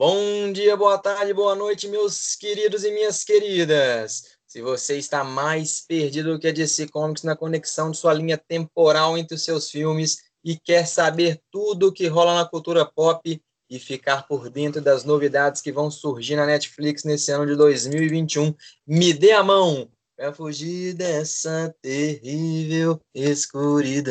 Bom 0.00 0.50
dia, 0.50 0.78
boa 0.78 0.96
tarde, 0.96 1.34
boa 1.34 1.54
noite, 1.54 1.86
meus 1.86 2.34
queridos 2.34 2.84
e 2.84 2.90
minhas 2.90 3.22
queridas. 3.22 4.38
Se 4.46 4.62
você 4.62 4.96
está 4.96 5.22
mais 5.22 5.82
perdido 5.82 6.32
do 6.32 6.40
que 6.40 6.48
a 6.48 6.52
DC 6.52 6.88
Comics 6.88 7.22
na 7.22 7.36
conexão 7.36 7.90
de 7.90 7.98
sua 7.98 8.14
linha 8.14 8.38
temporal 8.38 9.18
entre 9.18 9.34
os 9.34 9.44
seus 9.44 9.70
filmes 9.70 10.16
e 10.42 10.58
quer 10.58 10.86
saber 10.86 11.38
tudo 11.50 11.88
o 11.88 11.92
que 11.92 12.06
rola 12.06 12.34
na 12.34 12.48
cultura 12.48 12.86
pop 12.86 13.42
e 13.68 13.78
ficar 13.78 14.26
por 14.26 14.48
dentro 14.48 14.80
das 14.80 15.04
novidades 15.04 15.60
que 15.60 15.70
vão 15.70 15.90
surgir 15.90 16.34
na 16.34 16.46
Netflix 16.46 17.04
nesse 17.04 17.30
ano 17.30 17.44
de 17.44 17.54
2021, 17.54 18.54
me 18.86 19.12
dê 19.12 19.32
a 19.32 19.42
mão 19.42 19.86
para 20.20 20.34
fugir 20.34 20.92
dessa 20.92 21.74
terrível 21.80 23.00
escuridão. 23.14 24.10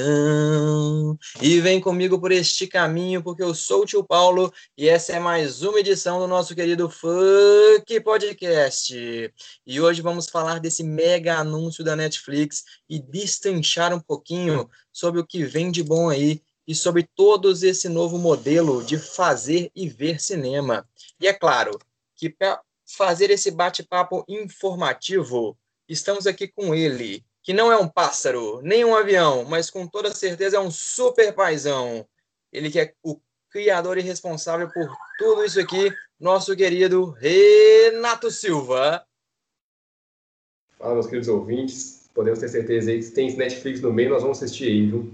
E 1.39 1.61
vem 1.61 1.79
comigo 1.79 2.19
por 2.19 2.31
este 2.31 2.65
caminho, 2.65 3.21
porque 3.21 3.43
eu 3.43 3.53
sou 3.53 3.83
o 3.83 3.85
tio 3.85 4.03
Paulo 4.03 4.51
e 4.75 4.89
essa 4.89 5.13
é 5.13 5.19
mais 5.19 5.61
uma 5.61 5.79
edição 5.79 6.17
do 6.17 6.25
nosso 6.25 6.55
querido 6.55 6.89
Funk 6.89 7.99
Podcast. 8.03 9.31
E 9.67 9.79
hoje 9.79 10.01
vamos 10.01 10.27
falar 10.27 10.59
desse 10.59 10.83
mega 10.83 11.37
anúncio 11.37 11.83
da 11.83 11.95
Netflix 11.95 12.63
e 12.89 12.99
destrinchar 12.99 13.93
um 13.93 13.99
pouquinho 13.99 14.67
sobre 14.91 15.21
o 15.21 15.27
que 15.27 15.43
vem 15.43 15.69
de 15.69 15.83
bom 15.83 16.09
aí 16.09 16.41
e 16.67 16.73
sobre 16.73 17.07
todos 17.15 17.61
esse 17.61 17.87
novo 17.87 18.17
modelo 18.17 18.83
de 18.83 18.97
fazer 18.97 19.69
e 19.75 19.87
ver 19.87 20.19
cinema. 20.19 20.89
E 21.21 21.27
é 21.27 21.33
claro 21.33 21.77
que 22.15 22.31
para 22.31 22.59
fazer 22.97 23.29
esse 23.29 23.51
bate-papo 23.51 24.25
informativo, 24.27 25.55
estamos 25.89 26.27
aqui 26.27 26.47
com 26.47 26.75
ele, 26.75 27.25
que 27.41 27.51
não 27.51 27.71
é 27.71 27.77
um 27.77 27.87
pássaro, 27.87 28.61
nem 28.61 28.85
um 28.85 28.95
avião, 28.95 29.43
mas 29.43 29.69
com 29.69 29.87
toda 29.87 30.13
certeza 30.13 30.57
é 30.57 30.59
um 30.59 30.69
super 30.69 31.33
paizão. 31.33 32.07
Ele 32.53 32.69
que 32.69 32.79
é 32.79 32.93
o 33.03 33.19
criador 33.49 33.97
e 33.97 34.01
responsável 34.01 34.69
por 34.69 34.87
tudo 35.17 35.43
isso 35.43 35.59
aqui, 35.59 35.91
nosso 36.19 36.55
querido 36.55 37.09
Renato 37.11 38.29
Silva. 38.29 39.03
Fala, 40.77 40.93
meus 40.93 41.07
queridos 41.07 41.27
ouvintes. 41.27 42.09
Podemos 42.13 42.39
ter 42.39 42.49
certeza 42.49 42.91
aí 42.91 42.97
que 42.97 43.03
se 43.03 43.13
tem 43.13 43.35
Netflix 43.35 43.81
no 43.81 43.91
meio, 43.91 44.09
nós 44.09 44.21
vamos 44.21 44.41
assistir 44.41 44.65
aí, 44.65 44.85
viu? 44.85 45.11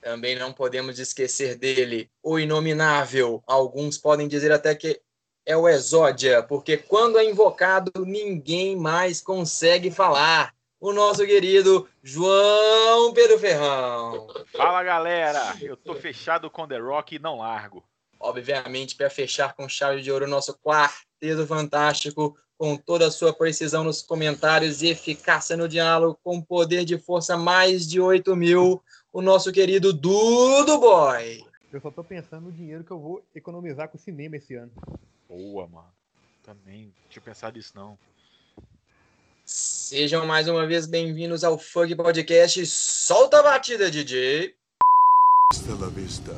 Também 0.00 0.36
não 0.36 0.52
podemos 0.52 0.98
esquecer 0.98 1.56
dele, 1.56 2.10
o 2.22 2.38
inominável. 2.38 3.42
Alguns 3.46 3.98
podem 3.98 4.28
dizer 4.28 4.52
até 4.52 4.74
que 4.74 5.00
é 5.46 5.56
o 5.56 5.68
Exódia, 5.68 6.42
porque 6.42 6.76
quando 6.76 7.18
é 7.18 7.24
invocado, 7.24 8.04
ninguém 8.04 8.74
mais 8.74 9.20
consegue 9.20 9.92
falar. 9.92 10.52
O 10.78 10.92
nosso 10.92 11.24
querido 11.24 11.88
João 12.02 13.14
Pedro 13.14 13.38
Ferrão. 13.38 14.28
Fala 14.52 14.82
galera, 14.82 15.56
eu 15.62 15.74
tô 15.74 15.94
fechado 15.94 16.50
com 16.50 16.68
The 16.68 16.78
Rock 16.78 17.14
e 17.14 17.18
não 17.18 17.38
largo. 17.38 17.82
Obviamente, 18.20 18.94
para 18.94 19.08
fechar 19.08 19.54
com 19.54 19.68
chave 19.68 20.02
de 20.02 20.12
ouro, 20.12 20.26
nosso 20.26 20.58
quarteto 20.58 21.46
fantástico, 21.46 22.36
com 22.58 22.76
toda 22.76 23.06
a 23.06 23.10
sua 23.10 23.32
precisão 23.32 23.84
nos 23.84 24.02
comentários 24.02 24.82
e 24.82 24.88
eficácia 24.88 25.56
no 25.56 25.68
diálogo, 25.68 26.18
com 26.22 26.42
poder 26.42 26.84
de 26.84 26.98
força 26.98 27.38
mais 27.38 27.86
de 27.86 28.00
8 28.00 28.36
mil, 28.36 28.82
o 29.12 29.22
nosso 29.22 29.50
querido 29.52 29.92
Dudo 29.92 30.78
Boy. 30.78 31.42
Eu 31.72 31.80
só 31.80 31.90
tô 31.90 32.04
pensando 32.04 32.46
no 32.46 32.52
dinheiro 32.52 32.84
que 32.84 32.90
eu 32.90 32.98
vou 32.98 33.24
economizar 33.34 33.88
com 33.88 33.96
o 33.96 34.00
cinema 34.00 34.36
esse 34.36 34.54
ano. 34.54 34.72
Boa, 35.28 35.66
mano. 35.66 35.92
Também 36.44 36.84
não 36.84 36.92
tinha 37.10 37.22
pensado 37.22 37.56
nisso, 37.56 37.72
não. 37.74 37.98
Sejam 39.44 40.26
mais 40.26 40.48
uma 40.48 40.66
vez 40.66 40.86
bem-vindos 40.86 41.42
ao 41.42 41.58
Funk 41.58 41.94
Podcast. 41.96 42.64
Solta 42.66 43.40
a 43.40 43.42
batida, 43.42 43.90
DJ. 43.90 44.54
Hasta 45.52 45.74
la 45.74 45.88
vista, 45.88 46.32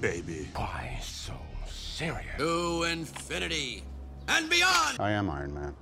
baby. 0.00 0.50
Why 0.56 1.00
so 1.00 1.34
serious? 1.68 2.36
To 2.38 2.84
infinity 2.84 3.84
and 4.28 4.48
beyond. 4.48 4.98
I 5.00 5.12
am 5.12 5.28
Iron 5.28 5.52
Man. 5.52 5.74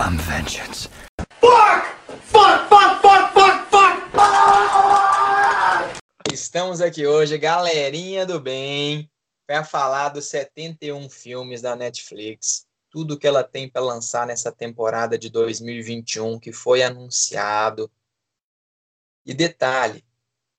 I'm 0.00 0.16
vengeance. 0.18 0.88
Estamos 6.32 6.80
aqui 6.80 7.06
hoje, 7.06 7.36
galerinha 7.36 8.24
do 8.24 8.40
bem, 8.40 9.10
para 9.48 9.64
falar 9.64 10.10
dos 10.10 10.26
71 10.26 11.08
filmes 11.08 11.62
da 11.62 11.74
Netflix, 11.74 12.66
tudo 12.90 13.18
que 13.18 13.26
ela 13.26 13.42
tem 13.42 13.66
para 13.66 13.80
lançar 13.80 14.26
nessa 14.26 14.52
temporada 14.52 15.16
de 15.16 15.30
2021 15.30 16.38
que 16.38 16.52
foi 16.52 16.82
anunciado. 16.82 17.90
E 19.24 19.32
detalhe, 19.32 20.04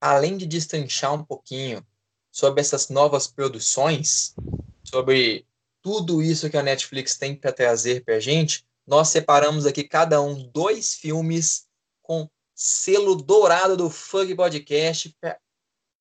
além 0.02 0.38
de 0.38 0.48
destrinchar 0.48 1.14
um 1.14 1.24
pouquinho 1.24 1.86
sobre 2.32 2.62
essas 2.62 2.90
novas 2.90 3.28
produções, 3.28 4.34
sobre 4.84 5.46
tudo 5.84 6.20
isso 6.20 6.50
que 6.50 6.58
a 6.58 6.64
Netflix 6.64 7.16
tem 7.16 7.36
para 7.36 7.54
trazer 7.54 8.04
para 8.04 8.16
a 8.16 8.20
gente, 8.20 8.66
nós 8.88 9.10
separamos 9.10 9.68
aqui 9.68 9.84
cada 9.84 10.20
um 10.20 10.50
dois 10.50 10.96
filmes 10.96 11.68
com 12.02 12.28
selo 12.56 13.14
dourado 13.14 13.78
do 13.78 13.88
Funk 13.88 14.34
Podcast 14.34 15.16
pra 15.22 15.38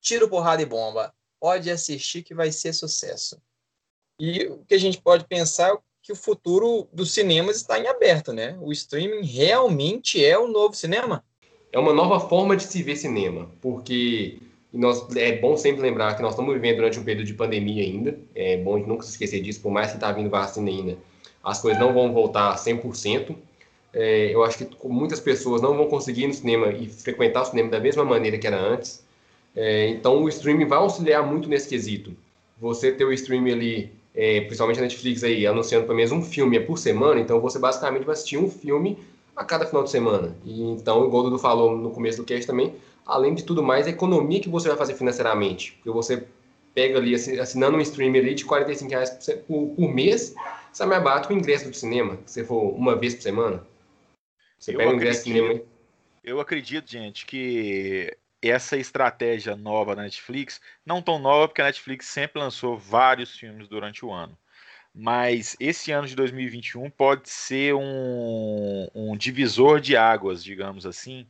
tiro, 0.01 0.27
porrada 0.27 0.63
e 0.63 0.65
bomba. 0.65 1.13
Pode 1.39 1.69
assistir 1.71 2.23
que 2.23 2.33
vai 2.33 2.51
ser 2.51 2.73
sucesso. 2.73 3.41
E 4.19 4.45
o 4.47 4.65
que 4.65 4.73
a 4.73 4.79
gente 4.79 5.01
pode 5.01 5.25
pensar 5.25 5.73
é 5.73 5.77
que 6.03 6.11
o 6.11 6.15
futuro 6.15 6.87
dos 6.91 7.11
cinemas 7.11 7.57
está 7.57 7.79
em 7.79 7.87
aberto, 7.87 8.33
né? 8.33 8.57
O 8.61 8.71
streaming 8.71 9.25
realmente 9.25 10.23
é 10.23 10.37
o 10.37 10.47
novo 10.47 10.75
cinema. 10.75 11.23
É 11.71 11.79
uma 11.79 11.93
nova 11.93 12.19
forma 12.19 12.57
de 12.57 12.63
se 12.63 12.81
ver 12.81 12.95
cinema, 12.95 13.49
porque 13.61 14.39
nós, 14.73 15.05
é 15.15 15.37
bom 15.37 15.55
sempre 15.55 15.81
lembrar 15.81 16.15
que 16.15 16.21
nós 16.21 16.31
estamos 16.31 16.53
vivendo 16.53 16.77
durante 16.77 16.99
um 16.99 17.03
período 17.03 17.27
de 17.27 17.33
pandemia 17.33 17.83
ainda. 17.83 18.19
É 18.35 18.57
bom 18.57 18.77
nunca 18.79 19.03
se 19.03 19.11
esquecer 19.11 19.41
disso, 19.41 19.61
por 19.61 19.71
mais 19.71 19.89
que 19.89 19.97
está 19.97 20.11
vindo 20.11 20.29
vacina 20.29 20.69
ainda, 20.69 20.97
as 21.43 21.61
coisas 21.61 21.79
não 21.79 21.93
vão 21.93 22.13
voltar 22.13 22.55
100%. 22.55 23.35
É, 23.93 24.33
eu 24.33 24.43
acho 24.43 24.57
que 24.57 24.87
muitas 24.87 25.19
pessoas 25.19 25.61
não 25.61 25.75
vão 25.75 25.87
conseguir 25.87 26.23
ir 26.23 26.27
no 26.27 26.33
cinema 26.33 26.69
e 26.69 26.87
frequentar 26.87 27.41
o 27.41 27.45
cinema 27.45 27.69
da 27.69 27.79
mesma 27.79 28.03
maneira 28.03 28.37
que 28.37 28.45
era 28.45 28.59
antes. 28.59 29.03
É, 29.55 29.87
então, 29.89 30.23
o 30.23 30.29
streaming 30.29 30.65
vai 30.65 30.77
auxiliar 30.77 31.25
muito 31.25 31.49
nesse 31.49 31.67
quesito. 31.67 32.15
Você 32.59 32.91
ter 32.91 33.05
o 33.05 33.13
streaming 33.13 33.51
ali, 33.51 33.91
é, 34.13 34.41
principalmente 34.41 34.79
a 34.79 34.83
Netflix 34.83 35.23
aí, 35.23 35.47
anunciando 35.47 35.85
pelo 35.85 35.95
menos 35.95 36.11
um 36.11 36.21
filme 36.21 36.59
por 36.59 36.77
semana, 36.77 37.19
então 37.19 37.39
você 37.39 37.57
basicamente 37.57 38.03
vai 38.03 38.13
assistir 38.13 38.37
um 38.37 38.49
filme 38.49 38.97
a 39.35 39.45
cada 39.45 39.65
final 39.65 39.83
de 39.83 39.89
semana. 39.89 40.35
E 40.43 40.61
então, 40.61 41.05
igual 41.05 41.21
o 41.21 41.29
Dudu 41.29 41.39
falou 41.39 41.75
no 41.75 41.91
começo 41.91 42.17
do 42.17 42.25
cast 42.25 42.45
também, 42.45 42.75
além 43.05 43.33
de 43.33 43.43
tudo 43.43 43.63
mais, 43.63 43.87
a 43.87 43.89
economia 43.89 44.41
que 44.41 44.49
você 44.49 44.67
vai 44.67 44.77
fazer 44.77 44.93
financeiramente. 44.95 45.73
Porque 45.73 45.89
você 45.89 46.25
pega 46.73 46.97
ali, 46.97 47.15
assinando 47.15 47.77
um 47.77 47.81
streaming 47.81 48.19
ali 48.19 48.35
de 48.35 48.45
45 48.45 48.89
reais 48.89 49.09
por, 49.47 49.69
por 49.69 49.93
mês, 49.93 50.35
sai 50.71 50.87
mais 50.87 51.03
barato 51.03 51.27
que 51.27 51.33
o 51.33 51.37
ingresso 51.37 51.69
do 51.69 51.75
cinema, 51.75 52.19
se 52.25 52.43
for 52.43 52.73
uma 52.75 52.95
vez 52.95 53.15
por 53.15 53.23
semana. 53.23 53.65
Você 54.57 54.73
Eu 54.73 54.77
pega 54.77 54.91
o 54.91 54.93
ingresso 54.93 55.21
do 55.21 55.23
cinema 55.23 55.61
Eu 56.23 56.39
acredito, 56.39 56.91
gente, 56.91 57.25
que 57.25 58.15
essa 58.41 58.77
estratégia 58.77 59.55
nova 59.55 59.95
da 59.95 60.03
Netflix, 60.03 60.61
não 60.85 61.01
tão 61.01 61.19
nova, 61.19 61.47
porque 61.47 61.61
a 61.61 61.65
Netflix 61.65 62.07
sempre 62.07 62.39
lançou 62.39 62.77
vários 62.77 63.35
filmes 63.35 63.67
durante 63.67 64.05
o 64.05 64.11
ano. 64.11 64.37
Mas 64.93 65.55
esse 65.59 65.91
ano 65.91 66.07
de 66.07 66.15
2021 66.15 66.89
pode 66.89 67.29
ser 67.29 67.75
um, 67.75 68.87
um 68.93 69.15
divisor 69.15 69.79
de 69.79 69.95
águas, 69.95 70.43
digamos 70.43 70.85
assim, 70.85 71.27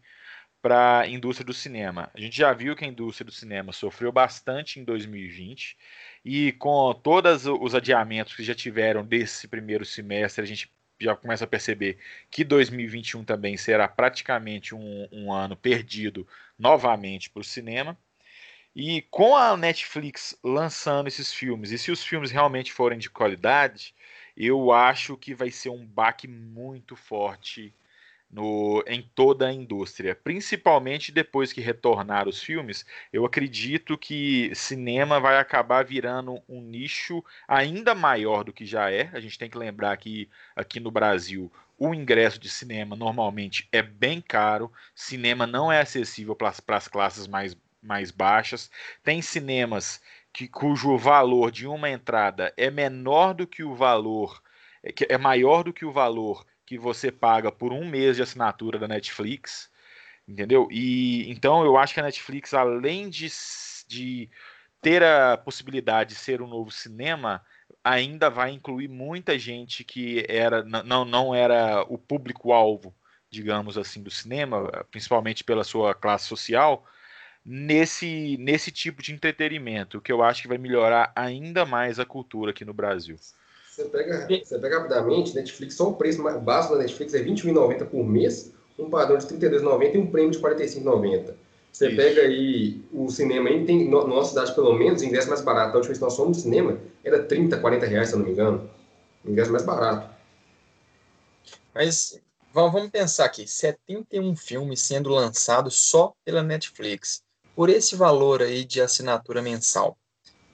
para 0.62 1.02
a 1.02 1.08
indústria 1.08 1.46
do 1.46 1.53
cinema. 1.53 2.09
A 2.14 2.19
gente 2.19 2.38
já 2.38 2.53
viu 2.53 2.75
que 2.75 2.86
a 2.86 2.88
indústria 2.88 3.25
do 3.25 3.31
cinema 3.31 3.72
sofreu 3.72 4.12
bastante 4.12 4.80
em 4.80 4.84
2020 4.84 5.78
e 6.24 6.52
com 6.53 6.94
todos 6.94 7.46
os 7.46 7.75
adiamentos 7.75 8.36
que 8.36 8.44
já 8.44 8.56
tiveram 8.56 9.06
desse 9.06 9.48
primeiro 9.48 9.86
semestre, 9.86 10.44
a 10.44 10.48
gente 10.48 10.72
já 11.00 11.16
começa 11.16 11.46
a 11.46 11.48
perceber 11.48 11.98
que 12.30 12.44
2021 12.44 13.24
também 13.24 13.56
será 13.58 13.88
praticamente 13.88 14.76
um, 14.76 15.08
um 15.12 15.32
ano 15.32 15.56
perdido 15.56 16.28
novamente 16.58 17.30
para 17.30 17.42
o 17.42 17.44
cinema. 17.44 17.98
E 18.76 19.02
com 19.04 19.36
a 19.36 19.58
Netflix 19.58 20.38
lançando 20.44 21.08
esses 21.08 21.34
filmes, 21.34 21.72
e 21.72 21.78
se 21.78 21.92
os 21.92 22.04
filmes 22.04 22.31
realmente 22.31 22.72
forem 22.72 23.00
de 23.00 23.10
qualidade, 23.10 23.94
eu 24.38 24.72
acho 24.72 25.18
que 25.18 25.34
vai 25.34 25.51
ser 25.51 25.69
um 25.69 25.86
baque 25.86 26.28
muito 26.28 26.96
forte 26.96 27.74
no, 28.31 28.84
em 28.88 29.02
toda 29.02 29.48
a 29.48 29.54
indústria. 29.54 30.16
Principalmente 30.16 31.12
depois 31.12 31.52
que 31.52 31.62
retornar 31.62 32.28
os 32.28 32.42
filmes, 32.42 32.86
eu 33.12 33.26
acredito 33.26 33.98
que 33.98 34.54
cinema 34.54 35.20
vai 35.20 35.38
acabar 35.38 35.84
virando 35.84 36.42
um 36.48 36.62
nicho 36.62 37.24
ainda 37.48 37.96
maior 37.96 38.44
do 38.44 38.54
que 38.54 38.66
já 38.66 38.92
é. 38.92 39.10
A 39.14 39.20
gente 39.20 39.38
tem 39.38 39.50
que 39.50 39.58
lembrar 39.58 39.98
que 39.98 40.30
aqui 40.56 40.80
no 40.80 40.92
Brasil 40.92 41.52
o 41.78 41.94
ingresso 41.94 42.40
de 42.40 42.50
cinema 42.50 42.96
normalmente 42.96 43.68
é 43.72 43.81
bem 43.81 44.22
caro, 44.22 44.72
cinema 44.94 45.48
não 45.48 45.72
é 45.72 45.80
acessível 45.82 46.36
para 46.36 46.54
as 46.68 46.88
classes 46.88 47.25
mais, 47.25 47.58
mais 47.82 48.12
baixas. 48.12 48.70
Tem 49.02 49.22
cinemas 49.22 50.02
que, 50.34 50.48
cujo 50.48 50.98
valor 50.98 51.52
de 51.52 51.66
uma 51.66 51.90
entrada 51.90 52.54
é 52.58 52.70
menor 52.70 53.34
do 53.34 53.48
que 53.48 53.64
o 53.64 53.74
valor, 53.74 54.42
é, 54.84 54.94
é 55.14 55.18
maior 55.18 55.64
do 55.64 55.74
que 55.74 55.86
o 55.86 55.92
valor 55.92 56.46
que 56.69 56.77
você 56.77 57.12
paga 57.12 57.51
por 57.51 57.74
um 57.74 57.83
mês 57.83 58.16
de 58.16 58.21
assinatura 58.21 58.77
da 58.77 58.88
Netflix, 58.88 59.71
entendeu? 60.27 60.68
E 60.69 61.27
então 61.27 61.66
eu 61.66 61.75
acho 61.75 61.95
que 61.95 62.00
a 62.00 62.04
Netflix, 62.04 62.54
além 62.54 63.10
de, 63.10 63.27
de 63.88 64.30
ter 64.80 65.01
a 65.01 65.36
possibilidade 65.36 66.12
de 66.12 66.19
ser 66.19 66.44
um 66.44 66.48
novo 66.48 66.69
cinema 66.69 67.44
ainda 67.83 68.30
vai 68.30 68.51
incluir 68.51 68.88
muita 68.88 69.39
gente 69.39 69.83
que 69.83 70.24
era 70.30 70.63
não, 70.63 71.04
não 71.04 71.33
era 71.33 71.81
o 71.89 71.98
público-alvo, 71.98 72.95
digamos 73.31 73.75
assim, 73.75 74.04
do 74.04 74.12
cinema, 74.12 74.86
principalmente 74.92 75.44
pela 75.44 75.63
sua 75.63 75.95
classe 75.95 76.27
social, 76.27 76.86
nesse, 77.44 78.38
nesse 78.38 78.72
tipo 78.72 79.01
de 79.01 79.12
entretenimento, 79.12 80.00
que 80.00 80.12
eu 80.12 80.22
acho 80.22 80.44
que 80.44 80.48
vai 80.48 80.60
melhorar 80.60 81.12
ainda 81.15 81.65
mais 81.65 82.00
a 82.00 82.06
cultura 82.06 82.51
aqui 82.51 82.63
no 82.63 82.75
Brasil. 82.75 83.15
Você 83.80 83.86
pega, 83.86 84.28
você 84.44 84.60
pega 84.60 84.78
rapidamente, 84.80 85.34
Netflix, 85.34 85.76
só 85.76 85.88
o 85.88 85.94
preço 85.94 86.22
básico 86.42 86.76
da 86.76 86.81
Netflix 86.81 87.14
é 87.14 87.20
R$21,90 87.20 87.86
por 87.86 88.04
mês, 88.04 88.52
um 88.78 88.90
padrão 88.90 89.18
de 89.18 89.26
R$32,90 89.26 89.96
e 89.96 89.98
um 89.98 90.08
prêmio 90.08 90.31
de 90.31 90.38
R$45,90. 90.38 91.34
Você 91.72 91.88
Isso. 91.88 91.96
pega 91.96 92.22
aí 92.24 92.84
o 92.92 93.10
cinema, 93.10 93.48
aí 93.48 93.64
tem, 93.64 93.90
na 93.90 94.06
nossa 94.06 94.31
cidade 94.31 94.54
pelo 94.54 94.74
menos, 94.74 95.02
ingresso 95.02 95.30
mais 95.30 95.40
barato. 95.40 95.72
A 95.72 95.76
última 95.76 95.88
vez 95.88 95.98
que 95.98 96.04
nós 96.04 96.16
fomos 96.16 96.38
no 96.38 96.44
cinema 96.44 96.78
era 97.06 97.24
30, 97.24 97.58
40 97.58 97.86
reais, 97.86 98.10
se 98.10 98.16
eu 98.16 98.20
não 98.20 98.26
me 98.26 98.34
engano. 98.34 98.70
Ingresso 99.24 99.52
mais 99.52 99.64
barato. 99.64 100.14
Mas 101.74 102.20
vamos 102.54 102.90
pensar 102.90 103.25
aqui: 103.25 103.48
71 103.48 104.36
filmes 104.36 104.82
sendo 104.82 105.10
lançados 105.10 105.75
só 105.75 106.14
pela 106.25 106.44
Netflix. 106.44 107.24
Por 107.56 107.70
esse 107.70 107.96
valor 107.96 108.42
aí 108.42 108.66
de 108.66 108.82
assinatura 108.82 109.42
mensal, 109.42 109.98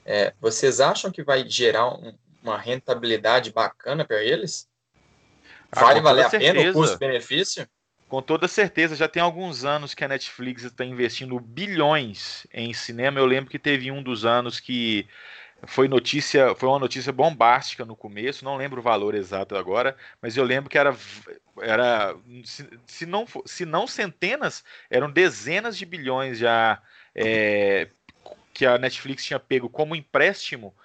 é, 0.05 0.33
vocês 0.39 0.79
acham 0.79 1.11
que 1.11 1.23
vai 1.23 1.49
gerar 1.49 1.91
um, 1.95 2.13
uma 2.45 2.57
rentabilidade 2.57 3.51
bacana 3.51 4.05
para 4.05 4.23
eles? 4.23 4.69
Ah, 5.71 5.81
vale 5.81 6.01
valer 6.01 6.25
a 6.25 6.29
pena 6.29 6.69
o 6.69 6.73
custo-benefício? 6.73 7.67
Com 8.07 8.21
toda 8.21 8.47
certeza, 8.47 8.95
já 8.95 9.07
tem 9.07 9.21
alguns 9.21 9.65
anos 9.65 9.95
que 9.95 10.05
a 10.05 10.07
Netflix 10.07 10.63
está 10.63 10.85
investindo 10.85 11.39
bilhões 11.39 12.45
em 12.53 12.71
cinema. 12.73 13.19
Eu 13.19 13.25
lembro 13.25 13.49
que 13.49 13.57
teve 13.57 13.91
um 13.91 14.03
dos 14.03 14.25
anos 14.25 14.59
que 14.59 15.07
foi 15.65 15.87
notícia, 15.87 16.53
foi 16.53 16.69
uma 16.69 16.79
notícia 16.79 17.11
bombástica 17.11 17.83
no 17.83 17.95
começo, 17.95 18.45
não 18.45 18.57
lembro 18.57 18.79
o 18.79 18.83
valor 18.83 19.15
exato 19.15 19.55
agora, 19.55 19.97
mas 20.21 20.37
eu 20.37 20.43
lembro 20.43 20.69
que 20.69 20.77
era, 20.77 20.95
era 21.59 22.15
se, 22.43 22.69
se 22.85 23.05
não, 23.07 23.25
se 23.45 23.65
não 23.65 23.87
centenas, 23.87 24.63
eram 24.89 25.09
dezenas 25.09 25.75
de 25.75 25.85
bilhões 25.85 26.37
já 26.37 26.79
é, 27.15 27.87
que 28.53 28.65
a 28.65 28.77
Netflix 28.77 29.25
tinha 29.25 29.39
pego 29.39 29.67
como 29.67 29.95
empréstimo 29.95 30.75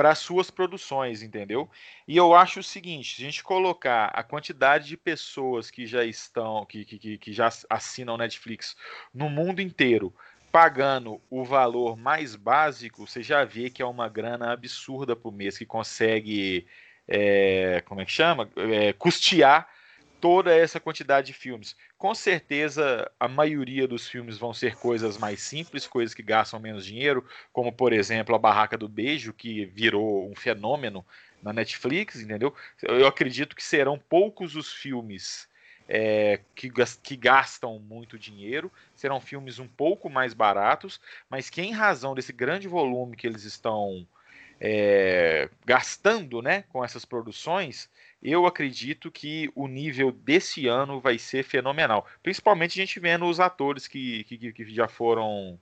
para 0.00 0.14
suas 0.14 0.50
produções, 0.50 1.22
entendeu? 1.22 1.68
E 2.08 2.16
eu 2.16 2.34
acho 2.34 2.60
o 2.60 2.62
seguinte: 2.62 3.16
se 3.16 3.20
a 3.20 3.24
gente 3.26 3.42
colocar 3.44 4.06
a 4.06 4.22
quantidade 4.22 4.88
de 4.88 4.96
pessoas 4.96 5.70
que 5.70 5.86
já 5.86 6.02
estão, 6.06 6.64
que, 6.64 6.86
que, 6.86 7.18
que 7.18 7.32
já 7.34 7.50
assinam 7.68 8.16
Netflix 8.16 8.74
no 9.12 9.28
mundo 9.28 9.60
inteiro, 9.60 10.10
pagando 10.50 11.20
o 11.28 11.44
valor 11.44 11.98
mais 11.98 12.34
básico, 12.34 13.06
você 13.06 13.22
já 13.22 13.44
vê 13.44 13.68
que 13.68 13.82
é 13.82 13.84
uma 13.84 14.08
grana 14.08 14.54
absurda 14.54 15.14
por 15.14 15.34
mês 15.34 15.58
que 15.58 15.66
consegue, 15.66 16.66
é, 17.06 17.82
como 17.84 18.00
é 18.00 18.06
que 18.06 18.12
chama? 18.12 18.48
É, 18.56 18.94
custear 18.94 19.68
toda 20.20 20.54
essa 20.54 20.78
quantidade 20.78 21.28
de 21.28 21.32
filmes. 21.32 21.74
Com 21.96 22.14
certeza, 22.14 23.10
a 23.18 23.26
maioria 23.26 23.88
dos 23.88 24.08
filmes 24.08 24.36
vão 24.36 24.52
ser 24.52 24.76
coisas 24.76 25.16
mais 25.16 25.40
simples, 25.40 25.86
coisas 25.86 26.14
que 26.14 26.22
gastam 26.22 26.60
menos 26.60 26.84
dinheiro, 26.84 27.24
como 27.52 27.72
por 27.72 27.92
exemplo 27.92 28.34
a 28.34 28.38
Barraca 28.38 28.76
do 28.76 28.88
Beijo, 28.88 29.32
que 29.32 29.64
virou 29.64 30.30
um 30.30 30.34
fenômeno 30.36 31.04
na 31.42 31.52
Netflix, 31.52 32.20
entendeu? 32.20 32.54
Eu 32.82 33.06
acredito 33.06 33.56
que 33.56 33.62
serão 33.62 33.98
poucos 33.98 34.54
os 34.56 34.72
filmes 34.72 35.48
é, 35.88 36.40
que, 36.54 36.70
que, 37.02 37.16
gastam 37.16 37.78
muito 37.78 38.18
dinheiro, 38.18 38.70
serão 38.94 39.20
filmes 39.20 39.58
um 39.58 39.66
pouco 39.66 40.08
mais 40.08 40.34
baratos, 40.34 41.00
mas 41.28 41.50
que 41.50 41.62
em 41.62 41.72
razão 41.72 42.14
desse 42.14 42.32
grande 42.32 42.68
volume 42.68 43.16
que 43.16 43.26
eles 43.26 43.44
estão 43.44 44.06
é, 44.60 45.48
gastando 45.64 46.42
né, 46.42 46.62
com 46.68 46.84
essas 46.84 47.04
produções, 47.04 47.88
eu 48.22 48.46
acredito 48.46 49.10
que 49.10 49.50
o 49.54 49.66
nível 49.66 50.12
desse 50.12 50.66
ano 50.66 51.00
vai 51.00 51.18
ser 51.18 51.42
fenomenal. 51.42 52.06
Principalmente 52.22 52.78
a 52.78 52.84
gente 52.84 53.00
vendo 53.00 53.24
os 53.26 53.40
atores 53.40 53.86
que, 53.86 54.24
que, 54.24 54.52
que 54.52 54.74
já 54.74 54.88
foram 54.88 55.58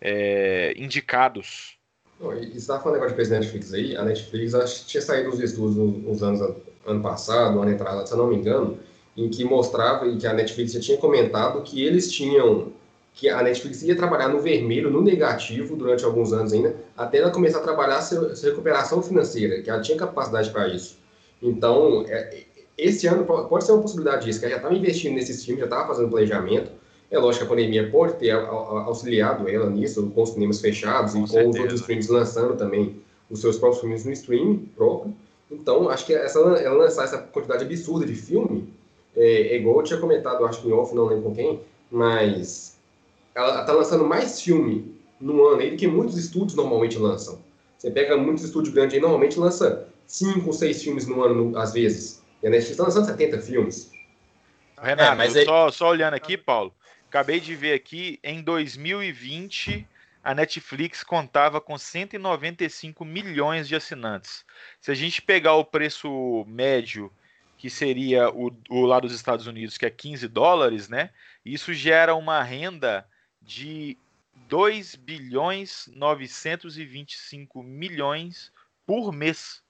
é, 0.00 0.72
indicados. 0.76 1.76
E 2.20 2.24
você 2.24 2.56
estava 2.56 2.82
falando 2.82 2.94
negócio 2.94 3.10
de 3.10 3.16
preço 3.16 3.30
Netflix 3.30 3.74
aí, 3.74 3.96
a 3.96 4.02
Netflix 4.02 4.54
acho 4.54 4.86
tinha 4.86 5.02
saído 5.02 5.30
os 5.30 5.40
estudos 5.40 5.76
nos 5.76 6.22
anos 6.22 6.40
ano 6.86 7.02
passado, 7.02 7.60
ano 7.60 7.70
entrado, 7.70 8.06
se 8.06 8.12
eu 8.12 8.18
não 8.18 8.28
me 8.28 8.36
engano, 8.36 8.78
em 9.16 9.28
que 9.28 9.44
mostrava 9.44 10.06
e 10.06 10.16
que 10.16 10.26
a 10.26 10.32
Netflix 10.32 10.72
já 10.72 10.80
tinha 10.80 10.98
comentado 10.98 11.62
que 11.62 11.82
eles 11.82 12.10
tinham 12.10 12.72
que 13.12 13.30
a 13.30 13.42
Netflix 13.42 13.82
ia 13.82 13.96
trabalhar 13.96 14.28
no 14.28 14.40
vermelho, 14.40 14.90
no 14.90 15.00
negativo, 15.00 15.74
durante 15.74 16.04
alguns 16.04 16.34
anos 16.34 16.52
ainda, 16.52 16.76
até 16.94 17.18
ela 17.18 17.30
começar 17.30 17.58
a 17.58 17.62
trabalhar 17.62 17.98
a 17.98 18.46
recuperação 18.46 19.02
financeira, 19.02 19.62
que 19.62 19.70
ela 19.70 19.80
tinha 19.80 19.96
capacidade 19.96 20.50
para 20.50 20.68
isso. 20.68 20.98
Então, 21.42 22.04
é, 22.08 22.44
esse 22.76 23.06
ano 23.06 23.24
pode 23.24 23.64
ser 23.64 23.72
uma 23.72 23.82
possibilidade 23.82 24.24
disso, 24.24 24.38
que 24.38 24.46
ela 24.46 24.54
já 24.54 24.58
estava 24.58 24.74
investindo 24.74 25.14
nesses 25.14 25.44
filmes, 25.44 25.60
já 25.60 25.66
estava 25.66 25.88
fazendo 25.88 26.10
planejamento. 26.10 26.70
É 27.10 27.18
lógico 27.18 27.46
que 27.46 27.52
a 27.52 27.56
pandemia 27.56 27.90
pode 27.90 28.14
ter 28.14 28.32
auxiliado 28.32 29.48
ela 29.48 29.70
nisso, 29.70 30.10
com 30.10 30.22
os 30.22 30.30
cinemas 30.30 30.60
fechados 30.60 31.12
com 31.12 31.24
e 31.24 31.28
certeza. 31.28 31.44
com 31.44 31.50
os 31.50 31.60
outros 31.60 31.80
streams 31.80 32.08
lançando 32.10 32.56
também 32.56 32.96
os 33.30 33.40
seus 33.40 33.58
próprios 33.58 33.80
filmes 33.80 34.04
no 34.04 34.12
streaming 34.12 34.68
próprio. 34.76 35.14
Então, 35.50 35.88
acho 35.88 36.04
que 36.04 36.14
essa, 36.14 36.38
ela 36.38 36.76
lançar 36.76 37.04
essa 37.04 37.18
quantidade 37.18 37.64
absurda 37.64 38.04
de 38.04 38.14
filme, 38.14 38.68
é, 39.16 39.54
é 39.54 39.56
igual 39.56 39.78
eu 39.78 39.82
tinha 39.84 40.00
comentado, 40.00 40.44
acho 40.44 40.60
que 40.60 40.68
em 40.68 40.72
off, 40.72 40.94
não 40.94 41.06
lembro 41.06 41.24
com 41.24 41.34
quem, 41.34 41.60
mas 41.90 42.76
ela 43.34 43.60
está 43.60 43.72
lançando 43.72 44.04
mais 44.04 44.40
filme 44.40 44.96
no 45.20 45.46
ano 45.46 45.60
aí 45.60 45.70
do 45.70 45.76
que 45.76 45.86
muitos 45.86 46.18
estúdios 46.18 46.54
normalmente 46.54 46.98
lançam. 46.98 47.38
Você 47.78 47.90
pega 47.90 48.16
muitos 48.16 48.44
estúdios 48.44 48.74
grandes 48.74 48.94
aí, 48.94 49.00
normalmente 49.00 49.38
lança 49.38 49.88
cinco 50.06 50.48
ou 50.48 50.52
seis 50.52 50.82
filmes 50.82 51.06
no 51.06 51.22
ano, 51.22 51.56
às 51.58 51.72
vezes. 51.72 52.22
E 52.42 52.46
a 52.46 52.50
Netflix 52.50 52.70
está 52.70 52.84
lançando 52.84 53.06
70 53.06 53.40
filmes. 53.40 53.90
Renato, 54.80 55.12
é, 55.12 55.14
mas 55.14 55.36
aí... 55.36 55.44
só, 55.44 55.70
só 55.70 55.88
olhando 55.88 56.14
aqui, 56.14 56.36
Paulo, 56.36 56.72
acabei 57.08 57.40
de 57.40 57.54
ver 57.54 57.72
aqui, 57.72 58.18
em 58.22 58.42
2020, 58.42 59.86
a 60.22 60.34
Netflix 60.34 61.02
contava 61.02 61.60
com 61.60 61.78
195 61.78 63.04
milhões 63.04 63.66
de 63.66 63.74
assinantes. 63.74 64.44
Se 64.80 64.90
a 64.90 64.94
gente 64.94 65.22
pegar 65.22 65.54
o 65.54 65.64
preço 65.64 66.44
médio, 66.46 67.12
que 67.56 67.70
seria 67.70 68.28
o, 68.30 68.54
o 68.68 68.84
lá 68.84 69.00
dos 69.00 69.12
Estados 69.12 69.46
Unidos, 69.46 69.78
que 69.78 69.86
é 69.86 69.90
15 69.90 70.28
dólares, 70.28 70.88
né? 70.88 71.10
Isso 71.44 71.72
gera 71.72 72.14
uma 72.14 72.42
renda 72.42 73.06
de 73.40 73.96
2 74.48 74.94
bilhões 74.96 75.88
925 75.94 77.62
milhões 77.62 78.52
por 78.86 79.12
mês 79.12 79.62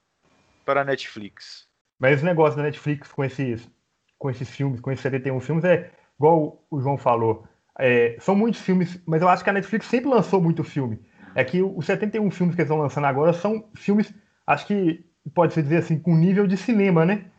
para 0.67 0.83
a 0.83 0.85
Netflix. 0.85 1.67
Mas 1.99 2.17
esse 2.17 2.25
negócio 2.25 2.57
da 2.57 2.65
Netflix 2.65 3.11
com 3.11 3.25
esses, 3.25 3.71
com 4.19 4.29
esses 4.29 4.51
filmes, 4.51 4.81
com 4.81 4.91
esses 4.91 5.03
71 5.03 5.41
filmes, 5.41 5.65
é 5.65 5.91
igual 6.19 6.67
o 6.71 6.81
João 6.81 6.99
falou. 6.99 7.49
É, 7.79 8.17
são 8.21 8.35
muitos 8.35 8.61
filmes, 8.61 9.01
mas 9.07 9.23
eu 9.23 9.29
acho 9.29 9.45
que 9.45 9.51
a 9.51 9.53
Netflix 9.53 9.87
sempre 9.87 10.11
lançou 10.11 10.43
muito 10.43 10.65
filme. 10.65 11.01
É 11.35 11.45
que 11.45 11.63
os 11.63 11.87
71 11.87 12.31
filmes 12.31 12.55
que 12.55 12.61
eles 12.61 12.71
estão 12.71 12.83
lançando 12.83 13.07
agora 13.07 13.33
são 13.33 13.71
filmes, 13.75 14.13
acho 14.47 14.67
que 14.67 15.05
pode-se 15.35 15.63
dizer 15.63 15.79
assim, 15.79 15.99
com 15.99 16.15
nível 16.17 16.47
de 16.47 16.57
cinema, 16.57 17.05
né? 17.05 17.31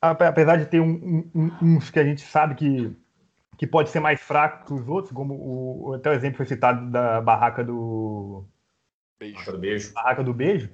Apesar 0.00 0.56
de 0.56 0.66
ter 0.66 0.80
um, 0.80 1.30
um, 1.34 1.50
uns 1.62 1.90
que 1.90 1.98
a 1.98 2.04
gente 2.04 2.20
sabe 2.20 2.54
que, 2.54 2.96
que 3.56 3.66
pode 3.66 3.88
ser 3.88 4.00
mais 4.00 4.20
fraco 4.20 4.66
que 4.66 4.74
os 4.74 4.86
outros, 4.86 5.12
como 5.12 5.34
o, 5.34 5.94
até 5.94 6.10
o 6.10 6.12
exemplo 6.12 6.36
foi 6.36 6.46
citado 6.46 6.90
da 6.90 7.20
Barraca 7.20 7.64
do 7.64 8.46
Beijo. 9.18 9.94
Barraca 9.94 10.22
do 10.22 10.34
Beijo. 10.34 10.70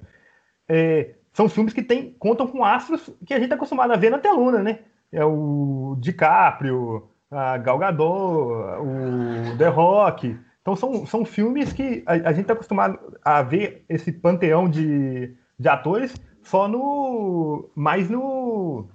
É, 0.67 1.15
são 1.33 1.49
filmes 1.49 1.73
que 1.73 1.81
tem, 1.81 2.11
contam 2.19 2.47
com 2.47 2.63
astros 2.63 3.09
que 3.25 3.33
a 3.33 3.37
gente 3.37 3.45
está 3.45 3.55
acostumado 3.55 3.91
a 3.91 3.97
ver 3.97 4.11
na 4.11 4.19
telona, 4.19 4.61
né? 4.61 4.79
É 5.11 5.25
o 5.25 5.95
DiCaprio, 5.99 7.09
a 7.29 7.57
Gal 7.57 7.79
Gadot, 7.79 8.79
o 8.79 9.57
The 9.57 9.67
Rock. 9.67 10.37
Então 10.61 10.75
são, 10.75 11.05
são 11.05 11.25
filmes 11.25 11.73
que 11.73 12.03
a, 12.05 12.13
a 12.13 12.31
gente 12.31 12.41
está 12.41 12.53
acostumado 12.53 12.99
a 13.23 13.41
ver 13.41 13.83
esse 13.89 14.11
panteão 14.11 14.69
de, 14.69 15.35
de 15.59 15.67
atores 15.67 16.15
só 16.43 16.67
no 16.67 17.69
mais 17.75 18.09
no, 18.09 18.87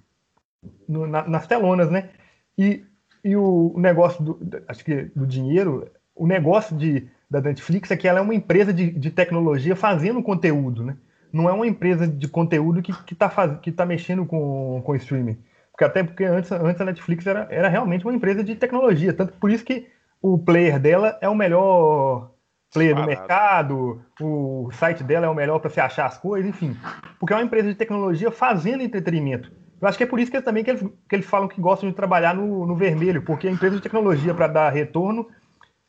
no 0.89 1.07
na, 1.07 1.27
nas 1.27 1.47
telonas, 1.47 1.91
né? 1.91 2.11
E, 2.57 2.85
e 3.25 3.37
o 3.37 3.75
negócio 3.77 4.23
do, 4.23 4.39
acho 4.69 4.85
que 4.85 5.03
do 5.15 5.27
dinheiro, 5.27 5.91
o 6.15 6.27
negócio 6.27 6.77
de, 6.77 7.09
da 7.29 7.41
Netflix 7.41 7.91
é 7.91 7.97
que 7.97 8.07
ela 8.07 8.21
é 8.21 8.23
uma 8.23 8.35
empresa 8.35 8.73
de, 8.73 8.91
de 8.91 9.11
tecnologia 9.11 9.75
fazendo 9.75 10.23
conteúdo, 10.23 10.85
né? 10.85 10.97
Não 11.33 11.49
é 11.49 11.53
uma 11.53 11.67
empresa 11.67 12.07
de 12.07 12.29
conteúdo 12.29 12.83
que, 12.83 12.93
que, 13.05 13.15
tá, 13.15 13.29
faz, 13.29 13.59
que 13.61 13.73
tá 13.73 13.85
mexendo 13.85 14.25
com, 14.25 14.83
com 14.85 14.95
streaming. 14.97 15.39
Porque 15.71 15.85
até 15.85 16.03
porque 16.03 16.25
antes, 16.25 16.51
antes 16.51 16.81
a 16.81 16.85
Netflix 16.85 17.27
era, 17.27 17.47
era 17.51 17.69
realmente 17.69 18.05
uma 18.05 18.15
empresa 18.15 18.43
de 18.43 18.57
tecnologia. 18.57 19.13
Tanto 19.13 19.35
por 19.35 19.51
isso 19.51 19.65
que 19.65 19.87
o 20.21 20.39
player 20.39 20.79
dela 20.79 21.17
é 21.21 21.29
o 21.29 21.35
melhor 21.35 22.31
player 22.73 22.95
do 22.95 23.05
mercado, 23.05 24.03
o 24.21 24.71
site 24.73 25.03
dela 25.03 25.27
é 25.27 25.29
o 25.29 25.35
melhor 25.35 25.59
para 25.59 25.71
você 25.71 25.81
achar 25.81 26.07
as 26.07 26.19
coisas, 26.19 26.49
enfim. 26.49 26.77
Porque 27.19 27.33
é 27.33 27.37
uma 27.37 27.45
empresa 27.45 27.69
de 27.69 27.75
tecnologia 27.75 28.31
fazendo 28.31 28.83
entretenimento. 28.83 29.51
Eu 29.81 29.87
acho 29.87 29.97
que 29.97 30.05
é 30.05 30.07
por 30.07 30.19
isso 30.19 30.31
que 30.31 30.41
também 30.43 30.65
que 30.65 30.71
eles, 30.71 30.83
que 31.09 31.15
eles 31.15 31.27
falam 31.27 31.49
que 31.49 31.61
gostam 31.61 31.89
de 31.89 31.95
trabalhar 31.95 32.35
no, 32.35 32.67
no 32.67 32.75
vermelho, 32.75 33.23
porque 33.23 33.47
a 33.47 33.51
empresa 33.51 33.77
de 33.77 33.83
tecnologia 33.83 34.35
para 34.35 34.49
dar 34.49 34.71
retorno 34.71 35.29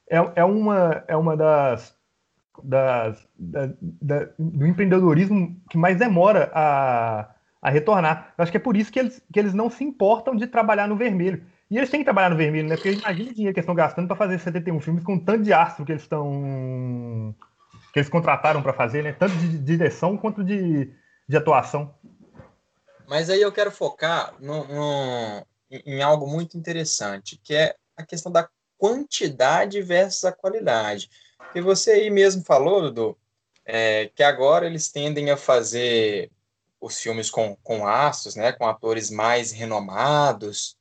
é, 0.10 0.17
é, 0.36 0.43
uma, 0.43 1.03
é 1.08 1.17
uma 1.17 1.36
das 1.36 1.96
das, 2.63 3.28
da, 3.38 3.70
da, 3.82 4.30
do 4.38 4.66
empreendedorismo 4.66 5.62
que 5.70 5.78
mais 5.78 5.98
demora 5.98 6.51
a, 6.54 7.30
a 7.62 7.70
retornar. 7.70 8.34
Eu 8.38 8.44
acho 8.44 8.51
que 8.51 8.58
é 8.58 8.62
por 8.62 8.78
isso 8.78 8.92
que 8.92 9.00
eles, 9.00 9.22
que 9.32 9.39
eles 9.39 9.54
não 9.54 9.70
se 9.70 9.84
importam 9.84 10.36
de 10.36 10.48
trabalhar 10.48 10.88
no 10.88 10.96
vermelho. 10.96 11.44
E 11.70 11.78
eles 11.78 11.89
têm 11.89 12.00
que 12.00 12.06
trabalhar 12.06 12.30
no 12.30 12.36
vermelho, 12.36 12.68
né? 12.68 12.75
Porque 12.75 12.92
imagina 12.92 13.32
o 13.32 13.34
dinheiro 13.34 13.54
que 13.54 13.60
eles 13.60 13.66
estão 13.66 13.75
gastando 13.75 14.08
para 14.08 14.16
fazer 14.16 14.39
71 14.39 14.80
filmes 14.80 15.04
com 15.04 15.20
tanto 15.20 15.44
de 15.44 15.54
astro 15.54 15.86
que 15.86 15.92
eles 15.92 16.01
estão. 16.01 17.36
que 17.94 18.00
eles 18.00 18.10
contrataram 18.10 18.62
para 18.62 18.74
fazer, 18.74 19.04
né? 19.04 19.13
Tanto 19.13 19.36
de 19.36 19.58
direção 19.60 20.18
quanto 20.18 20.44
de, 20.44 20.92
de 21.28 21.38
atuação. 21.38 21.94
Mas 23.08 23.30
aí 23.30 23.42
eu 23.42 23.51
quero 23.51 23.72
focar 23.72 24.34
no, 24.39 24.68
no, 24.68 25.46
em 25.72 26.01
algo 26.01 26.28
muito 26.28 26.58
interessante, 26.58 27.39
que 27.44 27.54
é 27.54 27.75
a 27.96 28.04
questão 28.04 28.32
da 28.32 28.48
quantidade 28.79 29.81
versus 29.81 30.24
a 30.24 30.31
qualidade. 30.31 31.09
E 31.53 31.62
você 31.62 31.91
aí 31.91 32.09
mesmo 32.09 32.43
falou, 32.43 32.81
Dudu, 32.81 33.17
é, 33.65 34.07
que 34.15 34.24
agora 34.24 34.65
eles 34.65 34.89
tendem 34.89 35.29
a 35.29 35.38
fazer 35.38 36.31
os 36.81 37.00
filmes 37.00 37.29
com, 37.29 37.55
com 37.57 37.86
astros, 37.86 38.36
né, 38.36 38.53
com 38.53 38.65
atores 38.65 39.12
mais 39.12 39.51
renomados, 39.51 40.77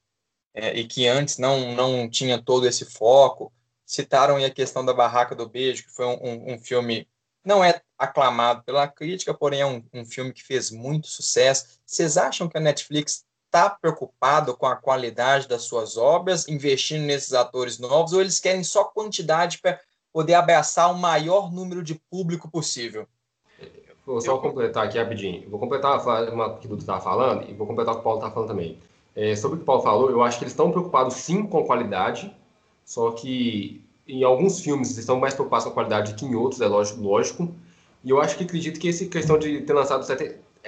é, 0.54 0.74
e 0.78 0.86
que 0.86 1.06
antes 1.06 1.38
não, 1.38 1.74
não 1.74 2.08
tinha 2.08 2.40
todo 2.40 2.66
esse 2.66 2.84
foco. 2.84 3.52
Citaram 3.84 4.36
aí 4.36 4.44
a 4.44 4.50
questão 4.50 4.84
da 4.84 4.94
Barraca 4.94 5.34
do 5.34 5.48
Beijo, 5.48 5.84
que 5.84 5.92
foi 5.92 6.06
um, 6.06 6.18
um, 6.22 6.54
um 6.54 6.58
filme, 6.58 7.08
não 7.44 7.64
é 7.64 7.80
aclamado 7.98 8.62
pela 8.62 8.86
crítica, 8.86 9.34
porém 9.34 9.60
é 9.60 9.66
um, 9.66 9.84
um 9.92 10.04
filme 10.04 10.32
que 10.32 10.44
fez 10.44 10.70
muito 10.70 11.08
sucesso. 11.08 11.80
Vocês 11.84 12.16
acham 12.16 12.48
que 12.48 12.56
a 12.56 12.60
Netflix 12.60 13.24
está 13.48 13.68
preocupado 13.70 14.56
com 14.56 14.66
a 14.66 14.76
qualidade 14.76 15.48
das 15.48 15.62
suas 15.62 15.96
obras, 15.96 16.46
investindo 16.48 17.02
nesses 17.02 17.32
atores 17.32 17.78
novos, 17.78 18.12
ou 18.12 18.20
eles 18.20 18.38
querem 18.38 18.62
só 18.62 18.84
quantidade 18.84 19.58
para 19.58 19.80
poder 20.12 20.34
abraçar 20.34 20.92
o 20.92 20.98
maior 20.98 21.52
número 21.52 21.82
de 21.82 21.94
público 22.10 22.50
possível? 22.50 23.06
Vou 24.06 24.20
só 24.20 24.38
completar 24.38 24.86
aqui 24.86 24.98
rapidinho. 24.98 25.48
Vou 25.50 25.60
completar 25.60 26.00
uma 26.32 26.56
que 26.56 26.66
o 26.66 26.70
Dudu 26.70 26.80
estava 26.80 27.00
falando 27.00 27.48
e 27.48 27.52
vou 27.52 27.66
completar 27.66 27.92
o 27.92 27.96
que 27.96 28.00
o 28.00 28.04
Paulo 28.04 28.18
está 28.18 28.30
falando 28.30 28.48
também. 28.48 28.78
É, 29.14 29.34
sobre 29.36 29.56
o 29.56 29.58
que 29.58 29.64
o 29.64 29.66
Paulo 29.66 29.82
falou, 29.82 30.10
eu 30.10 30.22
acho 30.22 30.38
que 30.38 30.44
eles 30.44 30.52
estão 30.52 30.70
preocupados 30.70 31.14
sim 31.14 31.44
com 31.44 31.64
qualidade, 31.64 32.34
só 32.84 33.10
que 33.10 33.84
em 34.06 34.22
alguns 34.24 34.60
filmes 34.60 34.88
eles 34.88 35.00
estão 35.00 35.18
mais 35.18 35.34
preocupados 35.34 35.64
com 35.64 35.70
a 35.72 35.74
qualidade 35.74 36.14
que 36.14 36.24
em 36.24 36.34
outros, 36.34 36.60
é 36.60 36.66
lógico. 36.66 37.02
lógico. 37.02 37.54
E 38.02 38.10
eu 38.10 38.20
acho 38.20 38.36
que 38.38 38.44
acredito 38.44 38.80
que 38.80 38.88
essa 38.88 39.04
questão 39.06 39.38
de 39.38 39.60
ter 39.60 39.72
lançado, 39.74 40.04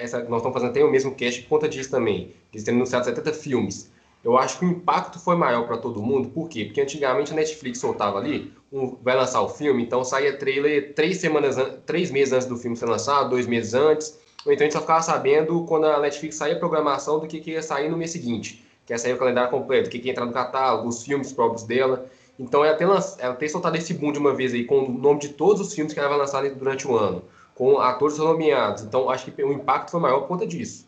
essa, 0.01 0.19
nós 0.23 0.37
estamos 0.37 0.53
fazendo 0.53 0.69
até 0.69 0.83
o 0.83 0.89
mesmo 0.89 1.13
cast 1.13 1.41
por 1.43 1.49
conta 1.49 1.69
disso 1.69 1.91
também, 1.91 2.33
eles 2.51 2.63
têm 2.63 2.73
anunciado 2.73 3.05
70 3.05 3.33
filmes. 3.33 3.91
Eu 4.23 4.37
acho 4.37 4.59
que 4.59 4.65
o 4.65 4.69
impacto 4.69 5.19
foi 5.19 5.35
maior 5.35 5.65
para 5.65 5.77
todo 5.77 6.01
mundo, 6.01 6.29
por 6.29 6.47
quê? 6.47 6.65
Porque 6.65 6.79
antigamente 6.79 7.31
a 7.31 7.35
Netflix 7.35 7.79
soltava 7.79 8.19
ali, 8.19 8.53
um, 8.71 8.95
vai 9.01 9.15
lançar 9.15 9.41
o 9.41 9.49
filme, 9.49 9.83
então 9.83 10.03
saía 10.03 10.37
trailer 10.37 10.93
três 10.93 11.17
semanas, 11.17 11.55
três 11.85 12.11
meses 12.11 12.31
antes 12.31 12.47
do 12.47 12.55
filme 12.55 12.77
ser 12.77 12.85
lançado, 12.85 13.31
dois 13.31 13.47
meses 13.47 13.73
antes, 13.73 14.19
ou 14.45 14.51
então 14.51 14.63
a 14.63 14.65
gente 14.65 14.73
só 14.73 14.81
ficava 14.81 15.01
sabendo 15.01 15.65
quando 15.65 15.85
a 15.85 15.99
Netflix 15.99 16.35
saía 16.35 16.55
a 16.55 16.59
programação 16.59 17.19
do 17.19 17.27
que, 17.27 17.39
que 17.39 17.51
ia 17.51 17.63
sair 17.63 17.89
no 17.89 17.97
mês 17.97 18.11
seguinte, 18.11 18.63
que 18.85 18.93
ia 18.93 18.97
sair 18.97 19.13
o 19.13 19.17
calendário 19.17 19.49
completo, 19.49 19.87
o 19.87 19.91
que, 19.91 19.99
que 19.99 20.07
ia 20.07 20.11
entrar 20.11 20.25
no 20.25 20.33
catálogo, 20.33 20.87
os 20.87 21.03
filmes 21.03 21.33
próprios 21.33 21.63
dela. 21.63 22.05
Então 22.39 22.63
ela 22.63 22.75
tem, 22.75 22.87
ela 22.87 23.35
tem 23.35 23.49
soltado 23.49 23.75
esse 23.77 23.93
boom 23.93 24.11
de 24.11 24.19
uma 24.19 24.33
vez 24.33 24.53
aí, 24.53 24.65
com 24.65 24.85
o 24.85 24.91
nome 24.91 25.19
de 25.19 25.29
todos 25.29 25.61
os 25.61 25.73
filmes 25.73 25.93
que 25.93 25.99
ela 25.99 26.09
vai 26.09 26.17
lançar 26.17 26.47
durante 26.49 26.87
o 26.87 26.95
ano, 26.95 27.23
com 27.55 27.79
atores 27.79 28.17
nomeados. 28.17 28.83
Então 28.83 29.09
acho 29.09 29.31
que 29.31 29.43
o 29.43 29.51
impacto 29.53 29.91
foi 29.91 29.99
maior 29.99 30.21
por 30.21 30.27
conta 30.27 30.47
disso. 30.47 30.87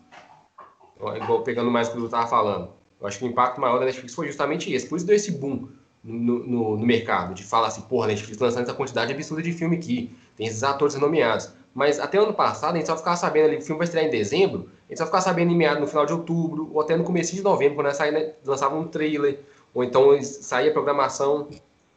Igual 1.16 1.44
pegando 1.44 1.70
mais 1.70 1.90
o 1.90 1.92
que 1.92 1.98
eu 1.98 2.06
estava 2.06 2.28
falando. 2.28 2.70
Eu 3.00 3.08
acho 3.08 3.20
que 3.20 3.26
o 3.26 3.28
impacto 3.28 3.60
maior 3.60 3.80
da 3.80 3.86
Netflix 3.86 4.14
foi 4.14 4.28
justamente 4.28 4.72
esse. 4.74 4.88
Por 4.88 4.96
isso 4.96 5.06
deu 5.06 5.16
esse 5.16 5.32
boom 5.32 5.68
no, 6.04 6.40
no, 6.40 6.78
no 6.78 6.86
mercado, 6.86 7.34
de 7.34 7.44
falar 7.44 7.68
assim, 7.68 7.82
porra, 7.82 8.06
a 8.06 8.08
Netflix 8.10 8.40
lançando 8.40 8.64
essa 8.64 8.74
quantidade 8.74 9.14
absurda 9.14 9.42
de 9.42 9.54
filme 9.54 9.78
aqui, 9.78 10.16
tem 10.36 10.48
esses 10.48 10.64
atores 10.64 10.96
nomeados. 10.96 11.50
Mas 11.74 12.00
até 12.00 12.18
ano 12.18 12.34
passado, 12.34 12.76
a 12.76 12.78
gente 12.78 12.86
só 12.86 12.98
ficava 12.98 13.16
sabendo 13.16 13.48
ali 13.48 13.58
o 13.58 13.62
filme 13.62 13.80
vai 13.80 13.86
estrear 13.86 14.06
em 14.06 14.10
dezembro, 14.10 14.70
a 14.88 14.92
gente 14.92 14.98
só 14.98 15.06
ficava 15.06 15.24
sabendo 15.24 15.52
em 15.52 15.56
meado 15.56 15.80
no 15.80 15.88
final 15.88 16.06
de 16.06 16.14
outubro, 16.14 16.70
ou 16.72 16.82
até 16.82 16.96
no 16.96 17.04
começo 17.04 17.34
de 17.34 17.42
novembro, 17.42 17.76
quando 17.76 17.92
saía, 17.94 18.12
né, 18.12 18.34
lançava 18.46 18.76
um 18.76 18.88
trailer, 18.88 19.40
ou 19.74 19.84
então 19.84 20.22
saía 20.22 20.70
a 20.70 20.74
programação. 20.74 21.48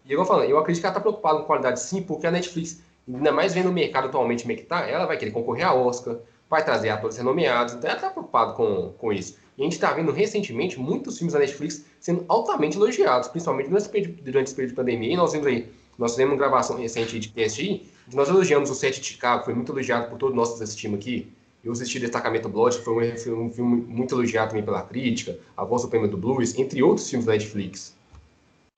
E 0.04 0.12
eu 0.12 0.24
falando, 0.24 0.48
eu 0.48 0.58
acredito 0.58 0.80
que 0.80 0.86
ela 0.86 0.92
está 0.92 1.00
preocupada 1.00 1.40
com 1.40 1.44
qualidade 1.44 1.80
sim, 1.80 2.00
porque 2.00 2.26
a 2.26 2.30
Netflix, 2.30 2.80
ainda 3.08 3.32
mais 3.32 3.54
vendo 3.54 3.70
o 3.70 3.72
mercado 3.72 4.08
atualmente 4.08 4.42
como 4.42 4.52
é 4.52 4.56
que 4.56 4.64
tá, 4.64 4.88
ela 4.88 5.06
vai 5.06 5.16
querer 5.16 5.30
concorrer 5.30 5.66
a 5.66 5.74
Oscar, 5.74 6.18
vai 6.48 6.64
trazer 6.64 6.90
atores 6.90 7.16
renomeados, 7.16 7.74
então 7.74 7.88
ela 7.88 7.98
está 7.98 8.10
preocupada 8.10 8.52
com, 8.52 8.92
com 8.98 9.12
isso. 9.12 9.36
E 9.56 9.62
a 9.62 9.64
gente 9.64 9.74
está 9.74 9.92
vendo 9.92 10.12
recentemente 10.12 10.78
muitos 10.78 11.16
filmes 11.16 11.32
da 11.32 11.38
Netflix 11.38 11.84
sendo 11.98 12.24
altamente 12.28 12.76
elogiados, 12.76 13.28
principalmente 13.28 13.68
durante 13.68 14.48
esse 14.48 14.54
período, 14.54 14.70
de 14.70 14.74
pandemia. 14.74 15.12
E 15.12 15.16
nós 15.16 15.32
vimos 15.32 15.46
aí, 15.46 15.68
nós 15.98 16.12
fizemos 16.12 16.34
uma 16.34 16.38
gravação 16.38 16.76
recente 16.76 17.18
de 17.18 17.28
PSI, 17.28 17.86
nós 18.12 18.28
elogiamos 18.28 18.70
o 18.70 18.74
set 18.74 19.00
de 19.00 19.06
Chicago, 19.06 19.44
foi 19.44 19.54
muito 19.54 19.72
elogiado 19.72 20.10
por 20.10 20.18
todos 20.18 20.36
nós 20.36 20.56
que 20.56 20.62
assistimos 20.62 20.98
aqui. 21.00 21.32
Eu 21.64 21.72
assisti 21.72 21.98
Destacamento 21.98 22.48
Blood, 22.48 22.78
foi 22.78 23.12
um 23.32 23.50
filme 23.50 23.82
muito 23.88 24.14
elogiado 24.14 24.50
também 24.50 24.64
pela 24.64 24.82
crítica, 24.82 25.36
A 25.56 25.64
Voz 25.64 25.82
Suprema 25.82 26.06
do 26.06 26.16
Blues, 26.16 26.56
entre 26.56 26.80
outros 26.80 27.10
filmes 27.10 27.26
da 27.26 27.32
Netflix. 27.32 27.95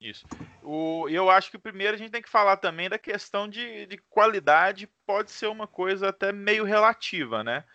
Isso. 0.01 0.25
O, 0.63 1.07
eu 1.09 1.29
acho 1.29 1.51
que 1.51 1.57
primeiro 1.57 1.95
a 1.95 1.97
gente 1.97 2.11
tem 2.11 2.21
que 2.21 2.29
falar 2.29 2.57
também 2.57 2.89
da 2.89 2.97
questão 2.97 3.49
de, 3.49 3.85
de 3.85 3.97
qualidade, 4.09 4.89
pode 5.05 5.31
ser 5.31 5.47
uma 5.47 5.67
coisa 5.67 6.09
até 6.09 6.31
meio 6.31 6.63
relativa, 6.63 7.43
né? 7.43 7.65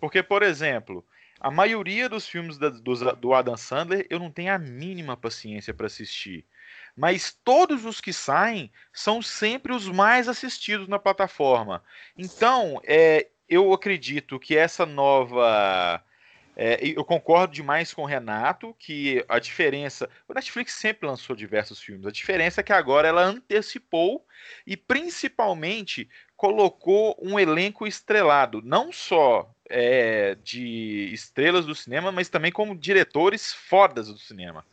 Porque, 0.00 0.22
por 0.22 0.42
exemplo, 0.42 1.04
a 1.38 1.50
maioria 1.50 2.08
dos 2.08 2.26
filmes 2.26 2.56
da, 2.56 2.70
do, 2.70 3.16
do 3.16 3.34
Adam 3.34 3.56
Sandler 3.56 4.06
eu 4.08 4.18
não 4.18 4.30
tenho 4.30 4.52
a 4.54 4.58
mínima 4.58 5.16
paciência 5.16 5.74
para 5.74 5.86
assistir. 5.86 6.46
Mas 6.96 7.36
todos 7.44 7.84
os 7.84 8.00
que 8.00 8.12
saem 8.12 8.72
são 8.92 9.20
sempre 9.20 9.72
os 9.72 9.88
mais 9.88 10.28
assistidos 10.28 10.88
na 10.88 10.98
plataforma. 10.98 11.82
Então, 12.16 12.80
é, 12.84 13.28
eu 13.48 13.72
acredito 13.72 14.38
que 14.38 14.56
essa 14.56 14.86
nova. 14.86 16.02
É, 16.56 16.78
eu 16.82 17.04
concordo 17.04 17.52
demais 17.52 17.92
com 17.92 18.02
o 18.02 18.06
Renato 18.06 18.74
que 18.78 19.24
a 19.28 19.38
diferença. 19.38 20.08
O 20.28 20.34
Netflix 20.34 20.74
sempre 20.74 21.06
lançou 21.06 21.34
diversos 21.34 21.80
filmes. 21.80 22.06
A 22.06 22.12
diferença 22.12 22.60
é 22.60 22.64
que 22.64 22.72
agora 22.72 23.08
ela 23.08 23.24
antecipou 23.24 24.24
e 24.66 24.76
principalmente 24.76 26.08
colocou 26.36 27.16
um 27.20 27.38
elenco 27.38 27.86
estrelado, 27.86 28.60
não 28.62 28.92
só 28.92 29.50
é, 29.68 30.36
de 30.42 31.10
estrelas 31.12 31.66
do 31.66 31.74
cinema, 31.74 32.12
mas 32.12 32.28
também 32.28 32.52
como 32.52 32.76
diretores 32.76 33.52
fodas 33.52 34.08
do 34.08 34.18
cinema 34.18 34.64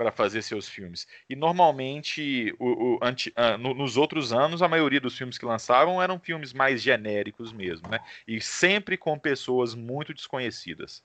para 0.00 0.10
fazer 0.10 0.40
seus 0.40 0.66
filmes. 0.66 1.06
E 1.28 1.36
normalmente, 1.36 2.56
o, 2.58 2.94
o 2.94 2.98
anti, 3.02 3.28
uh, 3.36 3.58
no, 3.58 3.74
nos 3.74 3.98
outros 3.98 4.32
anos, 4.32 4.62
a 4.62 4.68
maioria 4.68 4.98
dos 4.98 5.14
filmes 5.14 5.36
que 5.36 5.44
lançavam 5.44 6.00
eram 6.02 6.18
filmes 6.18 6.54
mais 6.54 6.80
genéricos 6.80 7.52
mesmo, 7.52 7.86
né? 7.86 8.00
E 8.26 8.40
sempre 8.40 8.96
com 8.96 9.18
pessoas 9.18 9.74
muito 9.74 10.14
desconhecidas. 10.14 11.04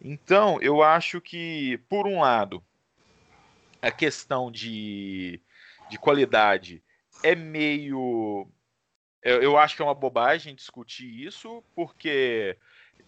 Então, 0.00 0.58
eu 0.62 0.82
acho 0.82 1.20
que, 1.20 1.78
por 1.86 2.06
um 2.06 2.20
lado, 2.20 2.64
a 3.82 3.90
questão 3.90 4.50
de, 4.50 5.38
de 5.90 5.98
qualidade 5.98 6.82
é 7.22 7.34
meio. 7.34 8.48
Eu, 9.22 9.42
eu 9.42 9.58
acho 9.58 9.76
que 9.76 9.82
é 9.82 9.84
uma 9.84 9.94
bobagem 9.94 10.54
discutir 10.54 11.26
isso, 11.26 11.62
porque 11.74 12.56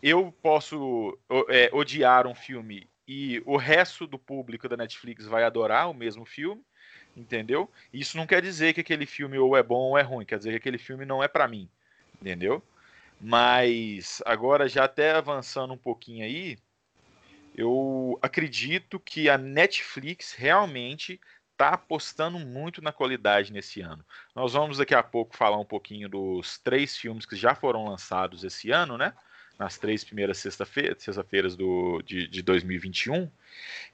eu 0.02 0.30
posso 0.42 1.18
é, 1.48 1.70
odiar 1.72 2.26
um 2.26 2.34
filme 2.34 2.91
e 3.06 3.42
o 3.44 3.56
resto 3.56 4.06
do 4.06 4.18
público 4.18 4.68
da 4.68 4.76
Netflix 4.76 5.26
vai 5.26 5.44
adorar 5.44 5.90
o 5.90 5.94
mesmo 5.94 6.24
filme, 6.24 6.62
entendeu? 7.16 7.70
Isso 7.92 8.16
não 8.16 8.26
quer 8.26 8.42
dizer 8.42 8.72
que 8.72 8.80
aquele 8.80 9.06
filme 9.06 9.38
ou 9.38 9.56
é 9.56 9.62
bom 9.62 9.90
ou 9.90 9.98
é 9.98 10.02
ruim, 10.02 10.24
quer 10.24 10.38
dizer 10.38 10.50
que 10.50 10.56
aquele 10.56 10.78
filme 10.78 11.04
não 11.04 11.22
é 11.22 11.28
para 11.28 11.48
mim, 11.48 11.68
entendeu? 12.20 12.62
Mas 13.20 14.22
agora 14.26 14.68
já 14.68 14.84
até 14.84 15.12
avançando 15.12 15.72
um 15.72 15.78
pouquinho 15.78 16.24
aí, 16.24 16.58
eu 17.54 18.18
acredito 18.22 18.98
que 18.98 19.28
a 19.28 19.36
Netflix 19.36 20.32
realmente 20.32 21.20
está 21.52 21.70
apostando 21.70 22.38
muito 22.38 22.82
na 22.82 22.92
qualidade 22.92 23.52
nesse 23.52 23.80
ano. 23.80 24.04
Nós 24.34 24.54
vamos 24.54 24.78
daqui 24.78 24.94
a 24.94 25.02
pouco 25.02 25.36
falar 25.36 25.58
um 25.58 25.64
pouquinho 25.64 26.08
dos 26.08 26.58
três 26.58 26.96
filmes 26.96 27.26
que 27.26 27.36
já 27.36 27.54
foram 27.54 27.84
lançados 27.84 28.42
esse 28.42 28.70
ano, 28.70 28.98
né? 28.98 29.14
Nas 29.62 29.78
três 29.78 30.02
primeiras 30.02 30.38
sexta-feiras 30.38 31.02
sexta 31.02 31.24
de, 32.04 32.26
de 32.26 32.42
2021. 32.42 33.30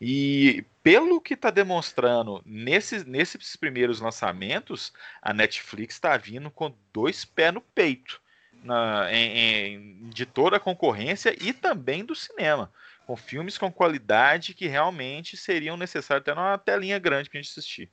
E 0.00 0.64
pelo 0.82 1.20
que 1.20 1.34
está 1.34 1.50
demonstrando 1.50 2.42
nesses, 2.46 3.04
nesses 3.04 3.54
primeiros 3.56 4.00
lançamentos, 4.00 4.92
a 5.20 5.34
Netflix 5.34 5.96
está 5.96 6.16
vindo 6.16 6.50
com 6.50 6.74
dois 6.92 7.24
pés 7.24 7.52
no 7.52 7.60
peito 7.60 8.20
na, 8.62 9.12
em, 9.12 9.38
em, 9.38 10.08
de 10.08 10.24
toda 10.24 10.56
a 10.56 10.60
concorrência 10.60 11.36
e 11.40 11.52
também 11.52 12.04
do 12.04 12.14
cinema. 12.14 12.72
Com 13.06 13.16
filmes 13.16 13.56
com 13.56 13.72
qualidade 13.72 14.54
que 14.54 14.66
realmente 14.66 15.36
seriam 15.36 15.76
necessários 15.76 16.22
até 16.22 16.34
numa 16.34 16.58
telinha 16.58 16.98
grande 16.98 17.28
para 17.28 17.38
a 17.38 17.42
gente 17.42 17.50
assistir. 17.50 17.90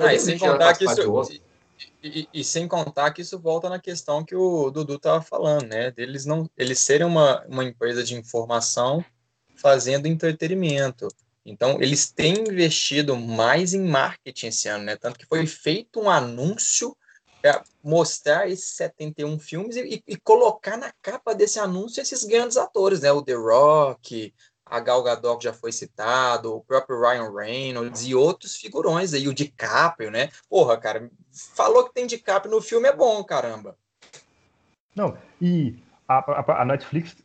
Ah, 0.00 0.14
e 0.14 0.18
sem 0.18 0.38
contar 0.38 0.76
que 0.76 0.84
isso, 0.84 1.12
e, 2.02 2.28
e, 2.32 2.44
sem 2.44 2.68
contar 2.68 3.12
que 3.12 3.22
isso 3.22 3.38
volta 3.38 3.68
na 3.68 3.78
questão 3.78 4.24
que 4.24 4.36
o 4.36 4.70
Dudu 4.70 4.96
estava 4.96 5.22
falando, 5.22 5.66
né? 5.66 5.90
Deles 5.90 6.24
não, 6.24 6.48
eles 6.56 6.78
serem 6.78 7.06
uma, 7.06 7.44
uma 7.46 7.64
empresa 7.64 8.04
de 8.04 8.14
informação 8.14 9.04
fazendo 9.56 10.06
entretenimento. 10.06 11.08
Então, 11.46 11.80
eles 11.80 12.10
têm 12.10 12.40
investido 12.48 13.16
mais 13.16 13.74
em 13.74 13.82
marketing 13.82 14.46
esse 14.46 14.68
ano, 14.68 14.84
né? 14.84 14.96
Tanto 14.96 15.18
que 15.18 15.26
foi 15.26 15.46
feito 15.46 16.00
um 16.00 16.10
anúncio 16.10 16.96
para 17.40 17.62
mostrar 17.82 18.48
esses 18.48 18.70
71 18.76 19.38
filmes 19.38 19.76
e, 19.76 20.02
e, 20.06 20.16
colocar 20.16 20.78
na 20.78 20.92
capa 21.02 21.34
desse 21.34 21.58
anúncio 21.58 22.00
esses 22.00 22.24
grandes 22.24 22.56
atores, 22.56 23.00
né? 23.00 23.12
O 23.12 23.22
The 23.22 23.34
Rock, 23.34 24.32
a 24.66 24.80
Gal 24.80 25.02
Gadot 25.02 25.42
já 25.42 25.52
foi 25.52 25.72
citado, 25.72 26.54
o 26.54 26.60
próprio 26.60 27.00
Ryan 27.00 27.30
Reynolds 27.32 28.06
e 28.06 28.14
outros 28.14 28.56
figurões 28.56 29.12
aí, 29.12 29.28
o 29.28 29.34
DiCaprio, 29.34 30.10
né? 30.10 30.30
Porra, 30.48 30.76
cara, 30.76 31.10
falou 31.54 31.84
que 31.84 31.94
tem 31.94 32.06
DiCaprio 32.06 32.54
no 32.54 32.62
filme 32.62 32.88
é 32.88 32.92
bom, 32.94 33.22
caramba. 33.22 33.76
Não, 34.94 35.16
e 35.40 35.76
a, 36.08 36.18
a, 36.18 36.62
a 36.62 36.64
Netflix 36.64 37.16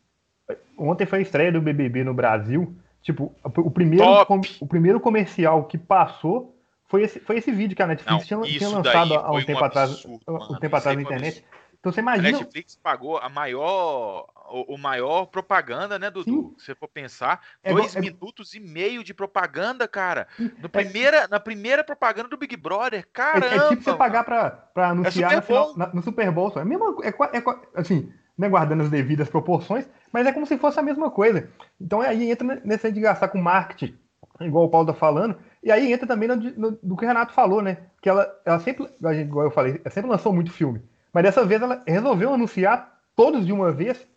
ontem 0.77 1.05
foi 1.05 1.19
a 1.19 1.21
estreia 1.21 1.51
do 1.51 1.61
BBB 1.61 2.03
no 2.03 2.13
Brasil. 2.13 2.75
Tipo, 3.01 3.33
o 3.43 3.71
primeiro, 3.71 4.25
com, 4.25 4.41
o 4.59 4.67
primeiro 4.67 4.99
comercial 4.99 5.65
que 5.65 5.77
passou 5.77 6.55
foi 6.87 7.03
esse, 7.03 7.19
foi 7.19 7.37
esse 7.37 7.51
vídeo 7.51 7.75
que 7.75 7.83
a 7.83 7.87
Netflix 7.87 8.29
Não, 8.29 8.41
tinha, 8.41 8.57
tinha 8.57 8.69
lançado 8.69 9.13
há 9.13 9.31
um 9.31 9.43
tempo 9.43 9.61
um 9.61 9.65
atrás, 9.65 10.05
um 10.05 10.55
tempo 10.59 10.75
atrás 10.75 10.97
na 10.97 11.03
internet. 11.03 11.45
Então 11.79 11.91
você 11.91 12.01
imagina. 12.01 12.29
A 12.29 12.31
Netflix 12.41 12.75
pagou 12.75 13.17
a 13.17 13.29
maior, 13.29 14.27
o, 14.51 14.75
o 14.75 14.77
maior 14.77 15.25
propaganda, 15.27 15.97
né, 15.97 16.11
Dudu? 16.11 16.29
Sim. 16.29 16.55
Se 16.57 16.65
você 16.65 16.75
for 16.75 16.89
pensar, 16.89 17.41
é 17.63 17.73
dois 17.73 17.95
é... 17.95 18.01
minutos 18.01 18.53
e 18.53 18.59
meio 18.59 19.01
de 19.03 19.13
propaganda, 19.13 19.87
cara. 19.87 20.27
No 20.61 20.67
primeira, 20.67 21.17
é... 21.17 21.27
Na 21.27 21.39
primeira 21.39 21.83
propaganda 21.83 22.27
do 22.27 22.37
Big 22.37 22.57
Brother, 22.57 23.07
caramba. 23.13 23.45
É, 23.45 23.57
é 23.57 23.69
tipo 23.69 23.83
você 23.83 23.93
pagar 23.95 24.25
pra, 24.25 24.51
pra 24.51 24.89
anunciar 24.89 25.37
no, 25.37 25.41
final, 25.41 25.77
na, 25.77 25.87
no, 25.93 26.03
Super 26.03 26.29
Bowl. 26.31 26.51
É 26.57 26.65
mesmo, 26.65 27.01
é, 27.01 27.09
é, 27.09 27.43
assim, 27.75 28.11
né, 28.37 28.49
guardando 28.49 28.83
as 28.83 28.89
devidas 28.89 29.29
proporções, 29.29 29.87
mas 30.11 30.27
é 30.27 30.33
como 30.33 30.45
se 30.45 30.57
fosse 30.57 30.79
a 30.79 30.83
mesma 30.83 31.09
coisa. 31.09 31.49
Então 31.79 32.01
aí 32.01 32.29
entra 32.29 32.61
nesse 32.65 32.91
de 32.91 32.99
gastar 32.99 33.29
com 33.29 33.37
marketing, 33.37 33.97
igual 34.41 34.65
o 34.65 34.69
Paulo 34.69 34.87
tá 34.87 34.93
falando, 34.93 35.37
e 35.63 35.71
aí 35.71 35.93
entra 35.93 36.05
também 36.05 36.27
no, 36.27 36.35
no, 36.35 36.71
do 36.71 36.97
que 36.97 37.05
o 37.05 37.07
Renato 37.07 37.33
falou, 37.33 37.61
né? 37.61 37.77
Que 38.01 38.09
ela, 38.09 38.29
ela 38.45 38.59
sempre, 38.59 38.89
igual 39.21 39.45
eu 39.45 39.51
falei, 39.51 39.79
ela 39.83 39.93
sempre 39.93 40.09
lançou 40.09 40.33
muito 40.33 40.51
filme. 40.51 40.81
Mas 41.13 41.23
dessa 41.23 41.45
vez 41.45 41.61
ela 41.61 41.83
resolveu 41.87 42.33
anunciar 42.33 42.99
todos 43.15 43.45
de 43.45 43.51
uma 43.51 43.71
vez, 43.71 44.07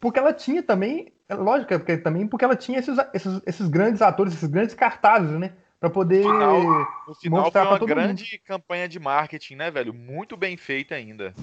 porque 0.00 0.18
ela 0.18 0.32
tinha 0.32 0.62
também, 0.62 1.12
é 1.28 1.34
lógico, 1.34 1.74
porque 1.78 1.96
também 1.96 2.26
porque 2.26 2.44
ela 2.44 2.56
tinha 2.56 2.78
esses, 2.78 2.96
esses, 3.12 3.40
esses 3.46 3.68
grandes 3.68 4.00
atores, 4.00 4.34
esses 4.34 4.48
grandes 4.48 4.74
cartazes, 4.74 5.38
né? 5.38 5.54
Para 5.78 5.90
poder 5.90 6.24
no 6.24 6.32
final, 6.32 6.62
no 7.08 7.14
final 7.14 7.42
mostrar 7.42 7.66
foi 7.66 7.78
uma 7.78 7.86
grande 7.86 8.24
mundo. 8.24 8.42
campanha 8.44 8.88
de 8.88 8.98
marketing, 8.98 9.56
né, 9.56 9.70
velho? 9.70 9.94
Muito 9.94 10.36
bem 10.36 10.56
feita 10.56 10.94
ainda. 10.94 11.34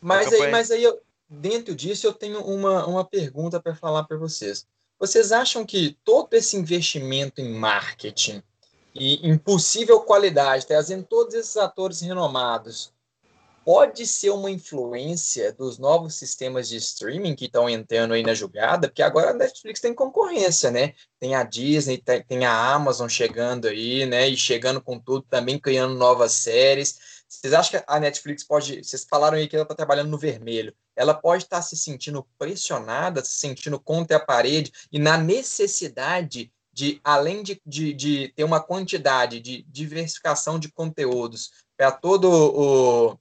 Mas 0.00 0.26
campanha... 0.26 0.44
aí, 0.44 0.50
mas 0.52 0.70
aí 0.70 0.82
eu, 0.82 1.00
dentro 1.28 1.74
disso 1.74 2.06
eu 2.06 2.12
tenho 2.12 2.40
uma, 2.42 2.86
uma 2.86 3.04
pergunta 3.04 3.60
para 3.60 3.74
falar 3.74 4.04
para 4.04 4.16
vocês. 4.16 4.66
Vocês 4.98 5.32
acham 5.32 5.64
que 5.64 5.96
todo 6.04 6.34
esse 6.34 6.56
investimento 6.58 7.40
em 7.40 7.54
marketing 7.54 8.42
e 8.94 9.26
em 9.26 9.38
possível 9.38 10.00
qualidade, 10.00 10.66
trazendo 10.66 11.04
todos 11.04 11.34
esses 11.34 11.56
atores 11.56 12.00
renomados, 12.00 12.92
pode 13.70 14.04
ser 14.04 14.30
uma 14.30 14.50
influência 14.50 15.52
dos 15.52 15.78
novos 15.78 16.16
sistemas 16.16 16.68
de 16.68 16.76
streaming 16.78 17.36
que 17.36 17.44
estão 17.44 17.70
entrando 17.70 18.14
aí 18.14 18.22
na 18.24 18.34
jogada, 18.34 18.88
porque 18.88 19.00
agora 19.00 19.30
a 19.30 19.32
Netflix 19.32 19.78
tem 19.78 19.94
concorrência, 19.94 20.72
né? 20.72 20.92
Tem 21.20 21.36
a 21.36 21.44
Disney, 21.44 22.02
tem 22.26 22.44
a 22.44 22.74
Amazon 22.74 23.06
chegando 23.06 23.68
aí, 23.68 24.04
né? 24.06 24.28
E 24.28 24.36
chegando 24.36 24.80
com 24.80 24.98
tudo, 24.98 25.24
também 25.30 25.56
criando 25.56 25.94
novas 25.94 26.32
séries. 26.32 27.22
Vocês 27.28 27.52
acham 27.52 27.78
que 27.78 27.84
a 27.86 28.00
Netflix 28.00 28.42
pode. 28.42 28.82
Vocês 28.82 29.06
falaram 29.08 29.38
aí 29.38 29.46
que 29.46 29.54
ela 29.54 29.62
está 29.62 29.76
trabalhando 29.76 30.10
no 30.10 30.18
vermelho. 30.18 30.74
Ela 30.96 31.14
pode 31.14 31.44
estar 31.44 31.58
tá 31.58 31.62
se 31.62 31.76
sentindo 31.76 32.26
pressionada, 32.36 33.24
se 33.24 33.34
sentindo 33.34 33.78
contra 33.78 34.16
a 34.16 34.20
parede 34.20 34.72
e 34.90 34.98
na 34.98 35.16
necessidade 35.16 36.52
de, 36.72 37.00
além 37.04 37.44
de, 37.44 37.62
de, 37.64 37.92
de 37.92 38.32
ter 38.34 38.42
uma 38.42 38.60
quantidade 38.60 39.38
de 39.38 39.62
diversificação 39.68 40.58
de 40.58 40.72
conteúdos 40.72 41.52
para 41.76 41.92
todo 41.92 42.28
o 42.28 43.18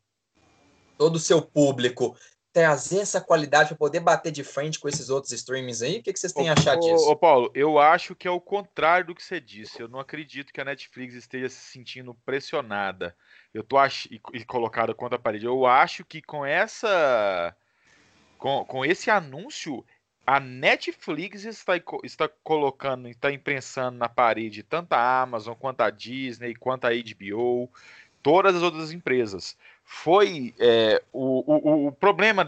todo 0.99 1.15
o 1.15 1.19
seu 1.19 1.41
público 1.41 2.17
trazer 2.51 2.99
essa 2.99 3.21
qualidade 3.21 3.69
para 3.69 3.77
poder 3.77 4.01
bater 4.01 4.33
de 4.33 4.43
frente 4.43 4.79
com 4.79 4.89
esses 4.89 5.09
outros 5.09 5.31
streamings 5.31 5.81
aí? 5.81 5.99
O 5.99 6.03
que, 6.03 6.11
que 6.11 6.19
vocês 6.19 6.33
têm 6.33 6.49
ô, 6.49 6.53
achado 6.53 6.81
disso? 6.81 7.09
Ô, 7.09 7.15
Paulo, 7.15 7.49
eu 7.55 7.79
acho 7.79 8.13
que 8.13 8.27
é 8.27 8.31
o 8.31 8.41
contrário 8.41 9.07
do 9.07 9.15
que 9.15 9.23
você 9.23 9.39
disse. 9.39 9.79
Eu 9.79 9.87
não 9.87 9.99
acredito 9.99 10.51
que 10.51 10.59
a 10.59 10.65
Netflix 10.65 11.13
esteja 11.13 11.47
se 11.47 11.71
sentindo 11.71 12.13
pressionada. 12.25 13.15
Eu 13.53 13.63
tô 13.63 13.77
ach... 13.77 14.07
e, 14.07 14.19
e 14.33 14.43
colocada 14.43 14.93
contra 14.93 15.15
a 15.15 15.21
parede. 15.21 15.45
Eu 15.45 15.65
acho 15.65 16.03
que 16.03 16.21
com 16.21 16.45
essa 16.45 17.55
com, 18.37 18.65
com 18.65 18.83
esse 18.83 19.09
anúncio 19.09 19.85
a 20.27 20.39
Netflix 20.39 21.45
está, 21.45 21.73
está 22.03 22.29
colocando, 22.43 23.07
está 23.07 23.31
imprensando 23.31 23.97
na 23.97 24.09
parede 24.09 24.63
tanto 24.63 24.93
a 24.93 25.21
Amazon 25.21 25.55
quanto 25.55 25.81
a 25.81 25.89
Disney, 25.89 26.53
quanto 26.55 26.85
a 26.85 26.89
HBO, 26.89 27.71
todas 28.21 28.55
as 28.55 28.61
outras 28.61 28.91
empresas 28.91 29.57
foi 29.91 30.53
é, 30.59 31.01
o, 31.11 31.43
o, 31.51 31.87
o, 31.87 31.91
problema 31.91 32.45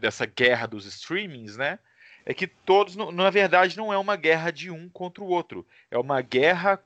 dessa 0.00 0.24
guerra 0.24 0.66
dos 0.66 0.86
streamings, 0.86 1.54
né? 1.54 1.78
É 2.24 2.32
que 2.32 2.46
todos, 2.46 2.96
na 2.96 3.28
verdade, 3.28 3.76
não 3.76 3.92
é 3.92 3.98
uma 3.98 4.16
guerra 4.16 4.50
de 4.50 4.70
um 4.70 4.88
contra 4.88 5.22
o 5.22 5.28
outro, 5.28 5.66
é 5.90 5.98
uma 5.98 6.22
guerra 6.22 6.82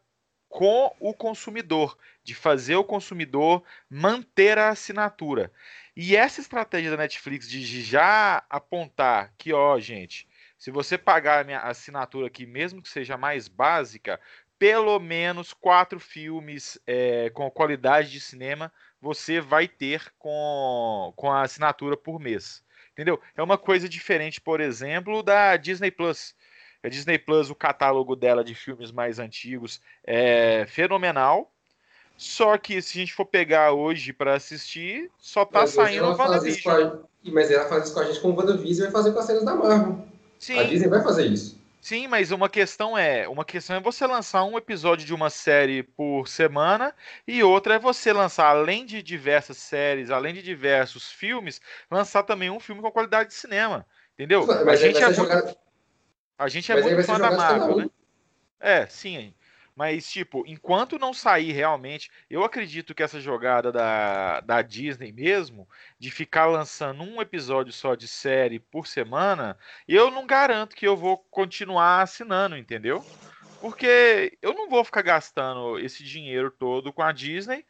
com 0.48 0.92
o 0.98 1.14
consumidor, 1.14 1.96
de 2.24 2.34
fazer 2.34 2.74
o 2.74 2.84
consumidor 2.84 3.62
manter 3.88 4.58
a 4.58 4.70
assinatura. 4.70 5.52
E 5.96 6.16
essa 6.16 6.40
estratégia 6.40 6.90
da 6.90 6.96
Netflix 6.96 7.48
de 7.48 7.80
já 7.80 8.42
apontar 8.50 9.32
que, 9.38 9.52
ó, 9.52 9.78
gente, 9.78 10.28
se 10.58 10.72
você 10.72 10.98
pagar 10.98 11.42
a 11.42 11.44
minha 11.44 11.60
assinatura 11.60 12.26
aqui, 12.26 12.44
mesmo 12.44 12.82
que 12.82 12.88
seja 12.88 13.16
mais 13.16 13.46
básica, 13.46 14.20
pelo 14.58 14.98
menos 14.98 15.54
quatro 15.54 16.00
filmes 16.00 16.76
é, 16.84 17.30
com 17.30 17.48
qualidade 17.50 18.10
de 18.10 18.20
cinema 18.20 18.70
você 19.00 19.40
vai 19.40 19.66
ter 19.66 20.12
com, 20.18 21.12
com 21.16 21.30
a 21.30 21.42
assinatura 21.42 21.96
por 21.96 22.20
mês. 22.20 22.62
Entendeu? 22.92 23.20
É 23.36 23.42
uma 23.42 23.56
coisa 23.56 23.88
diferente, 23.88 24.40
por 24.40 24.60
exemplo, 24.60 25.22
da 25.22 25.56
Disney 25.56 25.90
Plus. 25.90 26.34
A 26.82 26.88
Disney 26.88 27.18
Plus, 27.18 27.50
o 27.50 27.54
catálogo 27.54 28.16
dela 28.16 28.42
de 28.42 28.54
filmes 28.54 28.90
mais 28.90 29.18
antigos 29.18 29.80
é 30.04 30.66
fenomenal. 30.68 31.50
Só 32.16 32.58
que 32.58 32.82
se 32.82 32.98
a 32.98 33.00
gente 33.00 33.14
for 33.14 33.24
pegar 33.24 33.72
hoje 33.72 34.12
para 34.12 34.34
assistir, 34.34 35.10
só 35.18 35.44
tá 35.44 35.60
mas 35.60 35.70
saindo 35.70 36.04
o 36.04 36.16
WandaVision. 36.16 36.98
Mas 37.24 37.50
ela 37.50 37.68
faz 37.68 37.84
isso 37.84 37.94
com 37.94 38.00
a 38.00 38.04
gente 38.04 38.20
com 38.20 38.30
o 38.30 38.36
WandaVision 38.36 38.88
e 38.88 38.92
vai 38.92 39.02
fazer 39.02 39.12
com 39.12 39.18
as 39.20 39.24
séries 39.26 39.44
da 39.44 39.54
Marvel. 39.54 40.04
Sim. 40.38 40.58
A 40.58 40.64
Disney 40.64 40.88
vai 40.88 41.02
fazer 41.02 41.26
isso. 41.26 41.59
Sim, 41.80 42.08
mas 42.08 42.30
uma 42.30 42.48
questão 42.48 42.96
é, 42.96 43.26
uma 43.26 43.44
questão 43.44 43.76
é 43.76 43.80
você 43.80 44.06
lançar 44.06 44.44
um 44.44 44.58
episódio 44.58 45.06
de 45.06 45.14
uma 45.14 45.30
série 45.30 45.82
por 45.82 46.28
semana 46.28 46.94
e 47.26 47.42
outra 47.42 47.76
é 47.76 47.78
você 47.78 48.12
lançar 48.12 48.48
além 48.48 48.84
de 48.84 49.02
diversas 49.02 49.56
séries, 49.56 50.10
além 50.10 50.34
de 50.34 50.42
diversos 50.42 51.10
filmes, 51.10 51.58
lançar 51.90 52.22
também 52.22 52.50
um 52.50 52.60
filme 52.60 52.82
com 52.82 52.90
qualidade 52.90 53.30
de 53.30 53.34
cinema, 53.34 53.86
entendeu? 54.12 54.46
Mas 54.46 54.68
a 54.68 54.76
gente 54.76 55.02
é 55.02 55.08
muito, 55.08 55.56
a 56.38 56.48
gente 56.48 56.70
é 56.70 56.82
muito 56.82 57.02
fã 57.04 57.18
da 57.18 57.30
Marvel, 57.30 57.76
né? 57.76 57.90
É, 58.60 58.86
sim. 58.86 59.32
Mas, 59.80 60.12
tipo, 60.12 60.44
enquanto 60.46 60.98
não 60.98 61.14
sair 61.14 61.52
realmente, 61.52 62.10
eu 62.28 62.44
acredito 62.44 62.94
que 62.94 63.02
essa 63.02 63.18
jogada 63.18 63.72
da, 63.72 64.40
da 64.40 64.60
Disney 64.60 65.10
mesmo, 65.10 65.66
de 65.98 66.10
ficar 66.10 66.44
lançando 66.44 67.02
um 67.02 67.18
episódio 67.18 67.72
só 67.72 67.94
de 67.94 68.06
série 68.06 68.58
por 68.58 68.86
semana, 68.86 69.56
eu 69.88 70.10
não 70.10 70.26
garanto 70.26 70.76
que 70.76 70.86
eu 70.86 70.98
vou 70.98 71.16
continuar 71.30 72.02
assinando, 72.02 72.58
entendeu? 72.58 73.02
Porque 73.58 74.36
eu 74.42 74.52
não 74.52 74.68
vou 74.68 74.84
ficar 74.84 75.00
gastando 75.00 75.78
esse 75.78 76.04
dinheiro 76.04 76.50
todo 76.50 76.92
com 76.92 77.00
a 77.00 77.10
Disney 77.10 77.64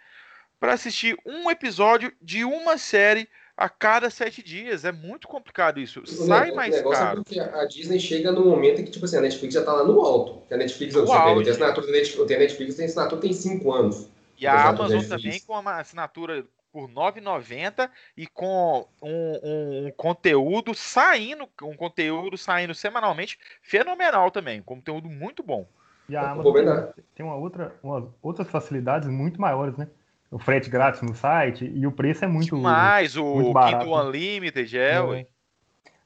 para 0.59 0.73
assistir 0.73 1.17
um 1.25 1.49
episódio 1.49 2.13
de 2.21 2.45
uma 2.45 2.77
série 2.77 3.29
a 3.61 3.69
cada 3.69 4.09
sete 4.09 4.43
dias. 4.43 4.87
É 4.87 4.91
muito 4.91 5.29
complicado 5.29 5.79
isso. 5.79 6.05
Sai 6.07 6.51
mais 6.53 6.75
é 6.77 6.83
caro. 6.83 7.21
É 7.21 7.23
porque 7.23 7.39
a 7.39 7.65
Disney 7.67 8.01
chega 8.01 8.33
no 8.33 8.47
momento 8.47 8.81
em 8.81 8.85
que, 8.85 8.91
tipo 8.91 9.05
assim, 9.05 9.19
a 9.19 9.21
Netflix 9.21 9.53
já 9.53 9.63
tá 9.63 9.75
lá 9.75 9.85
no 9.85 10.01
alto. 10.01 10.43
A 10.51 10.57
Netflix, 10.57 10.95
eu, 10.95 11.05
tenho, 11.05 11.43
tem 11.43 11.53
assinatura 11.53 11.87
da 11.87 11.93
Netflix, 11.93 12.27
tem 12.27 12.37
a 12.37 12.41
Netflix, 12.41 12.75
tem 12.77 12.85
assinatura 12.87 13.21
tem 13.21 13.33
cinco 13.35 13.71
anos. 13.71 14.09
E 14.39 14.47
a 14.47 14.69
Amazon 14.69 15.05
também 15.05 15.39
com 15.41 15.53
uma 15.53 15.79
assinatura 15.79 16.47
por 16.73 16.89
R$ 16.89 16.95
9,90 16.95 17.91
e 18.17 18.27
com 18.27 18.87
um, 19.03 19.09
um, 19.09 19.87
um, 19.87 19.93
conteúdo 19.95 20.73
saindo, 20.75 21.47
um 21.63 21.77
conteúdo 21.77 22.39
saindo 22.39 22.75
semanalmente 22.75 23.39
fenomenal 23.61 24.31
também, 24.31 24.61
um 24.61 24.63
conteúdo 24.63 25.09
muito 25.09 25.43
bom. 25.43 25.67
E 26.09 26.17
a 26.17 26.31
Amazon 26.31 26.55
tem, 26.55 27.05
tem 27.17 27.27
uma 27.27 27.35
outra, 27.35 27.75
uma, 27.83 28.09
outras 28.23 28.49
facilidades 28.49 29.09
muito 29.09 29.39
maiores, 29.41 29.77
né? 29.77 29.89
O 30.31 30.39
frete 30.39 30.71
grátis 30.71 31.03
no 31.03 31.15
site 31.15 31.71
e 31.75 31.87
o 31.87 31.93
preço 31.93 32.25
é 32.25 32.29
muito 32.29 32.57
mais 32.57 33.17
o 33.17 33.25
muito 33.35 33.53
barato. 33.53 33.85
Kindle 33.85 34.07
Unlimited 34.07 34.79
é, 34.79 34.95
é. 34.95 35.27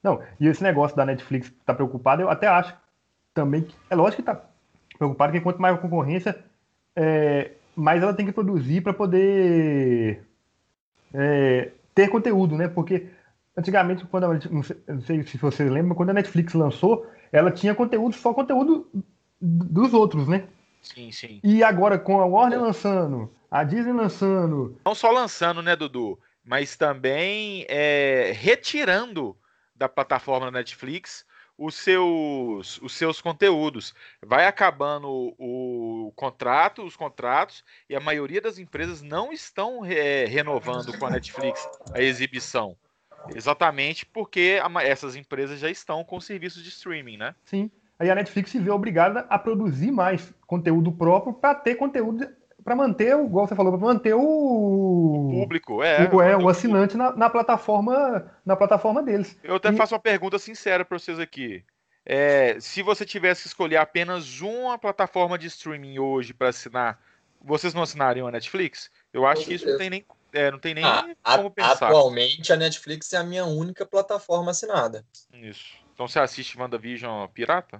Não, 0.01 0.21
e 0.39 0.47
esse 0.47 0.63
negócio 0.63 0.95
da 0.95 1.05
Netflix 1.05 1.51
tá 1.65 1.73
preocupado, 1.73 2.21
eu 2.21 2.29
até 2.29 2.47
acho 2.47 2.75
também 3.33 3.63
que 3.63 3.75
é 3.89 3.95
lógico 3.95 4.21
que 4.21 4.25
tá 4.25 4.39
preocupado 4.97 5.33
que 5.33 5.41
quanto 5.41 5.61
mais 5.61 5.75
a 5.75 5.77
concorrência, 5.77 6.43
é, 6.95 7.51
mais 7.75 8.01
ela 8.01 8.13
tem 8.13 8.25
que 8.25 8.31
produzir 8.31 8.81
para 8.81 8.93
poder 8.93 10.23
é, 11.13 11.71
ter 11.93 12.07
conteúdo, 12.09 12.57
né? 12.57 12.67
Porque 12.67 13.07
antigamente, 13.55 14.05
quando 14.05 14.25
a, 14.25 14.39
não, 14.49 14.63
sei, 14.63 14.77
não 14.87 15.01
sei 15.01 15.23
se 15.23 15.37
vocês 15.37 15.69
lembram, 15.69 15.95
quando 15.95 16.11
a 16.11 16.13
Netflix 16.13 16.53
lançou, 16.53 17.05
ela 17.31 17.51
tinha 17.51 17.75
conteúdo 17.75 18.15
só 18.15 18.33
conteúdo 18.33 18.87
dos 19.39 19.93
outros, 19.93 20.27
né? 20.27 20.45
Sim, 20.81 21.11
sim. 21.11 21.39
E 21.43 21.63
agora 21.63 21.97
com 21.97 22.21
a 22.21 22.25
Warner 22.25 22.61
lançando, 22.61 23.31
A 23.55 23.63
Disney 23.63 23.93
lançando. 23.93 24.77
Não 24.83 24.93
só 24.93 25.09
lançando, 25.09 25.61
né, 25.61 25.77
Dudu? 25.77 26.19
Mas 26.43 26.75
também 26.75 27.65
é, 27.69 28.33
retirando 28.35 29.33
da 29.73 29.87
plataforma 29.87 30.51
Netflix 30.51 31.25
os 31.57 31.75
seus, 31.75 32.81
os 32.81 32.91
seus 32.91 33.21
conteúdos. 33.21 33.95
Vai 34.21 34.45
acabando 34.45 35.07
o, 35.07 36.07
o 36.07 36.11
contrato, 36.17 36.83
os 36.83 36.97
contratos, 36.97 37.63
e 37.89 37.95
a 37.95 38.01
maioria 38.01 38.41
das 38.41 38.59
empresas 38.59 39.01
não 39.01 39.31
estão 39.31 39.85
é, 39.85 40.25
renovando 40.25 40.91
com 40.99 41.05
a 41.05 41.11
Netflix 41.11 41.65
a 41.93 42.01
exibição. 42.01 42.75
Exatamente 43.33 44.05
porque 44.05 44.59
a, 44.61 44.83
essas 44.83 45.15
empresas 45.15 45.61
já 45.61 45.69
estão 45.69 46.03
com 46.03 46.19
serviços 46.19 46.61
de 46.61 46.67
streaming, 46.67 47.15
né? 47.15 47.33
Sim. 47.45 47.71
Aí 47.97 48.11
a 48.11 48.15
Netflix 48.15 48.51
se 48.51 48.59
vê 48.59 48.69
obrigada 48.69 49.21
a 49.29 49.39
produzir 49.39 49.91
mais 49.91 50.33
conteúdo 50.45 50.91
próprio 50.91 51.33
para 51.33 51.55
ter 51.55 51.75
conteúdo 51.75 52.27
para 52.65 52.75
manter, 52.75 53.15
igual 53.19 53.47
você 53.47 53.55
falou, 53.55 53.77
para 53.77 53.87
manter 53.87 54.15
o, 54.15 54.19
o 54.19 55.29
público, 55.29 55.83
é, 55.83 56.09
o, 56.11 56.19
é, 56.19 56.35
o 56.35 56.49
assinante 56.49 56.97
na, 56.97 57.15
na, 57.15 57.29
plataforma 57.29 58.25
na 58.43 58.55
plataforma 58.55 59.03
deles. 59.03 59.37
Eu 59.43 59.57
até 59.57 59.69
e... 59.69 59.75
faço 59.77 59.93
uma 59.93 59.99
pergunta 59.99 60.39
sincera 60.39 60.83
para 60.83 60.97
vocês 60.97 61.19
aqui. 61.19 61.63
É, 62.03 62.59
se 62.59 62.81
você 62.81 63.05
tivesse 63.05 63.43
que 63.43 63.47
escolher 63.49 63.77
apenas 63.77 64.41
uma 64.41 64.79
plataforma 64.79 65.37
de 65.37 65.45
streaming 65.45 65.99
hoje 65.99 66.33
para 66.33 66.49
assinar, 66.49 66.99
vocês 67.39 67.71
não 67.75 67.83
assinariam 67.83 68.27
a 68.27 68.31
Netflix? 68.31 68.89
Eu 69.13 69.27
acho 69.27 69.45
que 69.45 69.53
isso 69.53 69.67
não 69.67 69.77
tem 69.77 69.91
nem, 69.91 70.05
é, 70.33 70.49
não 70.49 70.57
tem 70.57 70.73
nem 70.73 70.83
ah, 70.83 71.05
como 71.23 71.51
pensar. 71.51 71.89
Atualmente 71.89 72.51
a 72.51 72.55
Netflix 72.55 73.13
é 73.13 73.17
a 73.17 73.23
minha 73.23 73.45
única 73.45 73.85
plataforma 73.85 74.49
assinada. 74.49 75.05
Isso. 75.31 75.75
Então 75.93 76.07
você 76.07 76.17
assiste 76.17 76.59
WandaVision 76.59 77.27
pirata? 77.27 77.79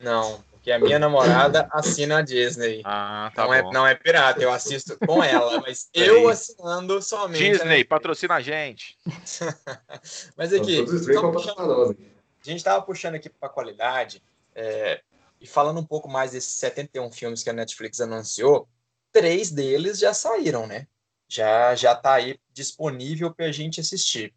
Não, 0.00 0.44
porque 0.66 0.72
a 0.72 0.78
minha 0.80 0.98
namorada 0.98 1.68
assina 1.70 2.18
a 2.18 2.22
Disney. 2.22 2.82
Ah, 2.84 3.30
tá 3.32 3.42
não 3.42 3.48
bom. 3.48 3.54
É, 3.54 3.72
não 3.72 3.86
é 3.86 3.94
pirata, 3.94 4.42
eu 4.42 4.52
assisto 4.52 4.98
com 4.98 5.22
ela, 5.22 5.60
mas 5.60 5.88
eu 5.94 6.28
assinando 6.28 7.00
somente. 7.00 7.52
Disney, 7.52 7.84
patrocina 7.84 8.34
a 8.34 8.40
gente. 8.40 8.98
mas 10.36 10.52
aqui, 10.52 10.84
puxando, 10.84 11.96
a 11.96 12.44
gente 12.44 12.56
estava 12.56 12.82
puxando 12.82 13.14
aqui 13.14 13.28
para 13.30 13.48
qualidade, 13.48 14.20
é, 14.56 15.02
e 15.40 15.46
falando 15.46 15.78
um 15.78 15.86
pouco 15.86 16.08
mais 16.08 16.32
desses 16.32 16.54
71 16.54 17.12
filmes 17.12 17.44
que 17.44 17.50
a 17.50 17.52
Netflix 17.52 18.00
anunciou, 18.00 18.68
três 19.12 19.52
deles 19.52 20.00
já 20.00 20.12
saíram, 20.12 20.66
né? 20.66 20.88
Já 21.28 21.76
já 21.76 21.92
está 21.92 22.14
aí 22.14 22.40
disponível 22.52 23.32
para 23.32 23.46
a 23.46 23.52
gente 23.52 23.80
assistir. 23.80 24.34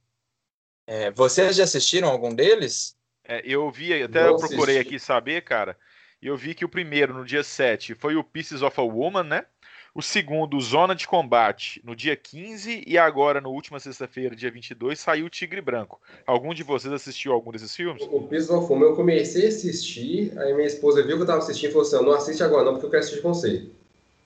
É, 0.85 1.09
vocês 1.09 1.55
já 1.55 1.63
assistiram 1.63 2.07
algum 2.07 2.35
deles? 2.35 2.95
É, 3.23 3.41
eu 3.43 3.71
vi, 3.71 4.03
até 4.03 4.27
eu 4.27 4.37
procurei 4.37 4.77
aqui 4.77 4.99
saber, 4.99 5.43
cara, 5.43 5.75
e 6.21 6.27
eu 6.27 6.35
vi 6.35 6.53
que 6.53 6.65
o 6.65 6.69
primeiro, 6.69 7.13
no 7.13 7.25
dia 7.25 7.43
7, 7.43 7.95
foi 7.95 8.15
o 8.15 8.23
Pieces 8.23 8.61
of 8.61 8.79
a 8.79 8.83
Woman, 8.83 9.23
né? 9.23 9.45
O 9.93 10.01
segundo, 10.01 10.59
Zona 10.61 10.93
de 10.93 11.07
Combate, 11.07 11.81
no 11.83 11.95
dia 11.95 12.15
15, 12.15 12.83
e 12.85 12.97
agora, 12.97 13.41
no 13.41 13.49
última 13.49 13.79
sexta-feira, 13.79 14.35
dia 14.35 14.51
22, 14.51 14.99
saiu 14.99 15.25
o 15.25 15.29
Tigre 15.29 15.61
Branco. 15.61 15.99
Algum 16.27 16.53
de 16.53 16.61
vocês 16.61 16.93
assistiu 16.93 17.33
algum 17.33 17.51
desses 17.51 17.75
filmes? 17.75 18.03
O 18.11 18.21
Pieces 18.21 18.49
of 18.49 18.65
a 18.65 18.67
Woman 18.67 18.87
eu 18.87 18.95
comecei 18.95 19.45
a 19.45 19.49
assistir, 19.49 20.31
aí 20.37 20.53
minha 20.53 20.67
esposa 20.67 21.01
viu 21.01 21.15
que 21.15 21.23
eu 21.23 21.27
tava 21.27 21.39
assistindo 21.39 21.69
e 21.69 21.73
falou 21.73 21.87
assim, 21.87 22.05
não 22.05 22.13
assiste 22.13 22.43
agora 22.43 22.65
não, 22.65 22.73
porque 22.73 22.85
eu 22.85 22.91
quero 22.91 23.03
assistir 23.03 23.21
com 23.21 23.33
você. 23.33 23.65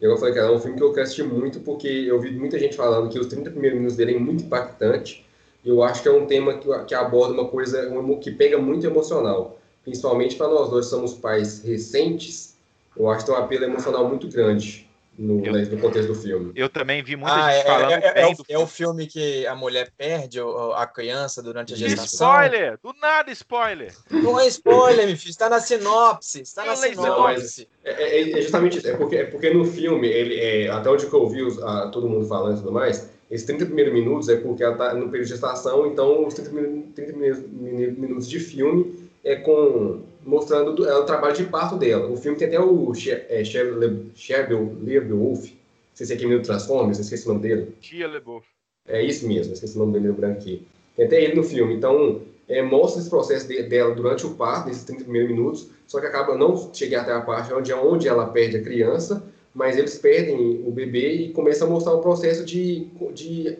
E 0.01 0.05
eu 0.05 0.17
falei, 0.17 0.33
cara, 0.33 0.47
é 0.47 0.51
um 0.51 0.59
filme 0.59 0.75
que 0.75 0.83
eu 0.83 0.91
quero 0.91 1.03
assistir 1.03 1.23
muito, 1.23 1.61
porque 1.61 1.87
eu 1.87 2.19
vi 2.19 2.31
muita 2.31 2.59
gente 2.59 2.75
falando 2.75 3.09
que 3.09 3.17
os 3.17 3.27
30 3.27 3.51
primeiros 3.51 3.77
minutos 3.77 3.95
dele 3.95 4.15
é 4.15 4.19
muito 4.19 4.43
impactante, 4.43 5.25
eu 5.63 5.81
acho 5.81 6.01
que 6.01 6.09
é 6.09 6.11
um 6.11 6.25
tema 6.25 6.57
que, 6.57 6.67
que 6.85 6.93
aborda 6.93 7.33
uma 7.33 7.47
coisa 7.47 7.89
que 8.21 8.31
pega 8.31 8.57
muito 8.57 8.85
emocional, 8.85 9.57
principalmente 9.83 10.35
para 10.35 10.47
nós 10.47 10.69
dois 10.69 10.87
somos 10.87 11.13
pais 11.13 11.61
recentes. 11.63 12.55
Eu 12.95 13.09
acho 13.09 13.25
que 13.25 13.31
tem 13.31 13.39
um 13.39 13.43
apelo 13.43 13.65
emocional 13.65 14.07
muito 14.07 14.27
grande 14.27 14.87
no, 15.17 15.45
eu, 15.45 15.53
no 15.53 15.77
contexto 15.77 16.07
do 16.07 16.15
filme. 16.15 16.51
Eu 16.55 16.69
também 16.69 17.03
vi 17.03 17.15
muita 17.15 17.35
ah, 17.35 17.51
gente 17.51 17.61
é, 17.61 17.65
falando. 17.65 17.91
É, 17.91 18.21
é, 18.21 18.27
o, 18.27 18.35
é, 18.49 18.57
o, 18.57 18.67
filme 18.67 19.07
que 19.07 19.45
a 19.45 19.55
mulher 19.55 19.91
perde 19.95 20.39
a 20.75 20.87
criança 20.87 21.41
durante 21.41 21.73
a 21.73 21.77
gestação. 21.77 22.29
Spoiler! 22.29 22.79
Do 22.81 22.93
nada, 22.99 23.31
spoiler! 23.31 23.93
Não 24.09 24.39
é 24.39 24.47
spoiler, 24.47 25.07
meu 25.07 25.17
filho. 25.17 25.29
Está 25.29 25.49
na 25.49 25.59
sinopse. 25.59 26.41
Está 26.41 26.65
na 26.65 26.75
sinopse. 26.75 27.67
É, 27.83 27.91
é, 27.91 28.39
é, 28.39 28.41
justamente 28.41 28.79
isso. 28.79 28.87
É 28.87 28.95
porque, 28.95 29.15
é 29.17 29.25
porque 29.25 29.49
no 29.51 29.65
filme, 29.65 30.07
ele, 30.07 30.67
até 30.69 30.89
onde 30.89 31.05
eu 31.05 31.21
ouvi 31.21 31.43
os, 31.43 31.61
a, 31.61 31.89
todo 31.89 32.09
mundo 32.09 32.25
falando 32.25 32.55
e 32.55 32.59
tudo 32.59 32.71
mais, 32.71 33.09
esses 33.29 33.45
30 33.45 33.65
primeiros 33.65 33.93
minutos 33.93 34.29
é 34.29 34.37
porque 34.37 34.63
ela 34.63 34.73
está 34.73 34.93
no 34.93 35.09
período 35.09 35.25
de 35.25 35.31
gestação, 35.31 35.85
então 35.87 36.25
os 36.25 36.33
30, 36.33 36.49
30 36.95 37.13
minutos 37.13 38.27
de 38.27 38.39
filme 38.39 39.02
é 39.23 39.35
com 39.35 40.01
mostrando 40.25 40.87
é 40.87 40.97
o 40.97 41.05
trabalho 41.05 41.35
de 41.35 41.45
parto 41.45 41.77
dela. 41.77 42.07
O 42.09 42.17
filme 42.17 42.37
tem 42.37 42.47
até 42.47 42.59
o 42.59 42.91
é, 43.29 43.43
Sherville 43.43 44.77
LeBeouf, 44.81 45.49
não 45.49 45.95
sei 45.95 46.05
se 46.05 46.13
é 46.13 46.15
aquele 46.15 46.37
do 46.37 46.43
Transformers, 46.43 46.99
esqueci 46.99 47.25
o 47.25 47.33
nome 47.33 47.41
dele. 47.41 47.75
Tia 47.79 48.07
LeBeouf. 48.07 48.47
É 48.87 49.01
isso 49.01 49.27
mesmo, 49.27 49.53
esqueci 49.53 49.75
o 49.75 49.79
nome 49.79 49.93
dele 49.93 50.11
branco 50.11 50.39
aqui. 50.39 50.65
Tem 50.95 51.05
até 51.05 51.23
ele 51.23 51.35
no 51.35 51.43
filme, 51.43 51.73
então 51.73 52.21
é, 52.47 52.61
mostra 52.61 53.01
esse 53.01 53.09
processo 53.09 53.47
de, 53.47 53.63
dela 53.63 53.95
durante 53.95 54.25
o 54.25 54.31
parto, 54.31 54.67
nesses 54.67 54.83
30 54.83 55.03
primeiros 55.03 55.31
minutos, 55.31 55.67
só 55.87 55.99
que 55.99 56.05
acaba 56.05 56.37
não 56.37 56.73
chegar 56.73 57.01
até 57.01 57.13
a 57.13 57.21
parte 57.21 57.53
onde, 57.53 57.73
onde 57.73 58.07
ela 58.07 58.27
perde 58.27 58.57
a 58.57 58.63
criança, 58.63 59.23
mas 59.53 59.77
eles 59.77 59.97
perdem 59.97 60.63
o 60.65 60.71
bebê 60.71 61.13
e 61.13 61.29
começam 61.31 61.67
a 61.67 61.71
mostrar 61.71 61.93
o 61.93 62.01
processo 62.01 62.43
de, 62.43 62.87
de 63.13 63.57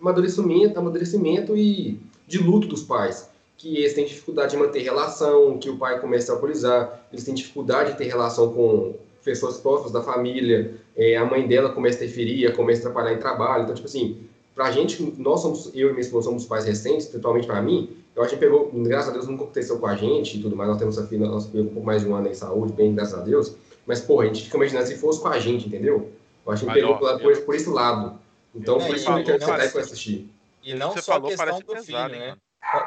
amadurecimento, 0.00 0.78
amadurecimento 0.78 1.56
e 1.56 2.00
de 2.26 2.38
luto 2.38 2.66
dos 2.66 2.82
pais. 2.82 3.28
Que 3.56 3.78
eles 3.78 3.94
têm 3.94 4.04
dificuldade 4.04 4.52
de 4.52 4.56
manter 4.56 4.82
relação, 4.82 5.58
que 5.58 5.70
o 5.70 5.76
pai 5.76 6.00
começa 6.00 6.32
a 6.32 6.34
alcoolizar, 6.34 7.06
eles 7.12 7.24
têm 7.24 7.34
dificuldade 7.34 7.92
de 7.92 7.98
ter 7.98 8.04
relação 8.04 8.52
com 8.52 8.94
pessoas 9.24 9.56
próximas 9.58 9.92
da 9.92 10.02
família, 10.02 10.74
é, 10.96 11.16
a 11.16 11.24
mãe 11.24 11.46
dela 11.46 11.70
começa 11.70 12.02
a 12.02 12.04
interferir, 12.04 12.54
começa 12.54 12.80
a 12.86 12.90
atrapalhar 12.90 13.16
em 13.16 13.18
trabalho. 13.18 13.62
Então, 13.62 13.74
tipo 13.74 13.86
assim, 13.88 14.18
pra 14.54 14.70
gente, 14.70 15.02
nós 15.18 15.40
somos, 15.40 15.70
eu 15.74 15.88
e 15.88 15.92
minha 15.92 16.02
esposa 16.02 16.26
somos 16.26 16.44
pais 16.44 16.64
recentes, 16.64 17.06
totalmente 17.06 17.46
para 17.46 17.62
mim, 17.62 17.96
eu 18.14 18.22
acho 18.22 18.34
que 18.34 18.40
pegou, 18.40 18.70
graças 18.72 19.10
a 19.10 19.12
Deus, 19.12 19.26
nunca 19.26 19.44
aconteceu 19.44 19.78
com 19.78 19.86
a 19.86 19.96
gente 19.96 20.38
e 20.38 20.42
tudo 20.42 20.54
mais, 20.54 20.70
nós 20.70 20.78
temos 20.78 20.96
essa 20.96 21.06
filha, 21.06 21.26
nós 21.26 21.46
um 21.46 21.66
pouco 21.66 21.84
mais 21.84 22.02
de 22.02 22.08
um 22.08 22.14
ano 22.14 22.28
em 22.28 22.34
saúde, 22.34 22.72
bem, 22.72 22.94
graças 22.94 23.18
a 23.18 23.22
Deus, 23.22 23.56
mas, 23.86 24.00
porra, 24.00 24.24
a 24.24 24.26
gente 24.26 24.44
fica 24.44 24.56
imaginando 24.56 24.86
se 24.86 24.96
fosse 24.96 25.20
com 25.20 25.28
a 25.28 25.38
gente, 25.38 25.66
entendeu? 25.66 26.10
Eu 26.46 26.52
acho 26.52 26.66
que 26.66 26.72
pegou 26.72 26.96
por, 26.96 27.20
por, 27.20 27.36
por, 27.38 27.54
esse 27.54 27.68
lado. 27.68 28.18
Então, 28.54 28.78
por 28.78 28.94
isso 28.94 29.04
que 29.04 29.20
eu 29.20 29.24
quero 29.24 29.40
sentar 29.40 29.60
e 29.60 29.78
assistir. 29.78 30.30
E 30.62 30.74
não 30.74 30.96
só 30.96 31.14
a 31.14 31.20
questão 31.20 31.58
do 31.58 31.76
filho, 31.76 31.86
pesado, 31.86 32.14
né? 32.14 32.36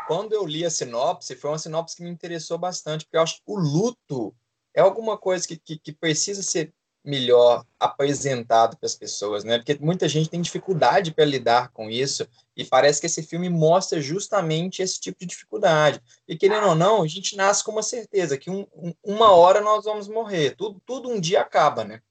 Quando 0.07 0.33
eu 0.33 0.45
li 0.45 0.65
a 0.65 0.69
sinopse, 0.69 1.35
foi 1.35 1.51
uma 1.51 1.59
sinopse 1.59 1.95
que 1.95 2.03
me 2.03 2.09
interessou 2.09 2.57
bastante, 2.57 3.05
porque 3.05 3.17
eu 3.17 3.21
acho 3.21 3.35
que 3.37 3.43
o 3.45 3.57
luto 3.57 4.35
é 4.73 4.81
alguma 4.81 5.17
coisa 5.17 5.47
que, 5.47 5.57
que, 5.57 5.77
que 5.77 5.91
precisa 5.91 6.43
ser 6.43 6.73
melhor 7.07 7.65
apresentado 7.79 8.75
para 8.77 8.85
as 8.85 8.95
pessoas, 8.95 9.45
né? 9.45 9.57
Porque 9.57 9.77
muita 9.79 10.09
gente 10.09 10.29
tem 10.29 10.41
dificuldade 10.41 11.13
para 11.13 11.23
lidar 11.23 11.69
com 11.71 11.89
isso 11.89 12.27
e 12.55 12.65
parece 12.65 12.99
que 12.99 13.05
esse 13.05 13.23
filme 13.23 13.49
mostra 13.49 14.01
justamente 14.01 14.81
esse 14.81 14.99
tipo 14.99 15.17
de 15.21 15.25
dificuldade. 15.25 16.01
E 16.27 16.35
querendo 16.35 16.67
ou 16.67 16.75
não, 16.75 17.03
a 17.03 17.07
gente 17.07 17.37
nasce 17.37 17.63
com 17.63 17.71
uma 17.71 17.81
certeza 17.81 18.37
que 18.37 18.49
um, 18.49 18.67
um, 18.75 18.93
uma 19.01 19.31
hora 19.31 19.61
nós 19.61 19.85
vamos 19.85 20.09
morrer. 20.09 20.55
Tudo, 20.57 20.81
tudo 20.85 21.09
um 21.09 21.19
dia 21.19 21.41
acaba, 21.41 21.85
né? 21.85 22.01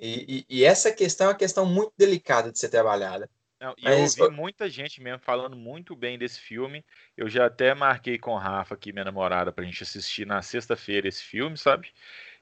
E, 0.00 0.44
e, 0.48 0.58
e 0.58 0.64
essa 0.64 0.90
questão 0.90 1.28
é 1.28 1.30
uma 1.30 1.36
questão 1.36 1.64
muito 1.64 1.92
delicada 1.96 2.50
de 2.50 2.58
ser 2.58 2.70
trabalhada. 2.70 3.30
Não, 3.60 3.74
e 3.76 3.84
Mas, 3.84 4.16
eu 4.16 4.24
ouvi 4.24 4.36
muita 4.36 4.70
gente 4.70 5.02
mesmo 5.02 5.20
falando 5.20 5.54
muito 5.54 5.94
bem 5.94 6.18
desse 6.18 6.40
filme. 6.40 6.82
Eu 7.14 7.28
já 7.28 7.44
até 7.44 7.74
marquei 7.74 8.18
com 8.18 8.34
a 8.34 8.40
Rafa 8.40 8.74
aqui, 8.74 8.90
minha 8.90 9.04
namorada, 9.04 9.52
para 9.52 9.62
a 9.62 9.66
gente 9.66 9.82
assistir 9.82 10.26
na 10.26 10.40
sexta-feira 10.40 11.06
esse 11.06 11.22
filme, 11.22 11.58
sabe? 11.58 11.92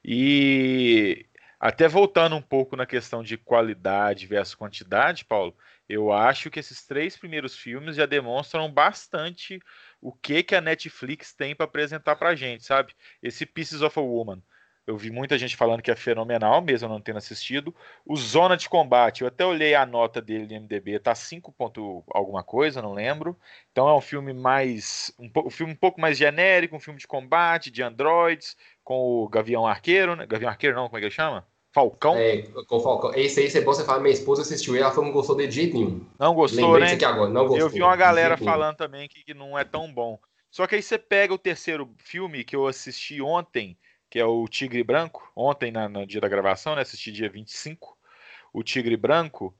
E 0.03 1.25
até 1.59 1.89
voltando 1.89 2.37
um 2.37 2.41
pouco 2.41 2.77
na 2.77 2.85
questão 2.85 3.21
de 3.21 3.37
qualidade 3.37 4.25
versus 4.25 4.55
quantidade, 4.55 5.25
Paulo, 5.25 5.53
eu 5.89 6.13
acho 6.13 6.49
que 6.49 6.59
esses 6.59 6.85
três 6.85 7.17
primeiros 7.17 7.57
filmes 7.57 7.97
já 7.97 8.05
demonstram 8.05 8.71
bastante 8.71 9.59
o 9.99 10.13
que, 10.13 10.41
que 10.41 10.55
a 10.55 10.61
Netflix 10.61 11.33
tem 11.33 11.53
para 11.53 11.65
apresentar 11.65 12.15
para 12.15 12.33
gente, 12.33 12.63
sabe? 12.63 12.95
Esse 13.21 13.45
Pieces 13.45 13.81
of 13.81 13.99
a 13.99 14.01
Woman. 14.01 14.41
Eu 14.89 14.97
vi 14.97 15.11
muita 15.11 15.37
gente 15.37 15.55
falando 15.55 15.83
que 15.83 15.91
é 15.91 15.95
fenomenal, 15.95 16.59
mesmo 16.63 16.89
não 16.89 16.99
tendo 16.99 17.17
assistido. 17.17 17.75
O 18.03 18.15
Zona 18.15 18.57
de 18.57 18.67
Combate, 18.67 19.21
eu 19.21 19.27
até 19.27 19.45
olhei 19.45 19.75
a 19.75 19.85
nota 19.85 20.19
dele 20.19 20.47
no 20.47 20.61
MDB, 20.61 20.97
tá 20.97 21.13
5 21.13 21.51
ponto 21.51 22.03
alguma 22.09 22.43
coisa, 22.43 22.81
não 22.81 22.91
lembro. 22.91 23.37
Então 23.71 23.87
é 23.87 23.93
um 23.93 24.01
filme 24.01 24.33
mais. 24.33 25.13
Um, 25.19 25.29
um 25.45 25.49
filme 25.51 25.73
um 25.73 25.75
pouco 25.75 26.01
mais 26.01 26.17
genérico, 26.17 26.75
um 26.75 26.79
filme 26.79 26.99
de 26.99 27.05
combate, 27.05 27.69
de 27.69 27.83
androids, 27.83 28.57
com 28.83 29.23
o 29.23 29.29
Gavião 29.29 29.67
Arqueiro, 29.67 30.15
né? 30.15 30.25
Gavião 30.25 30.49
Arqueiro 30.49 30.75
não, 30.75 30.87
como 30.87 30.97
é 30.97 31.01
que 31.01 31.05
ele 31.05 31.13
chama? 31.13 31.45
Falcão? 31.71 32.17
É, 32.17 32.41
com 32.67 32.77
o 32.77 32.79
Falcão. 32.79 33.13
Esse 33.13 33.41
aí, 33.41 33.49
você 33.51 33.61
você 33.61 33.85
fala, 33.85 33.99
minha 33.99 34.11
esposa 34.11 34.41
assistiu 34.41 34.75
e 34.75 34.79
ela 34.79 34.89
falou 34.89 35.03
que 35.03 35.09
não 35.09 35.13
gostou 35.13 35.37
de 35.37 35.51
jeito 35.51 35.75
nenhum. 35.75 36.03
Não 36.17 36.33
gostou, 36.33 36.65
Lembrei 36.65 36.89
né? 36.89 36.95
Aqui 36.95 37.05
agora, 37.05 37.29
não 37.29 37.43
gostou. 37.43 37.59
Eu 37.59 37.69
vi 37.69 37.83
uma 37.83 37.95
galera 37.95 38.35
falando 38.37 38.75
também 38.75 39.07
que, 39.07 39.23
que 39.23 39.35
não 39.35 39.57
é 39.57 39.63
tão 39.63 39.93
bom. 39.93 40.19
Só 40.49 40.65
que 40.65 40.73
aí 40.73 40.81
você 40.81 40.97
pega 40.97 41.31
o 41.31 41.37
terceiro 41.37 41.93
filme 41.99 42.43
que 42.43 42.55
eu 42.55 42.65
assisti 42.65 43.21
ontem, 43.21 43.77
que 44.09 44.19
é 44.19 44.25
o 44.25 44.47
Tigre 44.47 44.83
Branco, 44.83 45.31
ontem 45.35 45.71
na, 45.71 45.87
no 45.87 46.05
dia 46.05 46.21
da 46.21 46.27
gravação, 46.27 46.75
né? 46.75 46.81
Assisti 46.81 47.11
dia 47.11 47.29
25, 47.29 47.97
o 48.51 48.63
Tigre 48.63 48.97
Branco. 48.97 49.55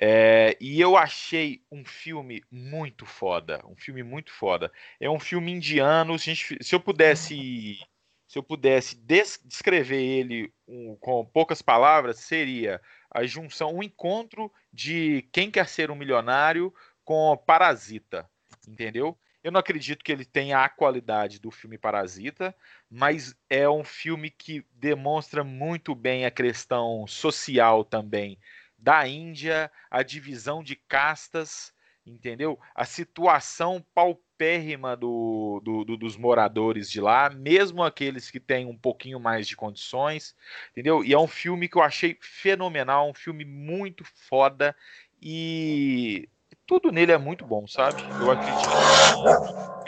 É, 0.00 0.56
e 0.60 0.80
eu 0.80 0.96
achei 0.96 1.62
um 1.70 1.84
filme 1.84 2.42
muito 2.50 3.06
foda, 3.06 3.62
um 3.66 3.76
filme 3.76 4.02
muito 4.02 4.32
foda. 4.32 4.70
É 5.00 5.08
um 5.08 5.20
filme 5.20 5.52
indiano. 5.52 6.18
Se, 6.18 6.34
gente, 6.34 6.62
se 6.62 6.74
eu 6.74 6.80
pudesse 6.80 7.78
se 8.26 8.38
eu 8.38 8.42
pudesse 8.42 8.96
des 8.96 9.38
descrever 9.44 10.02
ele 10.02 10.52
um, 10.66 10.96
com 10.96 11.24
poucas 11.24 11.62
palavras, 11.62 12.18
seria 12.18 12.80
a 13.10 13.24
junção, 13.24 13.76
um 13.76 13.82
encontro 13.82 14.52
de 14.72 15.22
quem 15.30 15.50
quer 15.50 15.68
ser 15.68 15.90
um 15.90 15.94
milionário 15.94 16.74
com 17.04 17.36
Parasita, 17.36 18.28
entendeu? 18.68 19.16
Eu 19.42 19.52
não 19.52 19.60
acredito 19.60 20.02
que 20.02 20.10
ele 20.10 20.24
tenha 20.24 20.64
a 20.64 20.68
qualidade 20.70 21.38
do 21.38 21.50
filme 21.50 21.76
Parasita, 21.76 22.54
mas 22.90 23.36
é 23.50 23.68
um 23.68 23.84
filme 23.84 24.30
que 24.30 24.64
demonstra 24.72 25.44
muito 25.44 25.94
bem 25.94 26.24
a 26.24 26.30
questão 26.30 27.06
social 27.06 27.84
também 27.84 28.38
da 28.78 29.06
Índia, 29.06 29.70
a 29.90 30.02
divisão 30.02 30.62
de 30.62 30.76
castas, 30.76 31.74
entendeu? 32.06 32.58
A 32.74 32.84
situação 32.84 33.84
paupérrima 33.94 34.96
do, 34.96 35.60
do, 35.62 35.84
do, 35.84 35.96
dos 35.96 36.16
moradores 36.16 36.90
de 36.90 37.00
lá, 37.00 37.30
mesmo 37.30 37.82
aqueles 37.82 38.30
que 38.30 38.40
têm 38.40 38.66
um 38.66 38.76
pouquinho 38.76 39.20
mais 39.20 39.46
de 39.46 39.56
condições, 39.56 40.34
entendeu? 40.72 41.04
E 41.04 41.12
é 41.12 41.18
um 41.18 41.28
filme 41.28 41.68
que 41.68 41.76
eu 41.76 41.82
achei 41.82 42.16
fenomenal, 42.20 43.10
um 43.10 43.14
filme 43.14 43.44
muito 43.44 44.04
foda 44.04 44.74
e 45.20 46.28
tudo 46.66 46.90
nele 46.90 47.12
é 47.12 47.18
muito 47.18 47.44
bom, 47.44 47.66
sabe? 47.66 48.02
Eu 48.20 48.30
acredito. 48.30 48.68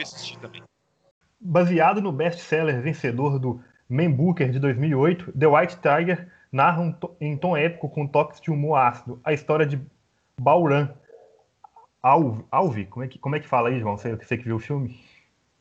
Assisti 0.01 0.39
também. 0.39 0.63
Baseado 1.41 2.01
no 2.01 2.13
best-seller 2.13 2.81
vencedor 2.81 3.39
do 3.39 3.63
Man 3.89 4.11
Booker 4.11 4.51
de 4.51 4.59
2008, 4.59 5.33
The 5.33 5.47
White 5.47 5.77
Tiger 5.77 6.29
narra 6.51 6.81
um 6.81 6.95
em 7.21 7.37
tom 7.37 7.57
épico 7.57 7.89
com 7.89 8.07
toques 8.07 8.41
de 8.41 8.51
humor 8.51 8.79
ácido 8.79 9.21
a 9.23 9.33
história 9.33 9.67
de 9.67 9.81
Bauran, 10.41 10.89
Alvi, 12.03 12.87
como 12.87 13.05
é 13.05 13.09
que, 13.09 13.19
como 13.19 13.35
é 13.35 13.41
que 13.41 13.49
fala 13.49 13.69
aí, 13.69 13.81
João? 13.81 13.97
Você, 13.97 14.15
você 14.15 14.37
que 14.37 14.45
viu 14.45 14.57
o 14.57 14.61
filme? 14.61 14.97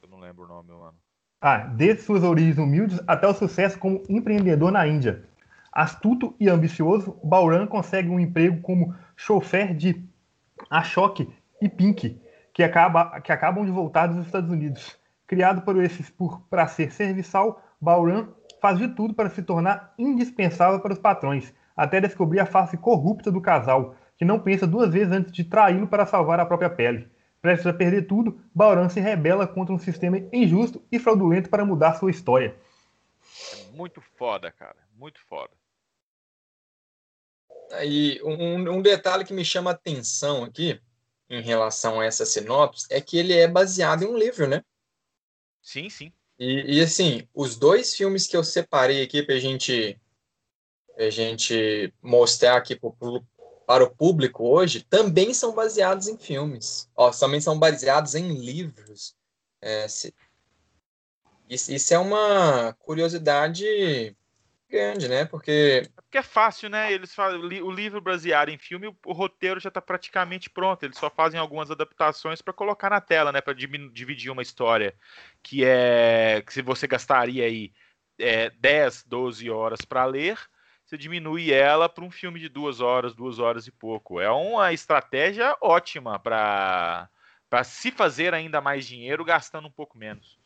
Eu 0.04 0.10
não 0.10 0.20
lembro 0.20 0.44
o 0.44 0.48
nome, 0.48 0.70
mano. 0.70 0.94
Ah, 1.42 1.58
desde 1.58 2.04
suas 2.04 2.24
origens 2.24 2.58
humildes 2.58 3.00
até 3.08 3.28
o 3.28 3.34
sucesso 3.34 3.80
como 3.80 4.04
empreendedor 4.08 4.72
na 4.72 4.88
Índia. 4.88 5.24
Astuto 5.72 6.36
e 6.40 6.48
ambicioso, 6.48 7.20
Bauran 7.24 7.68
consegue 7.68 8.10
um 8.10 8.20
emprego 8.20 8.62
como 8.62 8.96
chofer 9.16 9.76
de 9.76 10.08
Ashok 10.70 11.28
e 11.62 11.70
Pink, 11.70 12.22
que, 12.54 12.64
acaba, 12.64 13.20
que 13.22 13.32
acabam 13.32 13.66
de 13.66 13.72
voltar 13.72 14.08
dos 14.08 14.26
Estados 14.26 14.50
Unidos. 14.50 14.98
Criado 15.28 15.62
por 15.62 15.82
esses 15.84 16.10
por 16.10 16.42
para 16.50 16.68
ser 16.68 16.92
serviçal, 16.92 17.62
Bauran 17.80 18.28
faz 18.62 18.78
de 18.78 18.88
tudo 18.88 19.14
para 19.14 19.30
se 19.30 19.44
tornar 19.44 19.94
indispensável 19.98 20.80
para 20.80 20.94
os 20.94 21.00
patrões, 21.00 21.54
até 21.76 22.00
descobrir 22.00 22.40
a 22.40 22.46
face 22.46 22.78
corrupta 22.78 23.32
do 23.32 23.42
casal, 23.42 23.96
que 24.18 24.26
não 24.26 24.40
pensa 24.40 24.66
duas 24.66 24.92
vezes 24.92 25.12
antes 25.12 25.32
de 25.32 25.44
traí-lo 25.44 25.88
para 25.88 26.06
salvar 26.06 26.40
a 26.40 26.46
própria 26.46 26.70
pele. 26.70 27.08
Prestes 27.42 27.68
a 27.68 27.74
perder 27.74 28.08
tudo, 28.08 28.40
Bauran 28.54 28.90
se 28.90 29.00
rebela 29.00 29.46
contra 29.46 29.74
um 29.74 29.78
sistema 29.78 30.18
injusto 30.34 30.82
e 30.92 30.98
fraudulento 30.98 31.50
para 31.50 31.66
mudar 31.66 31.94
sua 31.94 32.10
história. 32.10 32.56
É 33.70 33.76
muito 33.76 34.02
foda, 34.18 34.52
cara. 34.52 34.78
Muito 34.98 35.20
foda. 35.28 35.52
E 37.84 38.22
um, 38.24 38.78
um 38.78 38.82
detalhe 38.82 39.26
que 39.26 39.34
me 39.34 39.44
chama 39.44 39.72
a 39.72 39.74
atenção 39.74 40.44
aqui, 40.44 40.80
em 41.30 41.42
relação 41.42 42.00
a 42.00 42.06
essa 42.06 42.26
sinopse, 42.26 42.86
é 42.90 43.02
que 43.02 43.18
ele 43.18 43.34
é 43.34 43.48
baseado 43.48 44.04
em 44.04 44.08
um 44.08 44.18
livro, 44.18 44.48
né? 44.48 44.64
Sim, 45.62 45.90
sim. 45.90 46.14
E, 46.38 46.78
e 46.78 46.82
assim, 46.82 47.28
os 47.34 47.56
dois 47.56 47.96
filmes 47.96 48.28
que 48.28 48.38
eu 48.38 48.44
separei 48.44 49.02
aqui 49.02 49.24
para 49.24 49.40
gente, 49.40 50.00
a 50.98 51.10
gente 51.10 51.94
mostrar 52.02 52.58
aqui 52.58 52.76
pro, 52.76 53.26
para 53.66 53.84
o 53.84 53.90
público 53.90 54.48
hoje 54.48 54.84
também 54.84 55.34
são 55.34 55.54
baseados 55.54 56.08
em 56.08 56.18
filmes. 56.18 56.90
Ó, 56.96 57.10
também 57.10 57.42
são 57.42 57.58
baseados 57.58 58.16
em 58.16 58.34
livros. 58.34 59.16
É, 59.62 59.88
se, 59.88 60.14
isso, 61.50 61.72
isso, 61.72 61.94
é 61.94 62.00
uma 62.00 62.74
curiosidade 62.74 64.16
grande, 64.70 65.08
né? 65.08 65.26
Porque. 65.26 65.90
Porque 66.06 66.20
é 66.20 66.24
fácil, 66.24 66.70
né? 66.70 66.94
Eles 66.94 67.14
fazem, 67.14 67.40
o 67.40 67.72
livro 67.72 68.00
baseado 68.00 68.50
em 68.50 68.58
filme, 68.58 68.88
o, 69.06 69.14
roteiro 69.14 69.60
já 69.60 69.70
está 69.70 69.82
praticamente 69.82 70.50
pronto. 70.50 70.84
Eles 70.84 70.98
só 70.98 71.10
fazem 71.10 71.40
algumas 71.40 71.72
adaptações 71.72 72.42
para 72.42 72.54
colocar 72.54 72.90
na 72.90 73.02
tela, 73.02 73.32
né? 73.32 73.42
Para 73.42 73.54
dividir 73.54 74.32
uma 74.32 74.42
história 74.42 74.96
que 75.44 75.66
é 75.66 76.44
que 76.46 76.54
se 76.54 76.62
você 76.62 76.88
gastaria 76.88 77.46
aí 77.46 77.74
é, 78.20 78.50
10, 78.52 79.04
12 79.08 79.50
horas 79.50 79.82
para 79.82 80.06
ler 80.06 80.38
você 80.86 80.98
diminui 80.98 81.52
ela 81.52 81.90
para 81.90 82.04
um 82.04 82.12
filme 82.12 82.40
de 82.40 82.48
duas 82.48 82.80
horas, 82.80 83.16
duas 83.16 83.40
horas 83.40 83.66
e 83.66 83.72
pouco. 83.72 84.22
É 84.22 84.30
uma 84.30 84.72
estratégia 84.72 85.56
ótima 85.60 86.20
para 86.20 87.10
se 87.64 87.90
fazer 87.92 88.36
ainda 88.36 88.62
mais 88.62 88.86
dinheiro 88.86 89.26
gastando 89.26 89.68
um 89.68 89.72
pouco 89.72 89.98
menos. 89.98 90.38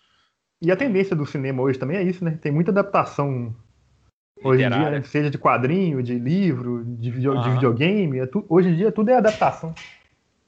E 0.62 0.72
a 0.72 0.78
tendência 0.78 1.16
do 1.16 1.26
cinema 1.26 1.62
hoje 1.62 1.78
também 1.78 1.98
é 1.98 2.04
isso, 2.04 2.24
né? 2.24 2.38
Tem 2.42 2.52
muita 2.52 2.72
adaptação 2.72 3.54
hoje 4.44 4.64
em 4.64 4.70
dia, 4.70 4.90
né? 4.90 5.04
seja 5.04 5.30
de 5.30 5.38
quadrinho, 5.38 6.02
de 6.02 6.18
livro, 6.18 6.84
de, 6.86 7.12
video, 7.12 7.34
uhum. 7.34 7.42
de 7.42 7.50
videogame. 7.52 8.20
É 8.20 8.26
tu, 8.26 8.46
hoje 8.50 8.70
em 8.70 8.76
dia 8.76 8.92
tudo 8.92 9.10
é 9.10 9.16
adaptação. 9.16 9.74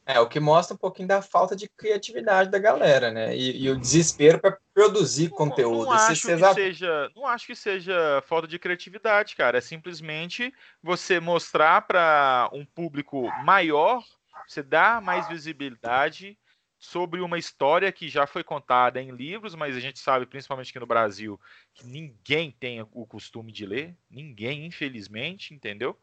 É, 0.05 0.19
o 0.19 0.27
que 0.27 0.39
mostra 0.39 0.73
um 0.73 0.77
pouquinho 0.77 1.07
da 1.07 1.21
falta 1.21 1.55
de 1.55 1.69
criatividade 1.69 2.49
da 2.49 2.57
galera, 2.57 3.11
né? 3.11 3.35
E, 3.35 3.63
e 3.63 3.69
o 3.69 3.77
desespero 3.77 4.39
para 4.39 4.57
produzir 4.73 5.29
não, 5.29 5.37
conteúdo. 5.37 5.85
Não 5.85 5.91
acho, 5.91 6.27
que 6.27 6.53
seja, 6.53 7.11
não 7.15 7.27
acho 7.27 7.47
que 7.47 7.55
seja 7.55 8.21
falta 8.27 8.47
de 8.47 8.57
criatividade, 8.57 9.35
cara. 9.35 9.59
É 9.59 9.61
simplesmente 9.61 10.53
você 10.81 11.19
mostrar 11.19 11.83
para 11.83 12.49
um 12.51 12.65
público 12.65 13.29
maior, 13.45 14.03
você 14.47 14.63
dar 14.63 15.01
mais 15.01 15.29
visibilidade 15.29 16.37
sobre 16.81 17.21
uma 17.21 17.37
história 17.37 17.91
que 17.91 18.09
já 18.09 18.25
foi 18.25 18.43
contada 18.43 18.99
em 18.99 19.11
livros, 19.11 19.53
mas 19.53 19.77
a 19.77 19.79
gente 19.79 19.99
sabe, 19.99 20.25
principalmente 20.25 20.71
aqui 20.71 20.79
no 20.79 20.87
Brasil, 20.87 21.39
que 21.75 21.85
ninguém 21.85 22.49
tem 22.49 22.81
o 22.91 23.05
costume 23.05 23.51
de 23.51 23.67
ler, 23.67 23.95
ninguém, 24.09 24.65
infelizmente, 24.65 25.53
entendeu? 25.53 25.95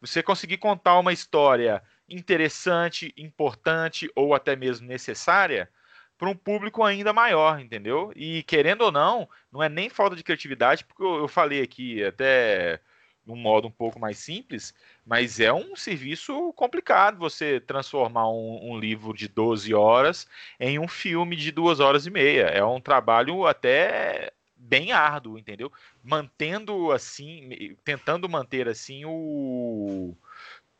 Você 0.00 0.24
conseguir 0.24 0.58
contar 0.58 0.98
uma 0.98 1.12
história 1.12 1.80
interessante, 2.08 3.14
importante 3.16 4.10
ou 4.16 4.34
até 4.34 4.56
mesmo 4.56 4.88
necessária 4.88 5.70
para 6.18 6.28
um 6.28 6.36
público 6.36 6.82
ainda 6.82 7.12
maior, 7.12 7.60
entendeu? 7.60 8.12
E 8.16 8.42
querendo 8.42 8.82
ou 8.82 8.90
não, 8.90 9.28
não 9.52 9.62
é 9.62 9.68
nem 9.68 9.88
falta 9.88 10.16
de 10.16 10.24
criatividade, 10.24 10.84
porque 10.84 11.04
eu, 11.04 11.28
falei 11.28 11.62
aqui 11.62 12.02
até 12.02 12.80
num 13.26 13.36
modo 13.36 13.68
um 13.68 13.70
pouco 13.70 13.98
mais 13.98 14.18
simples, 14.18 14.74
mas 15.06 15.40
é 15.40 15.52
um 15.52 15.74
serviço 15.74 16.52
complicado 16.52 17.18
você 17.18 17.60
transformar 17.60 18.28
um, 18.28 18.72
um, 18.72 18.78
livro 18.78 19.14
de 19.14 19.28
12 19.28 19.72
horas 19.74 20.28
em 20.60 20.78
um 20.78 20.86
filme 20.88 21.34
de 21.36 21.50
duas 21.50 21.80
horas 21.80 22.06
e 22.06 22.10
meia. 22.10 22.44
É 22.44 22.64
um 22.64 22.80
trabalho 22.80 23.46
até 23.46 24.32
bem 24.56 24.92
árduo, 24.92 25.38
entendeu? 25.38 25.72
Mantendo 26.02 26.92
assim, 26.92 27.76
tentando 27.84 28.28
manter 28.28 28.68
assim 28.68 29.04
o 29.04 30.16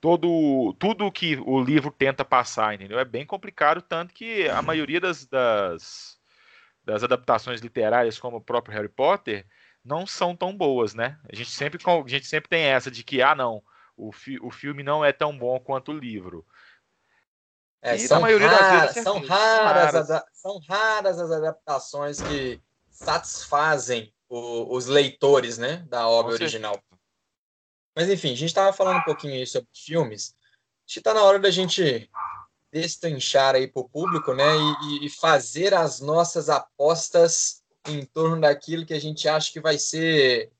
todo 0.00 0.74
tudo 0.78 1.10
que 1.10 1.36
o 1.46 1.62
livro 1.62 1.90
tenta 1.90 2.24
passar, 2.24 2.74
entendeu? 2.74 2.98
É 2.98 3.04
bem 3.04 3.24
complicado, 3.24 3.80
tanto 3.80 4.12
que 4.12 4.48
a 4.48 4.60
maioria 4.60 5.00
das, 5.00 5.26
das, 5.26 6.18
das 6.84 7.02
adaptações 7.02 7.60
literárias, 7.60 8.18
como 8.18 8.36
o 8.36 8.40
próprio 8.40 8.74
Harry 8.74 8.88
Potter, 8.88 9.46
não 9.84 10.06
são 10.06 10.34
tão 10.34 10.56
boas, 10.56 10.94
né? 10.94 11.18
A 11.30 11.36
gente 11.36 11.50
sempre, 11.50 11.78
a 11.86 12.08
gente 12.08 12.26
sempre 12.26 12.48
tem 12.48 12.62
essa 12.62 12.90
de 12.90 13.04
que, 13.04 13.20
ah, 13.20 13.34
não, 13.34 13.62
o, 13.96 14.10
fi, 14.10 14.38
o 14.40 14.50
filme 14.50 14.82
não 14.82 15.04
é 15.04 15.12
tão 15.12 15.36
bom 15.36 15.60
quanto 15.60 15.92
o 15.92 15.98
livro. 15.98 16.46
É, 17.82 17.98
são, 17.98 18.22
raras, 18.22 18.94
são, 18.94 19.20
raras, 19.20 20.08
raras. 20.08 20.24
são 20.32 20.58
raras 20.60 21.18
as 21.18 21.30
adaptações 21.30 22.22
que 22.22 22.58
satisfazem 22.90 24.10
o, 24.26 24.74
os 24.74 24.86
leitores 24.86 25.58
né, 25.58 25.84
da 25.88 26.08
obra 26.08 26.32
original. 26.32 26.82
Mas 27.94 28.08
enfim, 28.08 28.32
a 28.32 28.36
gente 28.36 28.46
estava 28.46 28.72
falando 28.72 29.00
um 29.00 29.04
pouquinho 29.04 29.46
sobre 29.46 29.68
filmes. 29.74 30.34
Acho 30.86 30.94
que 30.94 31.00
está 31.00 31.12
na 31.12 31.22
hora 31.22 31.38
da 31.38 31.50
gente 31.50 32.10
destrinchar 32.72 33.54
aí 33.54 33.68
para 33.68 33.82
o 33.82 33.88
público 33.88 34.32
né, 34.32 34.44
e, 34.88 35.06
e 35.06 35.10
fazer 35.10 35.74
as 35.74 36.00
nossas 36.00 36.48
apostas 36.48 37.63
em 37.86 38.04
torno 38.04 38.40
daquilo 38.40 38.86
que 38.86 38.94
a 38.94 39.00
gente 39.00 39.28
acha 39.28 39.52
que 39.52 39.60
vai 39.60 39.78
ser 39.78 40.50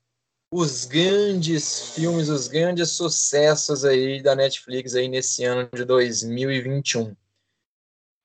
os 0.51 0.85
grandes 0.85 1.89
filmes, 1.93 2.29
os 2.29 2.47
grandes 2.47 2.91
sucessos 2.91 3.83
aí 3.83 4.21
da 4.21 4.35
Netflix 4.35 4.95
aí 4.95 5.07
nesse 5.07 5.43
ano 5.43 5.69
de 5.73 5.83
2021. 5.83 7.15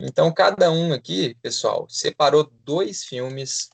Então, 0.01 0.33
cada 0.33 0.71
um 0.71 0.93
aqui, 0.93 1.35
pessoal, 1.43 1.87
separou 1.89 2.51
dois 2.65 3.05
filmes 3.05 3.69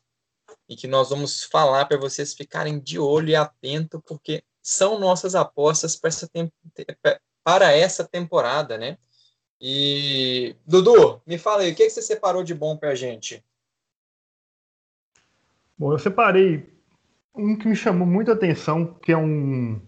e 0.68 0.74
que 0.74 0.88
nós 0.88 1.10
vamos 1.10 1.44
falar 1.44 1.84
para 1.84 1.98
vocês 1.98 2.34
ficarem 2.34 2.80
de 2.80 2.98
olho 2.98 3.28
e 3.28 3.36
atento, 3.36 4.02
porque 4.02 4.42
são 4.60 4.98
nossas 4.98 5.34
apostas 5.34 5.94
para 5.94 6.08
essa, 6.08 6.30
para 7.44 7.72
essa 7.72 8.04
temporada, 8.04 8.76
né? 8.76 8.98
E, 9.60 10.56
Dudu, 10.66 11.22
me 11.24 11.38
fala 11.38 11.62
aí, 11.62 11.72
o 11.72 11.74
que, 11.74 11.84
que 11.84 11.90
você 11.90 12.02
separou 12.02 12.42
de 12.42 12.54
bom 12.54 12.76
para 12.76 12.90
a 12.90 12.94
gente? 12.94 13.44
Bom, 15.78 15.92
eu 15.92 15.98
separei 15.98 16.72
um 17.34 17.56
que 17.56 17.68
me 17.68 17.76
chamou 17.76 18.06
muita 18.06 18.32
atenção, 18.32 18.94
que 18.94 19.12
é 19.12 19.16
um, 19.16 19.80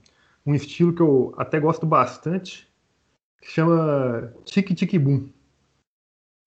um 0.44 0.54
estilo 0.54 0.94
que 0.94 1.00
eu 1.00 1.34
até 1.38 1.58
gosto 1.58 1.86
bastante, 1.86 2.70
que 3.40 3.48
chama 3.50 4.34
Tic 4.44 4.74
Tic 4.74 4.98
Boom. 4.98 5.30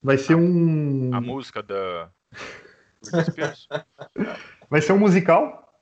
Vai 0.04 0.18
ser 0.18 0.36
um. 0.36 1.14
A 1.14 1.22
música 1.22 1.62
da. 1.64 2.12
Vai 4.70 4.82
ser 4.82 4.94
um 4.94 5.00
musical 5.00 5.74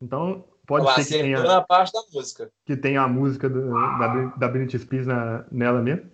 Então, 0.00 0.44
pode 0.66 0.86
Ela 0.86 0.94
ser 1.02 1.04
que 1.16 1.22
tenha, 1.22 1.42
na 1.42 1.60
parte 1.62 1.92
da 1.92 2.00
música. 2.12 2.50
que 2.64 2.76
tenha 2.76 3.02
a 3.02 3.08
música 3.08 3.48
do- 3.48 3.70
da, 3.70 4.24
da 4.36 4.48
Britney 4.48 4.78
Spears 4.80 5.06
na- 5.06 5.44
nela 5.50 5.82
mesmo. 5.82 6.10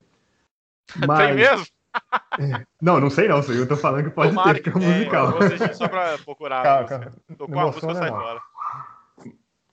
Tem 0.98 1.06
Mas- 1.06 1.36
mesmo? 1.36 1.66
Não, 2.80 2.98
não 2.98 3.10
sei 3.10 3.28
não, 3.28 3.40
eu 3.40 3.68
tô 3.68 3.76
falando 3.76 4.04
que 4.04 4.10
pode 4.10 4.30
Tomara 4.30 4.54
ter, 4.54 4.62
que 4.62 4.68
é 4.70 4.72
um 4.72 4.80
musical. 4.80 5.26
Eu 5.26 5.32
vou 5.32 5.42
assistir 5.42 5.74
só 5.76 5.88
pra 5.88 6.16
procurar. 6.18 6.62
Calma, 6.62 6.80
música. 6.82 6.98
calma. 6.98 7.16
Tocou 7.38 7.54
Não 7.54 7.62
a 7.62 7.66
música, 7.66 7.94
sai 7.94 8.08
fora. 8.08 8.40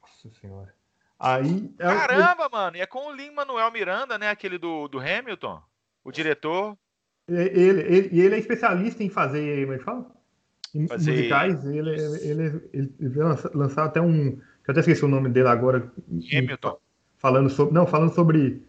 Nossa 0.02 0.40
senhora. 0.42 0.74
Aí. 1.20 1.74
é- 1.80 1.84
Caramba, 1.84 2.50
mano. 2.52 2.78
E 2.78 2.82
é 2.82 2.86
com 2.86 3.08
o 3.08 3.12
Lin-Manuel 3.14 3.72
Miranda, 3.72 4.18
né? 4.18 4.30
Aquele 4.30 4.58
do, 4.58 4.88
do 4.88 5.00
Hamilton. 5.00 5.62
O 6.04 6.12
diretor. 6.12 6.78
Ele, 7.28 7.82
ele, 7.82 8.10
e 8.12 8.22
ele 8.22 8.36
é 8.36 8.40
especialista 8.40 9.04
em 9.04 9.10
fazer, 9.10 9.62
como 9.62 9.74
é 9.74 9.78
que 9.78 9.84
fala? 9.84 10.06
Em 10.74 10.88
Fazer- 10.88 11.12
musicais. 11.12 11.66
Ele, 11.66 11.90
ele, 11.90 12.70
ele, 12.74 12.96
ele 13.00 13.20
lançar, 13.20 13.52
lançar 13.56 13.86
até 13.86 14.02
um. 14.02 14.40
Eu 14.68 14.72
até 14.72 14.82
esqueci 14.82 15.04
o 15.04 15.08
nome 15.10 15.30
dele 15.30 15.48
agora. 15.48 15.92
Hamilton. 16.32 16.78
Falando 17.18 17.50
sobre. 17.50 17.74
Não, 17.74 17.88
falando 17.88 18.14
sobre 18.14 18.64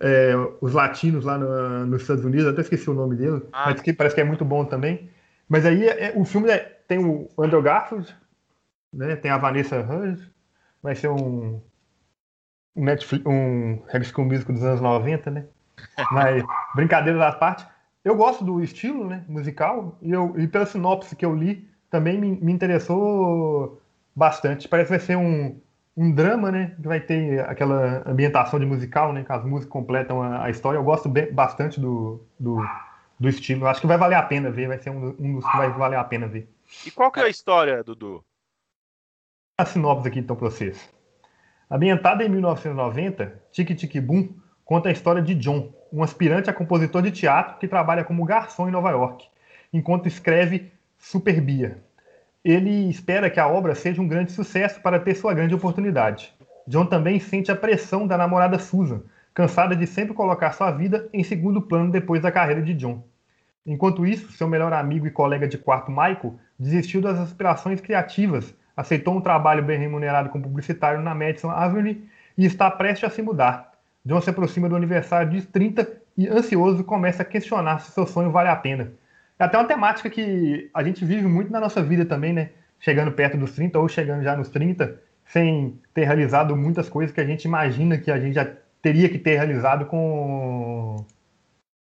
é, 0.00 0.32
os 0.60 0.72
latinos 0.72 1.24
lá 1.24 1.38
no- 1.38 1.86
nos 1.86 2.02
Estados 2.02 2.24
Unidos. 2.24 2.46
Até 2.46 2.60
esqueci 2.62 2.88
o 2.90 2.94
nome 2.94 3.16
dele. 3.16 3.42
Ah. 3.52 3.66
Mas 3.70 3.80
que 3.80 3.92
parece 3.92 4.14
que 4.14 4.20
é 4.20 4.24
muito 4.24 4.44
bom 4.44 4.64
também. 4.64 5.08
Mas 5.48 5.64
aí 5.66 5.86
é- 5.86 6.12
o 6.16 6.24
filme 6.24 6.50
é- 6.50 6.78
tem 6.88 6.98
o 6.98 7.28
Andrew 7.38 7.62
Garfield, 7.62 8.14
né? 8.92 9.16
Tem 9.16 9.30
a 9.30 9.38
Vanessa 9.38 9.80
Hudgens. 9.80 10.20
Vai 10.82 10.94
ser 10.94 11.08
um. 11.08 11.60
Um 12.76 12.84
Netflix, 12.84 13.24
um 13.24 13.80
School 14.02 14.26
Musical 14.26 14.54
dos 14.54 14.64
anos 14.64 14.80
90, 14.80 15.30
né? 15.30 15.44
Mas, 16.10 16.42
brincadeiras 16.74 17.22
à 17.22 17.30
parte, 17.32 17.64
eu 18.04 18.16
gosto 18.16 18.44
do 18.44 18.60
estilo 18.60 19.06
né, 19.06 19.24
musical 19.28 19.96
e, 20.02 20.10
eu, 20.10 20.34
e 20.36 20.48
pela 20.48 20.66
sinopse 20.66 21.14
que 21.14 21.24
eu 21.24 21.34
li, 21.34 21.68
também 21.88 22.20
me, 22.20 22.32
me 22.32 22.52
interessou 22.52 23.80
bastante. 24.14 24.68
Parece 24.68 24.88
que 24.88 24.96
vai 24.98 25.06
ser 25.06 25.16
um, 25.16 25.56
um 25.96 26.12
drama, 26.12 26.50
né? 26.50 26.74
Que 26.80 26.88
vai 26.88 27.00
ter 27.00 27.40
aquela 27.48 28.02
ambientação 28.08 28.58
de 28.58 28.66
musical, 28.66 29.12
né? 29.12 29.22
Que 29.24 29.32
as 29.32 29.44
músicas 29.44 29.72
completam 29.72 30.22
a, 30.22 30.44
a 30.44 30.50
história. 30.50 30.78
Eu 30.78 30.84
gosto 30.84 31.08
bem- 31.08 31.32
bastante 31.32 31.80
do, 31.80 32.24
do, 32.38 32.58
do 33.18 33.28
estilo. 33.28 33.64
Eu 33.64 33.68
acho 33.68 33.80
que 33.80 33.86
vai 33.86 33.96
valer 33.98 34.16
a 34.16 34.22
pena 34.22 34.50
ver, 34.50 34.68
vai 34.68 34.78
ser 34.78 34.90
um, 34.90 35.14
um 35.18 35.34
dos 35.36 35.50
que 35.50 35.56
vai 35.56 35.70
valer 35.70 35.96
a 35.96 36.04
pena 36.04 36.26
ver. 36.26 36.48
E 36.86 36.90
qual 36.90 37.10
que 37.12 37.20
é 37.20 37.24
a 37.24 37.28
história, 37.28 37.82
Dudu? 37.84 38.24
a 39.56 39.64
sinopse 39.64 40.08
aqui 40.08 40.18
então 40.18 40.34
para 40.34 40.50
vocês. 40.50 40.92
Ambientada 41.70 42.24
em 42.24 42.28
1990, 42.28 43.40
Tique 43.52 43.74
Tique 43.74 44.00
Boom 44.00 44.34
conta 44.64 44.88
a 44.88 44.92
história 44.92 45.22
de 45.22 45.34
John, 45.34 45.72
um 45.92 46.02
aspirante 46.02 46.50
a 46.50 46.52
compositor 46.52 47.02
de 47.02 47.12
teatro 47.12 47.58
que 47.58 47.68
trabalha 47.68 48.02
como 48.04 48.24
garçom 48.24 48.68
em 48.68 48.72
Nova 48.72 48.90
York, 48.90 49.28
enquanto 49.72 50.06
escreve 50.08 50.72
Superbia. 50.98 51.82
Ele 52.44 52.90
espera 52.90 53.30
que 53.30 53.40
a 53.40 53.48
obra 53.48 53.74
seja 53.74 54.02
um 54.02 54.06
grande 54.06 54.30
sucesso 54.30 54.78
para 54.82 55.00
ter 55.00 55.14
sua 55.14 55.32
grande 55.32 55.54
oportunidade. 55.54 56.30
John 56.68 56.84
também 56.84 57.18
sente 57.18 57.50
a 57.50 57.56
pressão 57.56 58.06
da 58.06 58.18
namorada 58.18 58.58
Susan, 58.58 59.00
cansada 59.32 59.74
de 59.74 59.86
sempre 59.86 60.12
colocar 60.12 60.52
sua 60.52 60.70
vida 60.70 61.08
em 61.10 61.24
segundo 61.24 61.62
plano 61.62 61.90
depois 61.90 62.20
da 62.20 62.30
carreira 62.30 62.60
de 62.60 62.74
John. 62.74 63.02
Enquanto 63.66 64.04
isso, 64.04 64.30
seu 64.32 64.46
melhor 64.46 64.74
amigo 64.74 65.06
e 65.06 65.10
colega 65.10 65.48
de 65.48 65.56
quarto, 65.56 65.90
Michael, 65.90 66.38
desistiu 66.58 67.00
das 67.00 67.18
aspirações 67.18 67.80
criativas, 67.80 68.54
aceitou 68.76 69.16
um 69.16 69.22
trabalho 69.22 69.62
bem 69.62 69.78
remunerado 69.78 70.28
como 70.28 70.44
publicitário 70.44 71.00
na 71.00 71.14
Madison 71.14 71.48
Avenue 71.48 72.06
e 72.36 72.44
está 72.44 72.70
prestes 72.70 73.08
a 73.08 73.12
se 73.14 73.22
mudar. 73.22 73.72
John 74.04 74.20
se 74.20 74.28
aproxima 74.28 74.68
do 74.68 74.76
aniversário 74.76 75.30
de 75.30 75.46
30 75.46 75.88
e, 76.14 76.28
ansioso, 76.28 76.84
começa 76.84 77.22
a 77.22 77.26
questionar 77.26 77.78
se 77.78 77.92
seu 77.92 78.06
sonho 78.06 78.30
vale 78.30 78.50
a 78.50 78.56
pena. 78.56 78.92
É 79.38 79.44
até 79.44 79.58
uma 79.58 79.66
temática 79.66 80.08
que 80.08 80.70
a 80.72 80.82
gente 80.82 81.04
vive 81.04 81.26
muito 81.26 81.50
na 81.50 81.60
nossa 81.60 81.82
vida 81.82 82.04
também, 82.04 82.32
né? 82.32 82.50
Chegando 82.78 83.12
perto 83.12 83.36
dos 83.36 83.52
30 83.52 83.78
ou 83.78 83.88
chegando 83.88 84.22
já 84.22 84.36
nos 84.36 84.48
30, 84.48 85.00
sem 85.26 85.80
ter 85.92 86.04
realizado 86.04 86.56
muitas 86.56 86.88
coisas 86.88 87.14
que 87.14 87.20
a 87.20 87.26
gente 87.26 87.44
imagina 87.44 87.98
que 87.98 88.10
a 88.10 88.20
gente 88.20 88.34
já 88.34 88.46
teria 88.82 89.08
que 89.08 89.18
ter 89.18 89.36
realizado 89.36 89.86
com, 89.86 91.04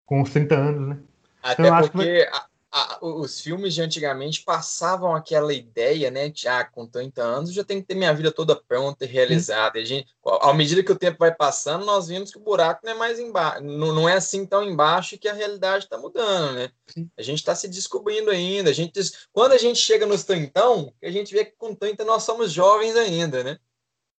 com 0.06 0.22
os 0.22 0.30
30 0.30 0.54
anos, 0.56 0.88
né? 0.88 0.96
Até 1.42 1.68
que 1.88 1.90
porque 1.92 2.28
a- 2.32 2.46
a- 2.70 2.98
os 3.00 3.40
filmes 3.40 3.74
de 3.74 3.80
antigamente 3.82 4.42
passavam 4.44 5.14
aquela 5.14 5.52
ideia, 5.54 6.10
né? 6.10 6.28
De, 6.28 6.46
ah, 6.48 6.64
com 6.64 6.86
30 6.86 7.22
anos 7.22 7.52
já 7.52 7.64
tenho 7.64 7.80
que 7.80 7.86
ter 7.88 7.94
minha 7.94 8.12
vida 8.12 8.30
toda 8.30 8.54
pronta 8.54 9.04
e 9.04 9.08
realizada. 9.08 9.78
E 9.78 9.82
a 9.82 9.84
gente, 9.84 10.08
à 10.42 10.52
medida 10.52 10.82
que 10.82 10.92
o 10.92 10.98
tempo 10.98 11.18
vai 11.18 11.34
passando, 11.34 11.84
nós 11.86 12.08
vimos 12.08 12.30
que 12.30 12.38
o 12.38 12.42
buraco 12.42 12.80
não 12.84 12.92
é 12.92 12.94
mais 12.94 13.18
embaixo, 13.18 13.62
não, 13.62 13.94
não 13.94 14.08
é 14.08 14.14
assim 14.14 14.44
tão 14.44 14.62
embaixo 14.62 15.16
que 15.18 15.28
a 15.28 15.32
realidade 15.34 15.84
está 15.84 15.96
mudando, 15.96 16.54
né? 16.56 16.70
Sim. 16.86 17.10
A 17.16 17.22
gente 17.22 17.38
está 17.38 17.54
se 17.54 17.68
descobrindo 17.68 18.30
ainda. 18.30 18.70
A 18.70 18.74
gente, 18.74 19.00
quando 19.32 19.52
a 19.52 19.58
gente 19.58 19.78
chega 19.78 20.04
nos 20.06 20.24
30, 20.24 20.60
a 21.02 21.10
gente 21.10 21.32
vê 21.34 21.44
que 21.44 21.54
com 21.56 21.74
30 21.74 22.04
nós 22.04 22.22
somos 22.22 22.52
jovens 22.52 22.94
ainda, 22.96 23.42
né? 23.42 23.58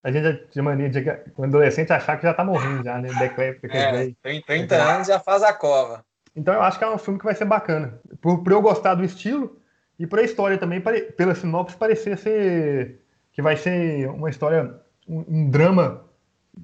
A 0.01 0.11
gente 0.11 0.23
já 0.23 0.47
tinha 0.47 0.63
mania 0.63 0.89
de, 0.89 1.01
quando 1.35 1.49
adolescente, 1.55 1.91
achar 1.91 2.15
que 2.17 2.23
já 2.23 2.33
tá 2.33 2.43
morrendo 2.43 2.83
já, 2.83 2.97
né? 2.97 3.09
Decrépito, 3.19 3.67
É. 3.75 4.13
30, 4.23 4.45
30 4.47 4.75
anos 4.75 5.07
já 5.07 5.19
faz 5.19 5.43
a 5.43 5.51
cova. 5.53 6.05
Então 6.39 6.53
eu 6.53 6.61
acho 6.61 6.77
que 6.77 6.83
é 6.85 6.89
um 6.89 6.97
filme 6.97 7.19
que 7.19 7.25
vai 7.25 7.35
ser 7.35 7.43
bacana. 7.43 7.99
Por, 8.21 8.41
por 8.41 8.51
eu 8.53 8.61
gostar 8.61 8.95
do 8.95 9.03
estilo 9.03 9.59
e 9.99 10.07
por 10.07 10.19
a 10.19 10.23
história 10.23 10.57
também, 10.57 10.79
pare- 10.79 11.11
pela 11.11 11.35
sinopse, 11.35 11.75
parecer 11.75 12.17
ser 12.17 13.01
que 13.33 13.41
vai 13.41 13.57
ser 13.57 14.09
uma 14.09 14.29
história, 14.29 14.79
um, 15.05 15.25
um 15.27 15.49
drama 15.49 16.05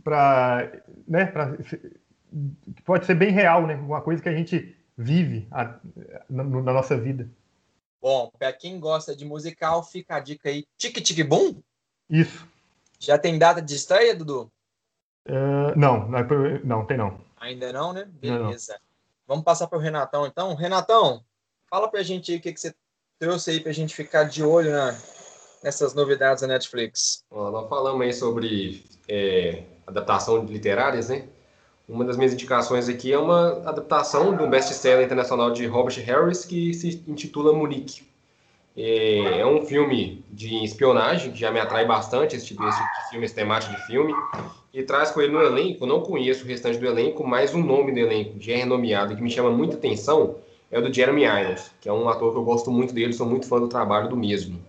para, 0.02 0.82
né, 1.06 1.26
pra, 1.26 1.58
que 1.58 2.82
pode 2.86 3.06
ser 3.06 3.16
bem 3.16 3.32
real, 3.32 3.68
né? 3.68 3.76
Uma 3.76 4.00
coisa 4.02 4.22
que 4.24 4.30
a 4.30 4.34
gente 4.34 4.74
vive 4.98 5.46
a- 5.52 5.78
na, 6.30 6.44
na 6.44 6.74
nossa 6.74 6.98
vida. 6.98 7.30
Bom, 8.02 8.32
para 8.40 8.54
quem 8.54 8.80
gosta 8.80 9.14
de 9.14 9.26
musical, 9.26 9.84
fica 9.84 10.16
a 10.16 10.20
dica 10.22 10.48
aí. 10.48 10.66
Tique 10.78 11.02
Tique 11.02 11.24
Boom? 11.24 11.62
Isso. 12.10 12.48
Já 12.98 13.18
tem 13.18 13.38
data 13.38 13.62
de 13.62 13.76
estreia, 13.76 14.16
Dudu? 14.16 14.50
Ah, 15.28 15.74
não, 15.76 16.08
não, 16.08 16.20
é 16.20 16.62
não, 16.64 16.86
tem 16.86 16.98
não. 16.98 17.20
Ainda 17.42 17.74
não, 17.74 17.92
né? 17.92 18.08
Beleza. 18.22 18.80
Vamos 19.28 19.44
passar 19.44 19.68
para 19.68 19.78
o 19.78 19.82
Renatão, 19.82 20.26
então. 20.26 20.54
Renatão, 20.56 21.24
fala 21.70 21.90
pra 21.90 22.04
gente 22.04 22.32
aí 22.32 22.38
o 22.38 22.42
que, 22.42 22.54
que 22.54 22.60
você 22.60 22.74
trouxe 23.20 23.52
aí 23.52 23.60
pra 23.60 23.72
gente 23.72 23.96
ficar 23.96 24.24
de 24.26 24.44
olho 24.44 24.72
na- 24.72 24.96
nessas 25.64 25.94
novidades 25.94 26.42
da 26.42 26.48
Netflix. 26.48 27.24
Ó, 27.32 27.50
nós 27.50 27.68
falamos 27.68 28.02
aí 28.02 28.14
sobre 28.14 28.84
é, 29.08 29.64
adaptação 29.88 30.46
de 30.46 30.54
literárias, 30.54 31.10
né? 31.10 31.28
Uma 31.88 32.04
das 32.04 32.18
minhas 32.18 32.34
indicações 32.34 32.90
aqui 32.90 33.14
é 33.14 33.18
uma 33.18 33.68
adaptação 33.68 34.36
de 34.36 34.42
um 34.44 34.50
best-seller 34.50 35.06
internacional 35.06 35.52
de 35.52 35.66
Robert 35.68 36.00
Harris 36.04 36.44
que 36.44 36.74
se 36.74 37.04
intitula 37.08 37.54
Munique. 37.54 38.04
É, 38.78 39.40
é 39.40 39.46
um 39.46 39.66
filme 39.66 40.24
de 40.30 40.64
espionagem 40.64 41.32
que 41.32 41.40
já 41.40 41.50
me 41.52 41.60
atrai 41.60 41.86
bastante, 41.86 42.36
esse 42.36 42.46
tipo, 42.46 42.68
esse 42.68 42.78
tipo 42.78 43.04
de 43.04 43.10
filme, 43.10 43.26
esse 43.26 43.36
temático 43.36 43.74
de 43.74 43.86
filme. 43.86 44.14
E 44.74 44.84
traz 44.84 45.12
com 45.12 45.22
ele 45.22 45.32
no 45.32 45.42
elenco, 45.42 45.86
não 45.86 46.02
conheço 46.02 46.44
o 46.44 46.48
restante 46.48 46.78
do 46.78 46.86
elenco, 46.86 47.26
mas 47.26 47.54
o 47.54 47.58
nome 47.58 47.94
do 47.94 48.00
elenco, 48.00 48.36
já 48.40 48.54
é 48.54 48.58
renomeado 48.58 49.14
e 49.14 49.16
que 49.16 49.22
me 49.22 49.30
chama 49.30 49.50
muita 49.50 49.78
atenção, 49.78 50.36
é 50.70 50.78
o 50.78 50.82
do 50.82 50.94
Jeremy 50.94 51.24
Irons, 51.24 51.72
que 51.80 51.88
é 51.88 51.94
um 51.94 52.10
ator 52.10 52.34
que 52.34 52.38
eu 52.38 52.44
gosto 52.44 52.70
muito 52.70 52.94
dele, 52.94 53.14
sou 53.14 53.26
muito 53.26 53.48
fã 53.48 53.60
do 53.60 53.70
trabalho 53.70 54.10
do 54.10 54.18
mesmo. 54.18 54.60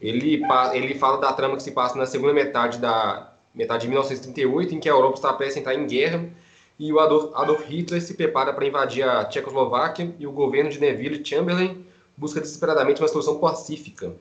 Ele, 0.00 0.42
ele 0.74 0.94
fala 0.94 1.18
da 1.18 1.32
trama 1.32 1.56
que 1.56 1.62
se 1.62 1.72
passa 1.72 1.98
na 1.98 2.06
segunda 2.06 2.32
metade 2.32 2.78
da 2.78 3.32
metade 3.52 3.82
de 3.82 3.88
1938, 3.88 4.74
em 4.74 4.78
que 4.78 4.88
a 4.88 4.92
Europa 4.92 5.16
está 5.16 5.32
prestes 5.32 5.56
a 5.56 5.60
entrar 5.60 5.74
em 5.74 5.86
guerra 5.86 6.28
e 6.78 6.92
o 6.92 7.00
Adolf, 7.00 7.34
Adolf 7.34 7.66
Hitler 7.66 8.02
se 8.02 8.14
prepara 8.14 8.52
para 8.52 8.66
invadir 8.66 9.02
a 9.02 9.24
Tchecoslováquia 9.24 10.14
e 10.18 10.26
o 10.26 10.32
governo 10.32 10.70
de 10.70 10.78
Neville 10.78 11.24
Chamberlain 11.24 11.85
busca 12.16 12.40
desesperadamente 12.40 13.00
uma 13.00 13.08
solução 13.08 13.38
pacífica. 13.38 14.14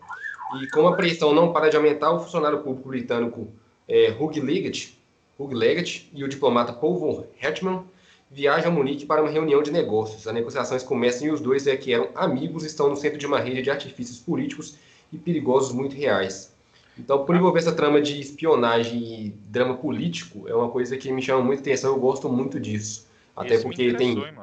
E 0.62 0.68
como 0.70 0.88
a 0.88 0.96
pressão 0.96 1.34
não 1.34 1.52
para 1.52 1.70
de 1.70 1.78
aumentar, 1.78 2.12
o 2.12 2.20
funcionário 2.20 2.60
público 2.60 2.90
britânico 2.90 3.48
é, 3.88 4.12
Hugh 4.12 4.44
Leggett, 4.44 4.98
Hugh 5.38 5.54
Leggett 5.54 6.10
e 6.14 6.24
o 6.24 6.28
diplomata 6.28 6.74
Paul 6.74 6.98
von 6.98 7.26
Hetman 7.42 7.84
viajam 8.30 8.72
a 8.72 8.74
Munique 8.74 9.06
para 9.06 9.22
uma 9.22 9.30
reunião 9.30 9.62
de 9.62 9.72
negócios. 9.72 10.28
As 10.28 10.34
negociações 10.34 10.84
começam 10.84 11.28
e 11.28 11.32
os 11.32 11.42
dois, 11.42 11.68
é, 11.68 11.76
que 11.76 11.94
eram 11.94 12.10
amigos, 12.16 12.64
estão 12.64 12.90
no 12.90 12.96
centro 12.96 13.18
de 13.18 13.26
uma 13.26 13.40
rede 13.40 13.62
de 13.62 13.70
artifícios 13.70 14.20
políticos 14.20 14.78
e 15.12 15.18
perigosos 15.18 15.72
muito 15.72 15.96
reais. 15.96 16.54
Então, 16.98 17.26
por 17.26 17.36
envolver 17.36 17.60
essa 17.60 17.74
trama 17.74 18.02
de 18.02 18.20
espionagem 18.20 19.26
e 19.26 19.30
drama 19.48 19.76
político, 19.76 20.48
é 20.48 20.56
uma 20.56 20.70
coisa 20.70 20.96
que 20.98 21.12
me 21.12 21.22
chama 21.22 21.44
muita 21.44 21.62
atenção, 21.62 21.94
eu 21.94 22.00
gosto 22.00 22.30
muito 22.30 22.60
disso. 22.60 23.06
Até 23.36 23.58
me 23.58 23.64
porque 23.64 23.94
tem, 23.94 24.12
hein. 24.12 24.34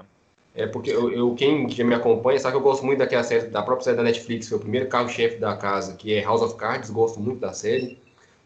É 0.54 0.66
porque 0.66 0.90
eu, 0.90 1.10
eu- 1.12 1.34
quem 1.34 1.68
já 1.70 1.84
me 1.84 1.94
acompanha 1.94 2.38
sabe 2.38 2.52
que 2.54 2.58
eu 2.58 2.62
gosto 2.62 2.84
muito 2.84 2.98
daquela 2.98 3.24
série, 3.24 3.46
da 3.48 3.62
própria 3.62 3.84
série 3.84 3.96
da 3.96 4.02
Netflix, 4.02 4.48
que 4.48 4.54
é 4.54 4.56
o 4.56 4.60
primeiro 4.60 4.88
carro-chefe 4.88 5.36
da 5.36 5.56
casa, 5.56 5.94
que 5.96 6.12
é 6.14 6.22
House 6.22 6.42
of 6.42 6.56
Cards, 6.56 6.90
gosto 6.90 7.20
muito 7.20 7.40
da 7.40 7.52
série. 7.52 7.98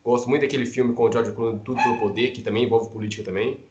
Gosto 0.05 0.29
muito 0.29 0.43
daquele 0.43 0.67
filme 0.67 0.95
com 0.95 1.05
o 1.05 1.13
George 1.13 1.33
Clooney, 1.33 1.61
Tudo 1.65 1.83
pelo 1.83 1.99
Poder, 1.99 2.31
que 2.33 2.43
também 2.43 2.65
envolve 2.65 2.91
política 2.91 3.25
também. 3.25 3.65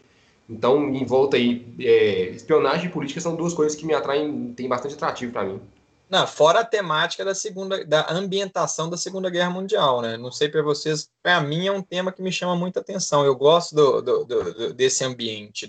Então, 0.50 0.90
em 0.94 1.06
volta 1.06 1.38
aí, 1.38 1.66
é, 1.80 2.30
espionagem 2.30 2.88
e 2.88 2.92
política 2.92 3.22
são 3.22 3.36
duas 3.36 3.54
coisas 3.54 3.76
que 3.78 3.86
me 3.86 3.94
atraem, 3.94 4.54
tem 4.54 4.68
bastante 4.68 4.96
atrativo 4.96 5.32
para 5.32 5.46
mim. 5.46 5.62
Não, 6.08 6.28
fora 6.28 6.60
a 6.60 6.66
temática 6.66 7.26
da 7.26 7.34
segunda, 7.34 7.84
da 7.84 8.12
ambientação 8.12 8.88
da 8.90 8.96
Segunda 8.96 9.28
Guerra 9.30 9.50
Mundial, 9.50 10.02
né? 10.04 10.18
Não 10.18 10.32
sei 10.32 10.48
para 10.50 10.62
vocês, 10.62 11.10
para 11.24 11.42
mim 11.42 11.66
é 11.66 11.72
um 11.72 11.82
tema 11.82 12.12
que 12.12 12.22
me 12.22 12.32
chama 12.32 12.56
muita 12.56 12.80
atenção. 12.80 13.26
Eu 13.26 13.36
gosto 13.36 13.74
do, 13.76 14.02
do- 14.02 14.26
do- 14.26 14.74
desse 14.74 15.04
ambiente, 15.04 15.68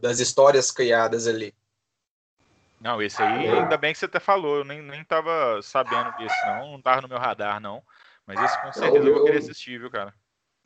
das 0.00 0.20
histórias 0.20 0.70
criadas 0.70 1.26
ali. 1.26 1.54
Não, 2.80 3.02
esse 3.02 3.22
aí, 3.22 3.48
ainda 3.48 3.76
bem 3.76 3.92
que 3.92 3.98
você 3.98 4.04
até 4.04 4.20
falou, 4.20 4.58
eu 4.58 4.64
nem, 4.64 4.80
nem 4.80 5.04
tava 5.04 5.60
sabendo 5.62 6.12
disso, 6.12 6.46
não, 6.46 6.72
não 6.72 6.80
tava 6.82 7.00
no 7.02 7.08
meu 7.08 7.18
radar, 7.18 7.60
não. 7.60 7.82
Mas 8.24 8.40
esse 8.40 8.56
com 8.58 8.66
Não, 8.68 8.72
certeza 8.72 9.06
eu 9.06 9.08
eu- 9.08 9.14
vou 9.16 9.24
querer 9.24 9.38
assistir, 9.38 9.78
viu, 9.80 9.90
cara? 9.90 10.14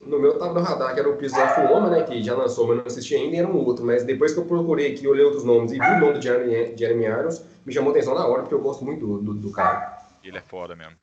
No 0.01 0.19
meu 0.19 0.37
tava 0.37 0.53
no 0.53 0.61
radar, 0.61 0.93
que 0.95 1.01
era 1.01 1.09
o 1.09 1.17
Piso 1.17 1.41
of 1.43 1.59
Woman, 1.61 1.91
né? 1.91 2.03
Que 2.03 2.23
já 2.23 2.35
lançou, 2.35 2.67
mas 2.67 2.77
não 2.79 2.85
assisti 2.87 3.15
ainda, 3.15 3.37
e 3.37 3.39
era 3.39 3.47
um 3.49 3.57
outro. 3.65 3.85
Mas 3.85 4.05
depois 4.05 4.35
que 4.35 4.41
eu 4.41 4.45
procurei 4.47 4.93
aqui, 4.93 5.07
olhei 5.07 5.25
outros 5.25 5.45
nomes 5.45 5.71
e 5.73 5.79
vi 5.79 5.93
o 5.93 5.97
nome 5.97 6.15
do 6.15 6.23
Jeremy, 6.23 6.77
Jeremy 6.77 7.05
Irons, 7.05 7.45
me 7.65 7.73
chamou 7.73 7.93
atenção 7.93 8.15
na 8.15 8.27
hora, 8.27 8.43
porque 8.43 8.55
eu 8.55 8.61
gosto 8.61 8.85
muito 8.85 9.07
do, 9.07 9.23
do, 9.23 9.35
do 9.35 9.53
cara. 9.53 9.99
Ele 10.23 10.39
é 10.39 10.43
foda 10.43 10.75
mesmo. 10.75 10.97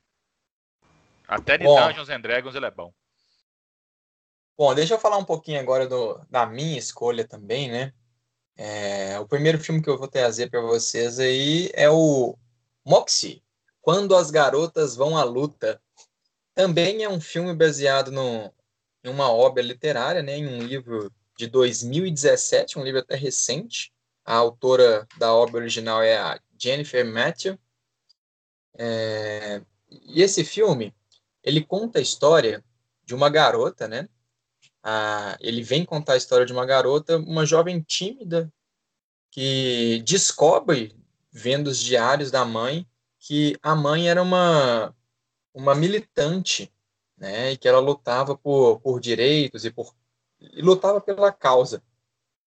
Até 1.27 1.57
de. 1.57 1.65
Dungeons 1.65 2.09
and 2.09 2.21
Dragons 2.21 2.55
ele 2.55 2.65
é 2.65 2.71
bom. 2.71 2.93
Bom, 4.57 4.75
deixa 4.75 4.93
eu 4.95 4.99
falar 4.99 5.17
um 5.17 5.23
pouquinho 5.25 5.59
agora 5.59 5.87
do, 5.87 6.19
da 6.29 6.45
minha 6.45 6.77
escolha 6.77 7.25
também, 7.27 7.71
né? 7.71 7.93
É, 8.61 9.17
o 9.17 9.25
primeiro 9.25 9.57
filme 9.57 9.81
que 9.81 9.89
eu 9.89 9.97
vou 9.97 10.09
trazer 10.09 10.49
para 10.49 10.59
vocês 10.59 11.17
aí 11.17 11.71
é 11.73 11.89
o 11.89 12.37
Moxie, 12.85 13.41
Quando 13.79 14.13
as 14.13 14.29
Garotas 14.29 14.97
Vão 14.97 15.17
à 15.17 15.23
Luta. 15.23 15.81
Também 16.53 17.01
é 17.01 17.07
um 17.07 17.21
filme 17.21 17.55
baseado 17.55 18.11
no, 18.11 18.53
em 19.01 19.09
uma 19.09 19.31
obra 19.31 19.63
literária, 19.63 20.21
né? 20.21 20.35
Em 20.35 20.45
um 20.45 20.61
livro 20.61 21.09
de 21.37 21.47
2017, 21.47 22.77
um 22.77 22.83
livro 22.83 22.99
até 22.99 23.15
recente. 23.15 23.93
A 24.25 24.35
autora 24.35 25.07
da 25.17 25.33
obra 25.33 25.61
original 25.61 26.03
é 26.03 26.17
a 26.17 26.37
Jennifer 26.61 27.05
Matthew. 27.05 27.57
É, 28.77 29.61
e 29.89 30.21
esse 30.21 30.43
filme, 30.43 30.93
ele 31.41 31.63
conta 31.63 31.99
a 31.99 32.01
história 32.01 32.61
de 33.05 33.15
uma 33.15 33.29
garota, 33.29 33.87
né? 33.87 34.09
Ah, 34.83 35.37
ele 35.41 35.61
vem 35.61 35.85
contar 35.85 36.13
a 36.13 36.17
história 36.17 36.45
de 36.45 36.53
uma 36.53 36.65
garota, 36.65 37.17
uma 37.17 37.45
jovem 37.45 37.81
tímida, 37.81 38.51
que 39.31 40.01
descobre, 40.05 40.95
vendo 41.31 41.67
os 41.67 41.77
diários 41.79 42.31
da 42.31 42.45
mãe, 42.45 42.87
que 43.19 43.57
a 43.61 43.75
mãe 43.75 44.09
era 44.09 44.21
uma, 44.21 44.95
uma 45.53 45.75
militante, 45.75 46.71
né? 47.17 47.51
E 47.51 47.57
que 47.57 47.67
ela 47.67 47.79
lutava 47.79 48.37
por, 48.37 48.79
por 48.79 48.99
direitos 48.99 49.65
e, 49.65 49.71
por, 49.71 49.93
e 50.39 50.61
lutava 50.61 51.01
pela 51.01 51.31
causa, 51.31 51.83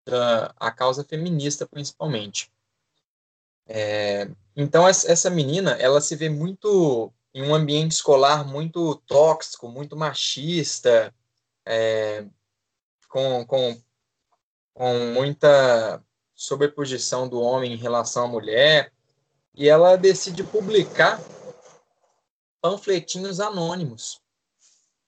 da- 0.05 0.53
a 0.57 0.71
causa 0.71 1.03
feminista, 1.03 1.65
principalmente. 1.65 2.51
É, 3.65 4.29
então, 4.55 4.87
essa 4.87 5.29
menina, 5.29 5.71
ela 5.71 5.99
se 6.01 6.15
vê 6.15 6.29
muito 6.29 7.11
em 7.33 7.43
um 7.43 7.53
ambiente 7.53 7.91
escolar 7.91 8.45
muito 8.45 8.95
tóxico, 9.05 9.67
muito 9.67 9.95
machista, 9.95 11.13
é, 11.67 12.25
com, 13.09 13.45
com, 13.45 13.81
com 14.73 14.97
muita 15.13 16.01
sobreposição 16.33 17.27
do 17.27 17.41
homem 17.41 17.73
em 17.73 17.77
relação 17.77 18.25
à 18.25 18.27
mulher, 18.27 18.93
e 19.53 19.67
ela 19.67 19.95
decide 19.95 20.43
publicar 20.43 21.19
panfletinhos 22.61 23.39
anônimos 23.39 24.21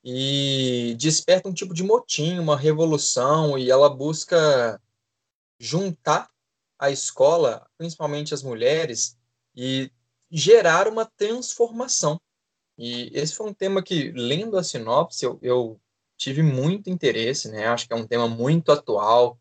e 0.04 0.96
desperta 0.98 1.48
um 1.48 1.54
tipo 1.54 1.74
de 1.74 1.84
motim, 1.84 2.40
uma 2.40 2.58
revolução, 2.58 3.58
e 3.58 3.70
ela 3.70 3.90
busca 3.90 4.82
juntar 5.60 6.30
a 6.78 6.90
escola, 6.90 7.70
principalmente 7.78 8.34
as 8.34 8.42
mulheres, 8.42 9.18
e 9.56 9.92
gerar 10.32 10.88
uma 10.88 11.06
transformação. 11.06 12.20
E 12.78 13.12
esse 13.14 13.36
foi 13.36 13.50
um 13.50 13.54
tema 13.54 13.84
que, 13.84 14.12
lendo 14.12 14.58
a 14.58 14.64
sinopse, 14.64 15.26
eu, 15.26 15.38
eu 15.42 15.80
tive 16.20 16.44
muito 16.44 16.90
interesse, 16.92 17.50
né? 17.50 17.68
Acho 17.68 17.88
que 17.88 17.94
é 17.94 17.98
um 17.98 18.06
tema 18.08 18.28
muito 18.28 18.72
atual, 18.72 19.40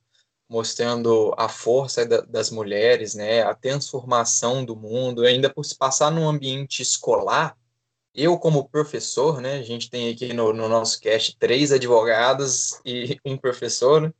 mostrando 0.48 1.34
a 1.36 1.48
força 1.48 2.06
da- 2.06 2.22
das 2.22 2.50
mulheres, 2.50 3.14
né? 3.14 3.42
A 3.42 3.54
transformação 3.54 4.64
do 4.64 4.76
mundo, 4.76 5.24
ainda 5.24 5.52
por 5.52 5.64
se 5.64 5.76
passar 5.76 6.10
num 6.12 6.28
ambiente 6.28 6.80
escolar. 6.82 7.56
Eu, 8.14 8.38
como 8.38 8.68
professor, 8.68 9.40
né? 9.40 9.54
A 9.58 9.62
gente 9.62 9.90
tem 9.90 10.10
aqui 10.12 10.32
no, 10.32 10.52
no 10.54 10.68
nosso 10.68 11.00
cast 11.00 11.36
três 11.38 11.72
advogados 11.72 12.80
e 12.84 13.18
um 13.26 13.36
professor, 13.36 14.00
né? 14.02 14.12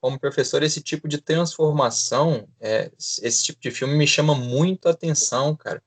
Como 0.00 0.18
professor, 0.20 0.62
esse 0.62 0.82
tipo 0.82 1.08
de 1.08 1.18
transformação, 1.20 2.46
é, 2.60 2.90
esse 2.98 3.44
tipo 3.44 3.60
de 3.60 3.70
filme 3.70 3.94
me 3.96 4.06
chama 4.06 4.34
muito 4.34 4.86
a 4.86 4.92
atenção, 4.92 5.56
cara. 5.56 5.82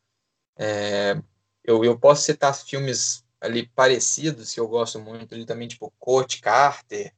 É, 0.57 1.21
eu, 1.63 1.85
eu 1.85 1.99
posso 1.99 2.23
citar 2.23 2.55
filmes 2.55 3.23
ali 3.39 3.67
parecidos 3.69 4.53
que 4.53 4.59
eu 4.59 4.67
gosto 4.67 4.99
muito, 4.99 5.33
ali 5.33 5.45
também, 5.45 5.67
tipo 5.67 5.93
Coach 5.99 6.41
Carter, 6.41 7.13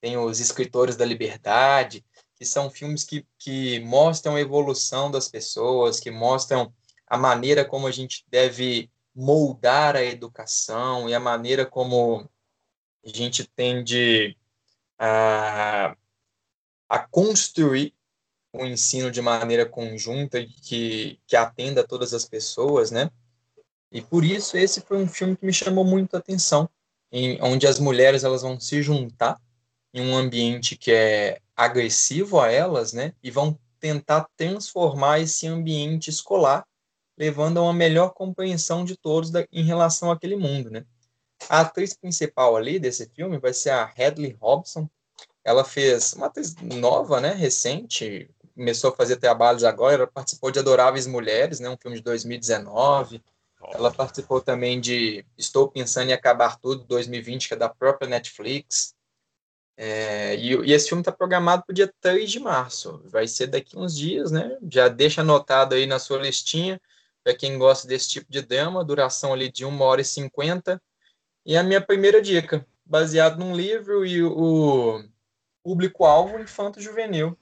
tem 0.00 0.16
os 0.16 0.40
Escritores 0.40 0.96
da 0.96 1.04
Liberdade, 1.04 2.04
que 2.36 2.44
são 2.44 2.70
filmes 2.70 3.04
que, 3.04 3.26
que 3.38 3.80
mostram 3.80 4.36
a 4.36 4.40
evolução 4.40 5.10
das 5.10 5.28
pessoas, 5.28 6.00
que 6.00 6.10
mostram 6.10 6.72
a 7.06 7.16
maneira 7.16 7.64
como 7.64 7.86
a 7.86 7.90
gente 7.90 8.24
deve 8.28 8.90
moldar 9.14 9.96
a 9.96 10.02
educação 10.02 11.08
e 11.08 11.14
a 11.14 11.20
maneira 11.20 11.64
como 11.64 12.28
a 13.04 13.08
gente 13.08 13.46
tende 13.46 14.36
a, 14.98 15.96
a 16.88 16.98
construir 16.98 17.94
o 18.52 18.64
ensino 18.64 19.10
de 19.10 19.20
maneira 19.20 19.66
conjunta 19.66 20.44
que, 20.62 21.20
que 21.26 21.36
atenda 21.36 21.80
a 21.80 21.86
todas 21.86 22.14
as 22.14 22.24
pessoas, 22.24 22.90
né? 22.90 23.10
E 23.94 24.02
por 24.02 24.24
isso 24.24 24.56
esse 24.56 24.80
foi 24.80 24.96
um 24.96 25.06
filme 25.06 25.36
que 25.36 25.46
me 25.46 25.52
chamou 25.52 25.84
muito 25.84 26.16
a 26.16 26.18
atenção, 26.18 26.68
em, 27.12 27.40
onde 27.40 27.64
as 27.64 27.78
mulheres 27.78 28.24
elas 28.24 28.42
vão 28.42 28.58
se 28.58 28.82
juntar 28.82 29.40
em 29.94 30.00
um 30.00 30.16
ambiente 30.16 30.76
que 30.76 30.90
é 30.90 31.38
agressivo 31.54 32.40
a 32.40 32.50
elas, 32.50 32.92
né? 32.92 33.14
E 33.22 33.30
vão 33.30 33.56
tentar 33.78 34.28
transformar 34.36 35.20
esse 35.20 35.46
ambiente 35.46 36.10
escolar, 36.10 36.66
levando 37.16 37.58
a 37.58 37.62
uma 37.62 37.72
melhor 37.72 38.12
compreensão 38.12 38.84
de 38.84 38.96
todos 38.96 39.30
da, 39.30 39.46
em 39.52 39.62
relação 39.62 40.10
àquele 40.10 40.34
mundo, 40.34 40.70
né? 40.70 40.84
A 41.48 41.60
atriz 41.60 41.94
principal 41.94 42.56
ali 42.56 42.80
desse 42.80 43.08
filme 43.14 43.38
vai 43.38 43.52
ser 43.52 43.70
a 43.70 43.84
Hadley 43.84 44.36
Robson. 44.40 44.88
Ela 45.44 45.62
fez 45.62 46.14
uma 46.14 46.26
atriz 46.26 46.56
nova, 46.56 47.20
né? 47.20 47.32
Recente, 47.32 48.28
começou 48.56 48.90
a 48.90 48.96
fazer 48.96 49.18
trabalhos 49.18 49.62
agora. 49.62 49.94
Ela 49.94 50.06
participou 50.08 50.50
de 50.50 50.58
Adoráveis 50.58 51.06
Mulheres, 51.06 51.60
né? 51.60 51.70
Um 51.70 51.76
filme 51.76 51.98
de 51.98 52.02
2019. 52.02 53.22
Ela 53.72 53.92
participou 53.92 54.40
também 54.40 54.80
de 54.80 55.24
Estou 55.38 55.68
Pensando 55.68 56.10
em 56.10 56.12
Acabar 56.12 56.58
Tudo, 56.58 56.84
2020, 56.84 57.48
que 57.48 57.54
é 57.54 57.56
da 57.56 57.68
própria 57.68 58.08
Netflix. 58.08 58.94
É, 59.76 60.36
e, 60.36 60.54
e 60.54 60.72
esse 60.72 60.88
filme 60.88 61.00
está 61.00 61.10
programado 61.10 61.64
para 61.64 61.72
o 61.72 61.74
dia 61.74 61.92
3 62.00 62.30
de 62.30 62.40
março. 62.40 63.02
Vai 63.06 63.26
ser 63.26 63.48
daqui 63.48 63.76
uns 63.76 63.96
dias, 63.96 64.30
né? 64.30 64.56
Já 64.70 64.88
deixa 64.88 65.22
anotado 65.22 65.74
aí 65.74 65.86
na 65.86 65.98
sua 65.98 66.18
listinha, 66.18 66.80
para 67.22 67.34
quem 67.34 67.58
gosta 67.58 67.88
desse 67.88 68.08
tipo 68.08 68.30
de 68.30 68.42
drama, 68.42 68.84
duração 68.84 69.32
ali 69.32 69.50
de 69.50 69.64
1 69.64 69.80
hora 69.80 70.00
e 70.00 70.04
50. 70.04 70.80
E 71.46 71.56
a 71.56 71.62
minha 71.62 71.80
primeira 71.80 72.20
dica, 72.20 72.66
baseado 72.84 73.38
num 73.38 73.54
livro 73.54 74.04
e 74.04 74.22
o 74.22 75.02
público-alvo 75.62 76.38
infanto-juvenil. 76.38 77.36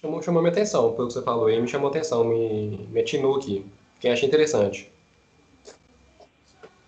Chamou, 0.00 0.22
chamou 0.22 0.42
minha 0.42 0.52
atenção, 0.52 0.94
pelo 0.94 1.08
que 1.08 1.14
você 1.14 1.22
falou 1.22 1.46
aí, 1.46 1.60
me 1.60 1.68
chamou 1.68 1.88
atenção, 1.88 2.24
me, 2.24 2.88
me 2.88 3.00
atinou 3.00 3.36
aqui. 3.36 3.64
Quem 4.00 4.12
acha 4.12 4.26
interessante. 4.26 4.93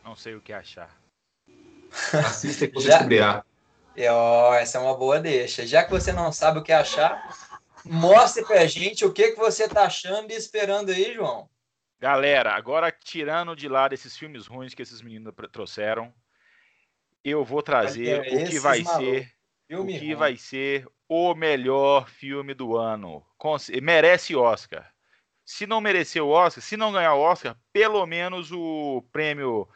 Não 0.07 0.15
sei 0.15 0.35
o 0.37 0.41
que 0.41 0.53
achar. 0.53 0.89
Assista 2.27 2.69
que 2.69 2.75
você 2.75 2.87
Já- 2.89 2.95
descobrirá. 2.99 3.45
E, 3.97 4.07
ó, 4.09 4.55
essa 4.55 4.79
é 4.79 4.81
uma 4.81 4.97
boa 4.97 5.19
deixa. 5.19 5.67
Já 5.67 5.83
que 5.83 5.91
você 5.91 6.13
não 6.13 6.31
sabe 6.31 6.59
o 6.59 6.63
que 6.63 6.71
achar, 6.73 7.21
mostre 7.85 8.45
pra 8.45 8.67
gente 8.67 9.05
o 9.05 9.13
que, 9.13 9.31
que 9.33 9.37
você 9.37 9.67
tá 9.69 9.85
achando 9.87 10.31
e 10.31 10.35
esperando 10.35 10.91
aí, 10.91 11.15
João. 11.15 11.49
Galera, 11.99 12.53
agora 12.55 12.93
tirando 12.93 13.57
de 13.57 13.69
lado 13.69 13.95
esses 13.95 14.17
filmes 14.17 14.47
ruins 14.47 14.75
que 14.75 14.83
esses 14.83 15.01
meninos 15.01 15.33
trouxeram, 15.51 16.13
eu 17.25 17.43
vou 17.43 17.63
trazer 17.63 18.21
o 18.21 18.45
que 18.49 18.59
vai 18.61 18.83
malucos. 18.83 19.07
ser 19.07 19.23
o 19.23 19.77
Filme 19.77 19.93
que 19.99 20.07
ruim. 20.07 20.15
vai 20.15 20.37
ser 20.37 20.87
o 21.09 21.35
melhor 21.35 22.07
filme 22.09 22.53
do 22.55 22.77
ano. 22.77 23.25
Com- 23.39 23.57
merece 23.83 24.37
Oscar. 24.37 24.93
Se 25.45 25.67
não 25.67 25.81
merecer 25.81 26.23
o 26.23 26.29
Oscar, 26.29 26.63
se 26.63 26.77
não 26.77 26.93
ganhar 26.93 27.15
o 27.15 27.21
Oscar, 27.21 27.57
pelo 27.73 28.05
menos 28.05 28.53
o 28.53 29.03
prêmio 29.11 29.67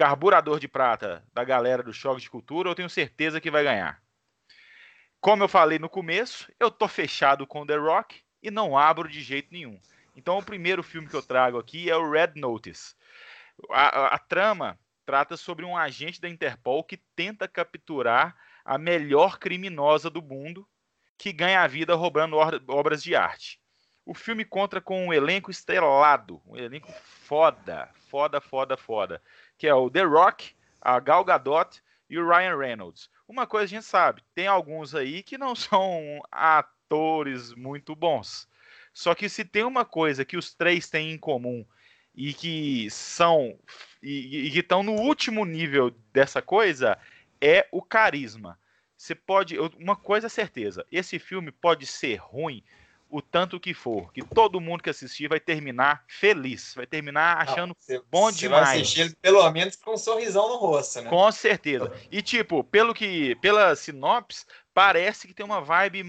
Carburador 0.00 0.58
de 0.58 0.66
Prata 0.66 1.22
da 1.30 1.44
galera 1.44 1.82
do 1.82 1.92
Choque 1.92 2.22
de 2.22 2.30
Cultura, 2.30 2.70
eu 2.70 2.74
tenho 2.74 2.88
certeza 2.88 3.38
que 3.38 3.50
vai 3.50 3.62
ganhar. 3.62 4.02
Como 5.20 5.44
eu 5.44 5.48
falei 5.48 5.78
no 5.78 5.90
começo, 5.90 6.50
eu 6.58 6.70
tô 6.70 6.88
fechado 6.88 7.46
com 7.46 7.66
The 7.66 7.76
Rock 7.76 8.22
e 8.42 8.50
não 8.50 8.78
abro 8.78 9.06
de 9.06 9.20
jeito 9.20 9.52
nenhum. 9.52 9.78
Então, 10.16 10.38
o 10.38 10.42
primeiro 10.42 10.82
filme 10.82 11.06
que 11.06 11.14
eu 11.14 11.22
trago 11.22 11.58
aqui 11.58 11.90
é 11.90 11.94
o 11.94 12.10
Red 12.10 12.32
Notice. 12.36 12.94
A, 13.70 13.88
a- 14.00 14.06
a 14.14 14.18
trama 14.18 14.78
trata 15.04 15.36
sobre 15.36 15.66
um 15.66 15.76
agente 15.76 16.18
da 16.18 16.30
Interpol 16.30 16.82
que 16.82 16.96
tenta 17.14 17.46
capturar 17.46 18.34
a 18.64 18.78
melhor 18.78 19.38
criminosa 19.38 20.08
do 20.08 20.22
mundo 20.22 20.66
que 21.18 21.30
ganha 21.30 21.60
a 21.60 21.66
vida 21.66 21.94
roubando 21.94 22.38
obras 22.68 23.02
de 23.02 23.14
arte. 23.14 23.60
O 24.06 24.14
filme 24.14 24.46
conta 24.46 24.80
com 24.80 25.06
um 25.06 25.12
elenco 25.12 25.50
estrelado, 25.50 26.40
um 26.46 26.56
elenco 26.56 26.90
foda, 26.90 27.90
foda, 28.08 28.40
foda, 28.40 28.76
foda, 28.76 29.22
que 29.60 29.66
é 29.66 29.74
o 29.74 29.90
The 29.90 30.04
Rock, 30.04 30.54
a 30.80 30.98
Gal 30.98 31.22
Gadot 31.22 31.82
e 32.08 32.18
o 32.18 32.26
Ryan 32.26 32.56
Reynolds. 32.56 33.10
Uma 33.28 33.46
coisa 33.46 33.66
a 33.66 33.68
gente 33.68 33.84
sabe, 33.84 34.22
tem 34.34 34.46
alguns 34.46 34.94
aí 34.94 35.22
que 35.22 35.36
não 35.36 35.54
são 35.54 36.18
atores 36.32 37.52
muito 37.52 37.94
bons. 37.94 38.48
Só 38.94 39.14
que 39.14 39.28
se 39.28 39.44
tem 39.44 39.62
uma 39.62 39.84
coisa 39.84 40.24
que 40.24 40.38
os 40.38 40.54
três 40.54 40.88
têm 40.88 41.12
em 41.12 41.18
comum 41.18 41.62
e 42.14 42.32
que 42.32 42.90
são 42.90 43.58
e, 44.02 44.46
e 44.46 44.50
que 44.50 44.60
estão 44.60 44.82
no 44.82 44.94
último 44.94 45.44
nível 45.44 45.90
dessa 46.10 46.40
coisa 46.40 46.98
é 47.38 47.68
o 47.70 47.82
carisma. 47.82 48.58
Você 48.96 49.14
pode. 49.14 49.58
Uma 49.58 49.94
coisa 49.94 50.26
é 50.26 50.30
certeza: 50.30 50.86
esse 50.90 51.18
filme 51.18 51.52
pode 51.52 51.86
ser 51.86 52.16
ruim 52.16 52.64
o 53.10 53.20
tanto 53.20 53.58
que 53.58 53.74
for, 53.74 54.12
que 54.12 54.22
todo 54.22 54.60
mundo 54.60 54.82
que 54.82 54.90
assistir 54.90 55.28
vai 55.28 55.40
terminar 55.40 56.04
feliz, 56.06 56.72
vai 56.74 56.86
terminar 56.86 57.38
achando 57.38 57.76
Você- 57.78 58.00
bom 58.10 58.30
demais. 58.30 58.68
Vai 58.68 58.80
assistir 58.80 59.16
pelo 59.20 59.50
menos 59.50 59.76
com 59.76 59.94
um 59.94 59.96
sorrisão 59.96 60.48
no 60.48 60.56
rosto, 60.56 61.02
né? 61.02 61.10
Com 61.10 61.30
certeza. 61.32 61.92
E 62.10 62.22
tipo, 62.22 62.62
pelo 62.64 62.94
que, 62.94 63.34
pela 63.36 63.74
sinopse, 63.74 64.46
parece 64.72 65.26
que 65.26 65.34
tem 65.34 65.44
uma 65.44 65.60
vibe 65.60 66.04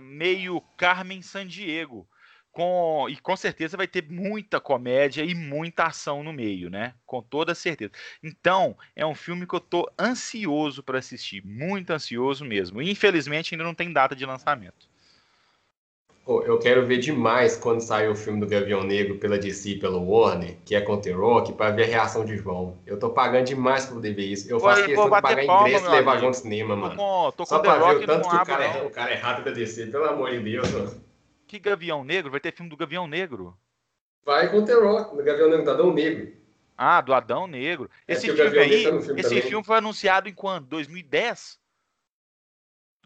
meio 0.00 0.60
Carmen 0.76 1.20
Sandiego. 1.22 2.08
Com, 2.52 3.06
e 3.10 3.18
com 3.18 3.36
certeza 3.36 3.76
vai 3.76 3.86
ter 3.86 4.10
muita 4.10 4.58
comédia 4.58 5.22
e 5.22 5.34
muita 5.34 5.84
ação 5.84 6.22
no 6.22 6.32
meio, 6.32 6.70
né? 6.70 6.94
Com 7.04 7.20
toda 7.20 7.54
certeza. 7.54 7.92
Então, 8.22 8.74
é 8.94 9.04
um 9.04 9.14
filme 9.14 9.46
que 9.46 9.54
eu 9.54 9.60
tô 9.60 9.86
ansioso 10.00 10.82
para 10.82 10.98
assistir, 10.98 11.44
muito 11.44 11.90
ansioso 11.90 12.46
mesmo. 12.46 12.80
E, 12.80 12.90
infelizmente 12.90 13.54
ainda 13.54 13.62
não 13.62 13.74
tem 13.74 13.92
data 13.92 14.16
de 14.16 14.24
lançamento. 14.24 14.85
Pô, 16.26 16.42
eu 16.42 16.58
quero 16.58 16.84
ver 16.84 16.98
demais 16.98 17.56
quando 17.56 17.80
sair 17.80 18.08
o 18.08 18.16
filme 18.16 18.40
do 18.40 18.48
Gavião 18.48 18.82
Negro 18.82 19.16
pela 19.16 19.38
DC 19.38 19.70
e 19.70 19.78
pelo 19.78 20.02
Warner, 20.04 20.56
que 20.64 20.74
é 20.74 20.80
com 20.80 21.00
The 21.00 21.12
Rock, 21.12 21.52
pra 21.52 21.70
ver 21.70 21.84
a 21.84 21.86
reação 21.86 22.24
de 22.24 22.36
João. 22.36 22.76
Eu 22.84 22.98
tô 22.98 23.10
pagando 23.10 23.44
demais 23.44 23.86
pra 23.86 23.94
poder 23.94 24.12
ver 24.12 24.24
isso. 24.24 24.50
Eu 24.50 24.58
faço 24.58 24.80
vou 24.80 24.86
questão 24.88 25.04
de 25.04 25.10
pagar 25.22 25.46
palma, 25.46 25.68
ingresso 25.68 25.86
e 25.86 25.88
levar. 25.88 26.18
João 26.18 26.30
no 26.30 26.34
cinema, 26.34 26.74
Tô 26.74 26.80
mano. 26.80 26.96
com, 26.96 27.30
tô 27.30 27.44
com 27.44 27.46
Só 27.46 27.60
The 27.60 27.68
pra 27.68 27.78
ver 27.78 27.84
Rock 27.84 28.02
o 28.02 28.06
tanto 28.08 28.28
que 28.28 28.34
o 28.34 28.44
cara, 28.44 28.64
é, 28.64 28.82
o 28.82 28.90
cara 28.90 29.10
é 29.12 29.14
rápido 29.14 29.44
da 29.44 29.50
DC, 29.52 29.86
pelo 29.86 30.04
amor 30.04 30.32
de 30.32 30.40
Deus, 30.40 30.68
mano. 30.72 31.00
Que 31.46 31.60
Gavião 31.60 32.02
Negro? 32.02 32.28
Vai 32.32 32.40
ter 32.40 32.52
filme 32.52 32.68
do 32.68 32.76
Gavião 32.76 33.06
Negro. 33.06 33.56
Vai 34.24 34.50
com 34.50 34.64
The 34.64 34.74
Rock, 34.74 35.14
no 35.16 35.22
Gavião 35.22 35.48
Negro, 35.48 35.64
Dadão 35.64 35.94
Negro. 35.94 36.32
Ah, 36.76 37.00
do 37.00 37.14
Adão 37.14 37.46
Negro. 37.46 37.88
É 38.08 38.14
Esse 38.14 38.28
o 38.28 38.34
filme 38.34 38.58
aí, 38.58 38.82
tá 38.82 39.00
filme 39.00 39.20
esse 39.20 39.28
também. 39.30 39.42
filme 39.42 39.64
foi 39.64 39.76
anunciado 39.78 40.28
em 40.28 40.34
quando? 40.34 40.66
2010? 40.66 41.60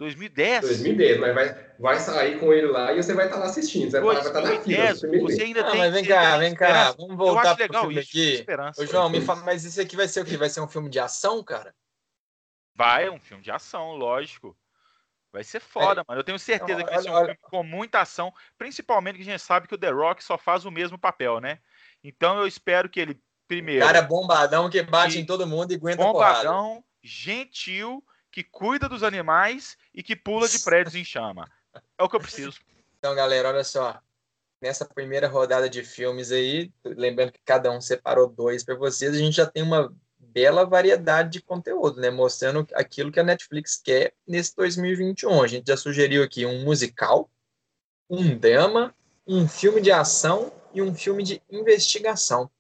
2010? 0.01 0.61
2010, 0.63 1.21
mas 1.21 1.35
vai, 1.35 1.67
vai 1.79 1.99
sair 2.01 2.41
com 2.41 2.51
ele 2.55 2.69
lá 2.69 2.91
e 2.91 3.03
você 3.03 3.13
vai 3.13 3.27
estar 3.27 3.37
lá 3.39 3.45
assistindo. 3.45 3.91
Você 3.91 4.01
vai 4.01 4.17
estar 4.17 4.41
na 4.41 4.59
fila. 4.63 4.95
2010, 4.95 5.01
você 5.23 5.43
ainda 5.43 5.61
Ah, 5.61 5.71
tem 5.71 5.79
mas 5.79 5.93
vem 5.93 6.05
cá, 6.07 6.31
tem 6.31 6.41
vem 6.41 6.55
cá. 6.55 6.93
Vamos 6.93 7.11
Eu 7.11 7.17
voltar 7.17 7.41
acho 7.43 7.55
pro 7.57 7.63
legal 7.65 7.83
filme 7.83 8.01
isso, 8.01 8.09
aqui. 8.09 8.35
esperança. 8.35 8.83
Ô, 8.83 8.87
João, 8.87 9.11
me 9.11 9.21
fala, 9.21 9.43
mas 9.45 9.63
isso 9.65 9.79
aqui 9.79 9.97
vai 9.97 10.09
ser 10.09 10.23
o 10.23 10.25
quê? 10.25 10.39
Vai 10.39 10.49
ser 10.49 10.63
um 10.63 10.69
filme 10.69 10.89
de 10.89 10.99
ação, 10.99 11.45
cara? 11.45 11.75
Vai, 12.75 13.09
é 13.09 13.11
um 13.11 13.21
filme 13.21 13.43
de 13.43 13.51
ação, 13.51 13.93
lógico. 13.93 14.57
Vai 15.31 15.45
ser 15.45 15.61
foda, 15.61 16.03
mano. 16.09 16.19
Eu 16.19 16.25
tenho 16.25 16.39
certeza 16.39 16.83
que 16.83 16.91
vai 16.91 17.03
ser 17.03 17.11
um 17.11 17.13
olha. 17.13 17.25
filme 17.27 17.39
com 17.43 17.63
muita 17.63 18.01
ação, 18.01 18.33
principalmente 18.57 19.17
que 19.17 19.23
a 19.23 19.25
gente 19.33 19.43
sabe 19.43 19.69
que 19.69 19.75
o 19.75 19.79
The 19.79 19.91
Rock 19.91 20.25
só 20.25 20.39
faz 20.39 20.65
o 20.65 20.71
mesmo 20.71 20.99
papel, 20.99 21.41
né? 21.41 21.59
Então 22.03 22.39
eu 22.39 22.47
espero 22.47 22.89
que 22.89 22.99
ele, 22.99 23.21
primeiro, 23.47 23.85
Cara 23.85 24.01
bombadão 24.01 24.71
que 24.71 24.83
bate 24.83 25.19
em 25.19 25.27
todo 25.27 25.47
mundo 25.47 25.73
e 25.73 25.77
aguenta 25.77 26.03
porrada. 26.03 26.39
bombadão, 26.49 26.83
gentil, 27.03 28.03
que 28.31 28.45
cuida 28.45 28.89
dos 28.89 29.03
animais 29.03 29.77
e 29.95 30.03
que 30.03 30.15
pula 30.15 30.49
de 30.49 30.59
prédios 30.61 30.95
em 30.95 31.05
chama. 31.05 31.51
É 31.99 32.03
o 32.03 32.09
que 32.09 32.17
eu 32.17 32.21
preciso. 32.21 32.59
Então, 32.99 33.15
galera, 33.15 33.49
olha 33.49 33.65
só. 33.65 34.01
Nessa 34.63 34.85
primeira 34.85 35.27
rodada 35.27 35.71
de 35.71 35.83
filmes 35.83 36.31
aí, 36.31 36.71
lembrando 36.85 37.33
que 37.33 37.41
cada 37.45 37.71
um 37.71 37.81
separou 37.81 38.29
dois 38.29 38.63
para 38.63 38.75
vocês, 38.75 39.15
a 39.15 39.19
gente 39.19 39.37
já 39.37 39.47
tem 39.47 39.63
uma 39.63 39.91
bela 40.19 40.67
variedade 40.67 41.31
de 41.31 41.43
conteúdo, 41.43 41.99
né? 41.99 42.11
Mostrando 42.11 42.67
aquilo 42.75 43.11
que 43.11 43.19
a 43.19 43.25
Netflix 43.25 43.81
quer 43.83 44.13
nesse 44.27 44.55
2021. 44.57 45.43
A 45.43 45.47
gente 45.47 45.67
já 45.67 45.79
sugeriu 45.79 46.23
aqui 46.23 46.45
um 46.45 46.63
musical, 46.63 47.31
um 48.09 48.37
drama, 48.37 48.95
um 49.27 49.49
filme 49.49 49.81
de 49.81 49.91
ação 49.91 50.53
e 50.75 50.83
um 50.83 50.95
filme 50.95 51.23
de 51.23 51.43
investigação. 51.51 52.51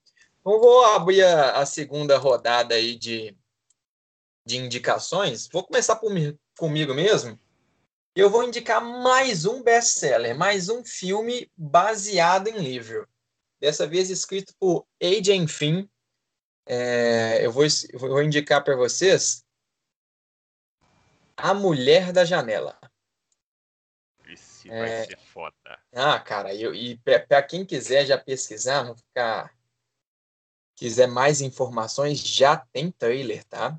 Então, 0.41 0.59
vou 0.59 0.85
abrir 0.87 1.23
a, 1.23 1.59
a 1.59 1.66
segunda 1.66 2.16
rodada 2.16 2.75
aí 2.75 2.97
de, 2.97 3.37
de 4.51 4.57
indicações. 4.59 5.49
Vou 5.49 5.65
começar 5.65 5.97
por 5.97 6.13
comigo 6.59 6.93
mesmo. 6.93 7.39
Eu 8.15 8.29
vou 8.29 8.43
indicar 8.43 8.83
mais 8.83 9.45
um 9.47 9.63
best-seller, 9.63 10.37
mais 10.37 10.69
um 10.69 10.85
filme 10.85 11.51
baseado 11.57 12.49
em 12.49 12.59
livro. 12.59 13.09
Dessa 13.61 13.87
vez 13.87 14.11
escrito 14.11 14.53
por 14.59 14.87
Adrian 15.01 15.47
Finn. 15.47 15.87
É, 16.67 17.45
eu, 17.45 17.53
vou, 17.53 17.65
eu 17.65 17.99
vou 17.99 18.23
indicar 18.23 18.63
para 18.65 18.77
vocês 18.77 19.45
A 21.37 21.55
Mulher 21.55 22.13
da 22.13 22.25
Janela. 22.25 22.79
Esse 24.29 24.71
É. 24.71 24.79
vai 24.79 25.05
ser 25.07 25.19
foda. 25.19 25.79
Ah, 25.93 26.19
cara, 26.19 26.55
eu, 26.55 26.75
e 26.75 26.99
para 26.99 27.43
quem 27.43 27.65
quiser 27.65 28.05
já 28.05 28.19
pesquisar, 28.19 28.85
não 28.85 28.97
ficar. 28.97 29.55
Quiser 30.75 31.07
mais 31.07 31.41
informações, 31.41 32.19
já 32.19 32.57
tem 32.57 32.91
trailer, 32.91 33.45
tá? 33.45 33.79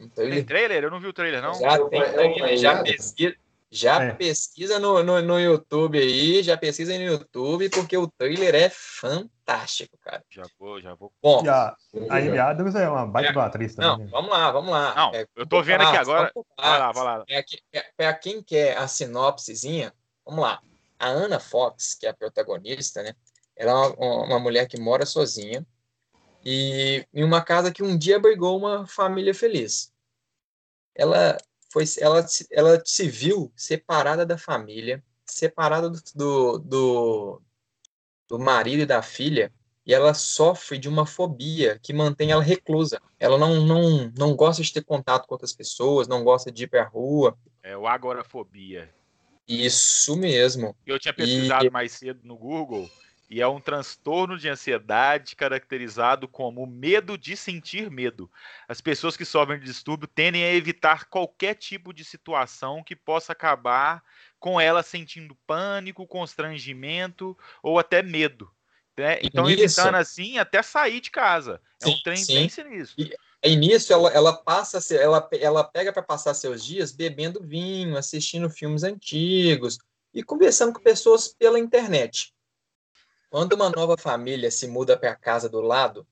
Um 0.00 0.08
Tem 0.08 0.10
trailer 0.10 0.46
trailer? 0.46 0.84
Eu 0.84 0.90
não 0.90 1.00
vi 1.00 1.08
o 1.08 1.12
trailer, 1.12 1.42
não. 1.42 1.54
Já 1.54 1.74
É 1.74 1.88
tem 1.88 2.42
é 2.42 2.56
já 2.56 2.82
pesquisa, 2.82 3.34
já 3.70 4.02
É. 4.04 4.12
pesquisa 4.14 4.78
no, 4.78 5.02
no, 5.02 5.20
no 5.20 5.38
YouTube 5.40 5.98
aí, 5.98 6.42
já 6.42 6.56
pesquisa 6.56 6.94
no 6.96 7.02
YouTube, 7.04 7.68
porque 7.70 7.96
o 7.96 8.06
trailer 8.08 8.54
é 8.54 8.70
fantástico, 8.70 9.98
cara. 10.00 10.22
Já 10.30 10.44
vou, 10.58 10.80
já 10.80 10.94
vou. 10.94 11.12
Bom, 11.22 11.42
E 11.44 11.48
a, 11.48 11.76
Amy 12.10 12.38
Adams 12.38 12.74
é 12.74 12.88
uma 12.88 13.06
baita 13.06 13.38
É. 13.38 13.42
atriz 13.42 13.74
também. 13.74 13.90
não, 13.90 13.98
né? 13.98 14.08
vamos 14.10 14.30
lá, 14.30 14.50
vamos 14.52 14.70
lá. 14.70 14.94
Não, 14.94 15.14
É, 15.14 15.26
eu 15.36 15.46
tô 15.46 15.62
vendo 15.62 15.82
aqui 15.82 15.92
partes, 15.92 16.08
agora. 16.08 16.20
vamos 16.20 16.32
por 16.32 16.46
Vai 16.62 16.78
lá, 16.78 16.92
vai 16.92 17.04
lá. 17.04 17.24
É, 17.28 17.42
que- 17.42 17.60
é, 17.72 17.84
pra 17.96 18.14
quem 18.14 18.42
quer 18.42 18.76
a 18.76 18.86
sinopsezinha, 18.88 19.92
vamos 20.24 20.42
lá. 20.42 20.60
A 20.98 21.08
Anna 21.08 21.38
Fox, 21.38 21.94
que 21.94 22.06
é 22.06 22.10
a 22.10 22.14
protagonista, 22.14 23.02
né? 23.02 23.12
Ela 23.56 23.72
é 23.72 23.74
uma, 23.74 24.24
uma 24.24 24.38
mulher 24.38 24.66
que 24.68 24.78
mora 24.80 25.04
sozinha 25.04 25.64
e 26.44 27.04
em 27.12 27.24
uma 27.24 27.42
casa 27.42 27.72
que 27.72 27.82
um 27.82 27.96
dia 27.96 28.16
abrigou 28.16 28.56
uma 28.58 28.86
família 28.86 29.34
feliz. 29.34 29.92
Ela 30.94 31.36
foi, 31.72 31.84
ela, 32.00 32.26
se- 32.26 32.46
ela 32.50 32.82
se 32.84 33.08
viu 33.08 33.52
separada 33.54 34.24
da 34.24 34.38
família, 34.38 35.02
separada 35.24 35.90
do, 35.90 36.00
do, 36.14 36.58
do, 36.58 37.42
do 38.28 38.38
marido 38.38 38.82
e 38.82 38.86
da 38.86 39.02
filha, 39.02 39.52
e 39.86 39.94
ela 39.94 40.12
sofre 40.12 40.76
de 40.78 40.88
uma 40.88 41.06
fobia 41.06 41.78
que 41.82 41.92
mantém 41.92 42.30
ela 42.30 42.42
reclusa. 42.42 43.00
Ela 43.18 43.38
não, 43.38 43.64
não, 43.64 44.12
não 44.16 44.36
gosta 44.36 44.62
de 44.62 44.72
ter 44.72 44.84
contato 44.84 45.26
com 45.26 45.34
outras 45.34 45.52
pessoas, 45.52 46.06
não 46.08 46.22
gosta 46.24 46.50
de 46.52 46.64
ir 46.64 46.66
para 46.66 46.82
a 46.82 46.88
rua. 46.88 47.38
É 47.62 47.76
o 47.76 47.86
agorafobia. 47.86 48.92
Isso 49.46 50.14
mesmo. 50.14 50.76
Eu 50.86 50.98
tinha 50.98 51.14
pesquisado 51.14 51.70
mais 51.72 51.92
cedo 51.92 52.20
no 52.22 52.36
Google 52.36 52.88
e 53.30 53.42
é 53.42 53.46
um 53.46 53.60
transtorno 53.60 54.38
de 54.38 54.48
ansiedade 54.48 55.36
caracterizado 55.36 56.26
como 56.26 56.66
medo 56.66 57.18
de 57.18 57.36
sentir 57.36 57.90
medo. 57.90 58.30
As 58.66 58.80
pessoas 58.80 59.16
que 59.16 59.24
sofrem 59.24 59.58
de 59.58 59.66
distúrbio 59.66 60.08
tendem 60.08 60.44
a 60.44 60.54
evitar 60.54 61.04
qualquer 61.06 61.54
tipo 61.54 61.92
de 61.92 62.04
situação 62.04 62.82
que 62.82 62.96
possa 62.96 63.32
acabar 63.32 64.02
com 64.38 64.58
ela 64.58 64.82
sentindo 64.82 65.36
pânico, 65.46 66.06
constrangimento 66.06 67.36
ou 67.62 67.78
até 67.78 68.02
medo. 68.02 68.50
né? 68.96 69.18
Então, 69.22 69.48
Isso. 69.48 69.60
evitando 69.60 69.96
assim 69.96 70.38
até 70.38 70.62
sair 70.62 71.00
de 71.00 71.10
casa. 71.10 71.60
É 71.82 71.86
um 71.86 71.92
Sim, 71.92 72.02
trem 72.02 72.16
sim. 72.16 72.34
bem 72.34 72.48
sinistro. 72.48 73.08
E 73.44 73.54
nisso 73.54 73.92
ela, 73.92 74.10
ela 74.10 74.32
passa, 74.32 74.78
ela, 74.94 75.28
ela 75.32 75.62
pega 75.62 75.92
para 75.92 76.02
passar 76.02 76.34
seus 76.34 76.64
dias 76.64 76.90
bebendo 76.90 77.40
vinho, 77.40 77.96
assistindo 77.96 78.50
filmes 78.50 78.82
antigos 78.82 79.78
e 80.12 80.24
conversando 80.24 80.72
com 80.72 80.80
pessoas 80.80 81.28
pela 81.28 81.58
internet. 81.58 82.32
Quando 83.30 83.52
uma 83.52 83.68
nova 83.70 83.96
família 83.96 84.50
se 84.50 84.66
muda 84.66 84.96
para 84.96 85.10
a 85.10 85.16
casa 85.16 85.48
do 85.48 85.60
lado, 85.60 86.06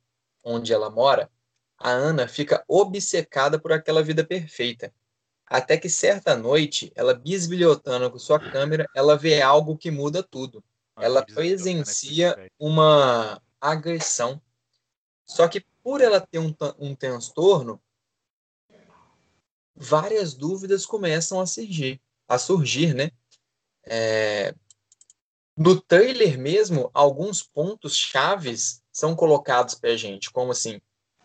onde 0.45 0.73
ela 0.73 0.91
mora, 0.91 1.31
a 1.79 1.91
Ana 1.91 2.29
fica 2.29 2.65
obcecada 2.69 3.59
por 3.59 3.73
aquela 3.73 4.03
vida 4.03 4.25
perfeita. 4.25 4.93
Até 5.47 5.77
que 5.77 5.89
certa 5.89 6.37
noite, 6.37 6.93
ela 6.95 7.15
bisbilhotando 7.15 8.11
com 8.11 8.19
sua 8.19 8.39
câmera, 8.39 8.89
ela 8.95 9.17
vê 9.17 9.41
algo 9.41 9.77
que 9.77 9.91
muda 9.91 10.23
tudo. 10.23 10.63
Ela 10.97 11.21
né, 11.21 11.27
presencia 11.35 12.51
uma 12.59 13.41
agressão. 13.61 14.41
Só 15.25 15.47
que 15.47 15.65
por 15.83 16.01
ela 16.01 16.21
ter 16.21 16.39
um, 16.39 16.55
um 16.79 16.95
transtorno, 16.95 17.81
várias 19.75 20.35
dúvidas 20.35 20.85
começam 20.85 21.41
a 21.41 21.47
surgir, 21.47 22.01
a 22.27 22.39
surgir, 22.39 22.95
né? 22.95 23.11
É, 23.85 24.55
no 25.57 25.81
trailer 25.81 26.39
mesmo, 26.39 26.91
alguns 26.93 27.43
pontos 27.43 27.97
chaves 27.97 28.83
são 28.93 29.15
colocados 29.15 29.75
pra 29.75 29.97
gente, 29.97 30.31
como 30.31 30.53
assim, 30.53 30.81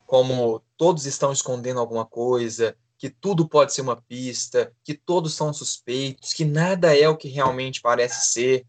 como 0.06 0.62
todos 0.78 1.06
estão 1.06 1.32
escondendo 1.32 1.80
alguma 1.80 2.06
coisa, 2.06 2.76
que 2.98 3.10
tudo 3.10 3.48
pode 3.48 3.74
ser 3.74 3.82
uma 3.82 4.02
pista, 4.02 4.72
que 4.84 4.94
todos 4.94 5.34
são 5.34 5.52
suspeitos, 5.54 6.34
que 6.34 6.46
nada 6.46 6.96
é 6.98 7.08
o 7.10 7.18
que 7.18 7.28
realmente 7.28 7.82
parece 7.82 8.32
ser. 8.32 8.62
O 8.62 8.66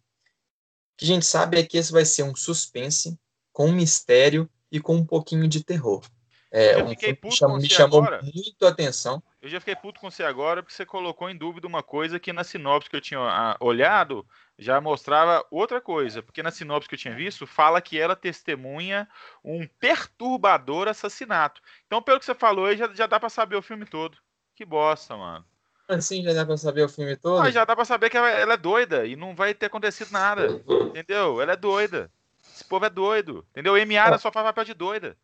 que 0.99 1.05
a 1.05 1.09
gente 1.09 1.27
sabe 1.27 1.59
é 1.59 1.63
que 1.65 1.77
esse 1.77 1.93
vai 1.93 2.05
ser 2.05 2.23
um 2.23 2.35
suspense 2.35 3.19
com 3.53 3.67
um 3.67 3.73
mistério 3.73 4.49
e 4.71 4.81
com 4.81 4.97
um 4.97 5.05
pouquinho 5.05 5.47
de 5.47 5.63
terror. 5.63 6.03
É, 6.51 6.75
Eu 6.81 6.85
um 6.85 6.89
fiquei 6.91 7.15
puto 7.15 7.35
chama- 7.35 7.55
com 7.55 7.61
me 7.61 7.69
chamou 7.69 8.01
agora. 8.05 8.23
muito 8.23 8.65
a 8.65 8.69
atenção. 8.69 9.23
Eu 9.41 9.49
já 9.49 9.59
fiquei 9.59 9.75
puto 9.75 9.99
com 10.01 10.11
você 10.11 10.23
agora 10.23 10.63
porque 10.63 10.75
você 10.77 10.87
colocou 10.87 11.29
em 11.29 11.37
dúvida 11.37 11.67
uma 11.67 11.83
coisa 11.83 12.21
que 12.21 12.33
na 12.33 12.45
sinopse 12.45 12.89
que 12.89 12.95
eu 12.97 13.01
tinha 13.01 13.19
ah, 13.21 13.57
olhado 13.61 14.25
já 14.63 14.81
mostrava 14.81 15.45
outra 15.51 15.81
coisa, 15.81 16.23
porque 16.23 16.43
na 16.43 16.51
sinopse 16.51 16.89
que 16.89 16.95
eu 16.95 16.99
tinha 16.99 17.15
visto, 17.15 17.47
fala 17.47 17.81
que 17.81 17.99
ela 17.99 18.17
testemunha 18.17 19.09
um 19.45 19.67
perturbador 19.67 20.89
assassinato. 20.89 21.61
Então, 21.87 22.01
pelo 22.01 22.19
que 22.19 22.25
você 22.25 22.35
falou 22.35 22.67
aí, 22.67 22.77
já, 22.77 22.93
já 22.95 23.07
dá 23.07 23.21
para 23.21 23.29
saber 23.29 23.57
o 23.57 23.63
filme 23.63 23.85
todo. 23.85 24.17
Que 24.55 24.65
bosta, 24.65 25.17
mano. 25.17 25.45
Assim 25.89 26.23
já 26.23 26.33
dá 26.33 26.47
pra 26.47 26.57
saber 26.57 26.83
o 26.85 26.89
filme 26.89 27.17
todo? 27.17 27.41
Mas 27.41 27.53
já 27.53 27.65
dá 27.65 27.75
pra 27.75 27.85
saber 27.85 28.09
que 28.09 28.17
ela, 28.17 28.31
ela 28.31 28.55
é 28.55 28.57
doida 28.57 29.05
e 29.07 29.17
não 29.17 29.35
vai 29.35 29.53
ter 29.53 29.67
acontecido 29.67 30.11
nada. 30.11 30.63
entendeu? 30.89 31.41
Ela 31.41 31.53
é 31.53 31.57
doida. 31.57 32.11
Esse 32.55 32.65
povo 32.65 32.85
é 32.85 32.91
doido. 32.91 33.47
Entendeu? 33.51 33.75
Amy 33.75 33.97
Adams 33.97 34.23
só 34.23 34.31
faz 34.31 34.47
papel 34.47 34.65
de 34.65 34.75
doida. 34.75 35.17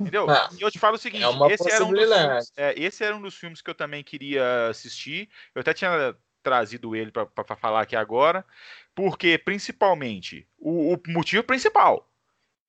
Entendeu? 0.00 0.26
Ah, 0.28 0.48
e 0.58 0.62
eu 0.62 0.70
te 0.70 0.78
falo 0.78 0.96
o 0.96 0.98
seguinte: 0.98 1.24
é 1.24 1.52
esse, 1.52 1.70
era 1.70 1.84
um 1.84 1.92
dos 1.92 2.12
filmes, 2.12 2.52
é, 2.56 2.74
esse 2.76 3.04
era 3.04 3.16
um 3.16 3.22
dos 3.22 3.34
filmes 3.36 3.62
que 3.62 3.70
eu 3.70 3.74
também 3.74 4.02
queria 4.02 4.68
assistir. 4.68 5.28
Eu 5.54 5.60
até 5.60 5.72
tinha 5.72 6.14
trazido 6.42 6.94
ele 6.94 7.10
para 7.10 7.56
falar 7.56 7.82
aqui 7.82 7.96
agora, 7.96 8.44
porque 8.94 9.38
principalmente 9.38 10.46
o, 10.58 10.94
o 10.94 11.00
motivo 11.08 11.42
principal, 11.44 12.10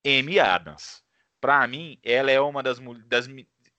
Amy 0.06 0.40
Adams. 0.40 1.04
Para 1.42 1.66
mim, 1.68 1.98
ela 2.04 2.30
é 2.30 2.40
uma 2.40 2.62
das, 2.62 2.80
das 3.08 3.28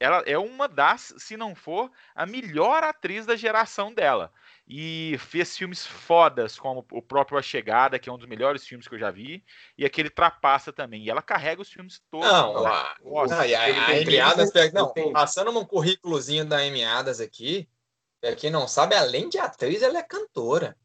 ela 0.01 0.23
é 0.27 0.39
uma 0.39 0.67
das, 0.67 1.15
se 1.19 1.37
não 1.37 1.55
for, 1.55 1.91
a 2.15 2.25
melhor 2.25 2.83
atriz 2.83 3.27
da 3.27 3.37
geração 3.37 3.93
dela. 3.93 4.33
E 4.67 5.17
fez 5.19 5.55
filmes 5.55 5.85
fodas, 5.85 6.59
como 6.59 6.87
o 6.91 7.03
próprio 7.03 7.37
A 7.37 7.43
Chegada, 7.43 7.99
que 7.99 8.09
é 8.09 8.13
um 8.13 8.17
dos 8.17 8.27
melhores 8.27 8.65
filmes 8.67 8.89
que 8.89 8.95
eu 8.95 8.99
já 8.99 9.11
vi, 9.11 9.45
e 9.77 9.85
aquele 9.85 10.09
Trapaça 10.09 10.73
também. 10.73 11.05
E 11.05 11.11
ela 11.11 11.21
carrega 11.21 11.61
os 11.61 11.71
filmes 11.71 12.01
todos. 12.11 12.27
Não, 12.27 12.67
a, 12.67 12.97
Nossa, 13.05 13.35
não, 13.35 13.43
a, 13.43 13.45
a 13.45 14.31
Adams, 14.31 14.55
né? 14.55 14.71
não, 14.73 15.13
passando 15.13 15.51
um 15.59 15.65
currículozinho 15.67 16.47
da 16.47 16.59
Amy 16.59 16.83
Adams 16.83 17.21
aqui, 17.21 17.69
pra 18.21 18.35
quem 18.37 18.51
não 18.51 18.69
sabe, 18.69 18.95
além 18.95 19.29
de 19.29 19.39
atriz, 19.39 19.83
ela 19.83 19.99
é 19.99 20.03
cantora. 20.03 20.77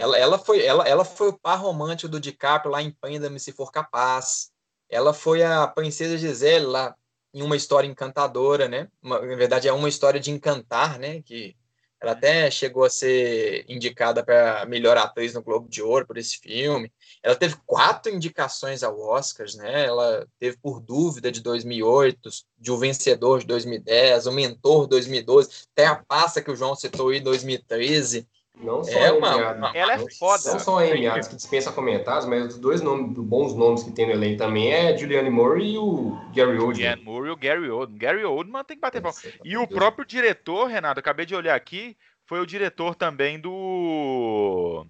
Ela, 0.00 0.18
ela, 0.18 0.38
foi, 0.38 0.64
ela, 0.64 0.86
ela 0.86 1.04
foi 1.04 1.28
o 1.28 1.38
par 1.38 1.58
romântico 1.58 2.08
do 2.08 2.20
DiCaprio 2.20 2.70
lá 2.70 2.82
em 2.82 2.90
Prenda-me 2.90 3.40
Se 3.40 3.52
For 3.52 3.70
Capaz. 3.72 4.50
Ela 4.88 5.12
foi 5.12 5.42
a 5.42 5.66
princesa 5.66 6.18
Gisele 6.18 6.66
lá 6.66 6.94
em 7.32 7.42
uma 7.42 7.56
história 7.56 7.86
encantadora, 7.88 8.68
né? 8.68 8.88
Uma- 9.02 9.20
na 9.20 9.36
verdade, 9.36 9.68
é 9.68 9.72
uma 9.72 9.88
história 9.88 10.18
de 10.20 10.30
encantar, 10.30 10.98
né? 10.98 11.22
Que 11.22 11.56
ela 12.00 12.12
até 12.12 12.50
chegou 12.50 12.84
a 12.84 12.90
ser 12.90 13.64
indicada 13.68 14.24
para 14.24 14.64
melhor 14.64 14.96
atriz 14.96 15.34
no 15.34 15.42
Globo 15.42 15.68
de 15.68 15.82
Ouro 15.82 16.06
por 16.06 16.16
esse 16.16 16.38
filme. 16.38 16.90
Ela 17.22 17.36
teve 17.36 17.56
quatro 17.66 18.10
indicações 18.10 18.82
ao 18.82 18.98
Oscars, 18.98 19.54
né? 19.54 19.84
Ela 19.84 20.26
teve 20.38 20.56
por 20.56 20.80
dúvida 20.80 21.30
de 21.30 21.42
2008, 21.42 22.30
de 22.58 22.72
o 22.72 22.78
vencedor 22.78 23.40
de 23.40 23.46
2010, 23.46 24.26
o 24.26 24.32
mentor 24.32 24.86
2012, 24.86 25.66
até 25.72 25.86
a 25.86 25.96
pasta 25.96 26.40
que 26.40 26.50
o 26.50 26.56
João 26.56 26.74
citou 26.74 27.10
aí 27.10 27.20
2013. 27.20 28.26
Não 28.62 28.84
só 28.84 28.90
É 28.90 29.06
a 29.06 29.10
Amy 29.10 29.18
uma- 29.18 29.72
Ela 29.74 29.94
é 29.94 29.96
Não- 29.98 30.06
foda. 30.18 30.52
Não 30.52 30.58
só 30.58 30.78
a 30.78 30.82
Amy 30.82 31.06
Adams, 31.06 31.28
que 31.28 31.36
dispensa 31.36 31.72
comentários, 31.72 32.26
mas 32.26 32.54
os 32.54 32.58
dois 32.58 32.80
nomes, 32.82 33.16
bons 33.16 33.54
nomes 33.54 33.82
que 33.82 33.90
tem 33.92 34.06
no 34.06 34.12
elenco 34.12 34.38
também 34.38 34.72
é 34.72 34.96
Julianne 34.96 35.30
Moore 35.30 35.62
e 35.64 35.78
o 35.78 36.16
Gary 36.34 36.58
Oldman. 36.58 36.74
Jan 36.96 36.96
Moore 37.02 37.28
e 37.28 37.30
o 37.32 37.36
Gary 37.36 37.70
Oldman. 37.70 37.98
Gary 37.98 38.24
Oldman 38.24 38.64
tem 38.64 38.76
que 38.76 38.80
bater 38.80 39.00
palma. 39.00 39.16
E 39.44 39.56
o 39.56 39.66
Deus. 39.66 39.78
próprio 39.78 40.04
diretor, 40.04 40.66
Renato, 40.66 41.00
acabei 41.00 41.24
de 41.26 41.34
olhar 41.34 41.54
aqui, 41.54 41.96
foi 42.26 42.40
o 42.40 42.46
diretor 42.46 42.94
também 42.94 43.38
do 43.40 44.86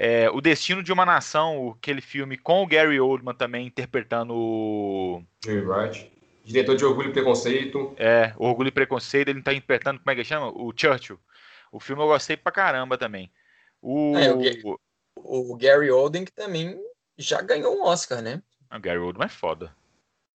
é, 0.00 0.30
O 0.30 0.40
Destino 0.40 0.82
de 0.82 0.92
uma 0.92 1.04
Nação, 1.04 1.74
aquele 1.76 2.00
filme 2.00 2.36
com 2.38 2.62
o 2.62 2.66
Gary 2.66 3.00
Oldman 3.00 3.34
também 3.34 3.66
interpretando 3.66 4.32
o 4.32 5.22
Jerry 5.44 5.66
Wright. 5.66 6.12
Diretor 6.44 6.76
de 6.76 6.84
Orgulho 6.84 7.10
e 7.10 7.12
Preconceito. 7.12 7.92
é, 7.98 8.32
Orgulho 8.38 8.68
e 8.68 8.72
Preconceito, 8.72 9.28
ele 9.28 9.42
tá 9.42 9.52
interpretando, 9.52 9.98
como 9.98 10.10
é 10.10 10.14
que 10.14 10.24
chama? 10.24 10.46
O 10.48 10.72
Churchill. 10.74 11.18
O 11.72 11.78
filme 11.80 12.02
eu 12.02 12.06
gostei 12.08 12.36
pra 12.36 12.52
caramba 12.52 12.96
também. 12.98 13.30
O, 13.82 14.16
É, 14.16 14.32
o 14.64 14.78
O 15.16 15.56
Gary 15.56 15.90
Oldman 15.90 16.24
que 16.24 16.32
também 16.32 16.80
já 17.16 17.40
ganhou 17.42 17.76
um 17.76 17.82
Oscar, 17.82 18.22
né? 18.22 18.42
o 18.72 18.78
Gary 18.80 18.98
Oldman 18.98 19.26
é 19.26 19.30
foda. 19.30 19.66
Um 19.66 19.70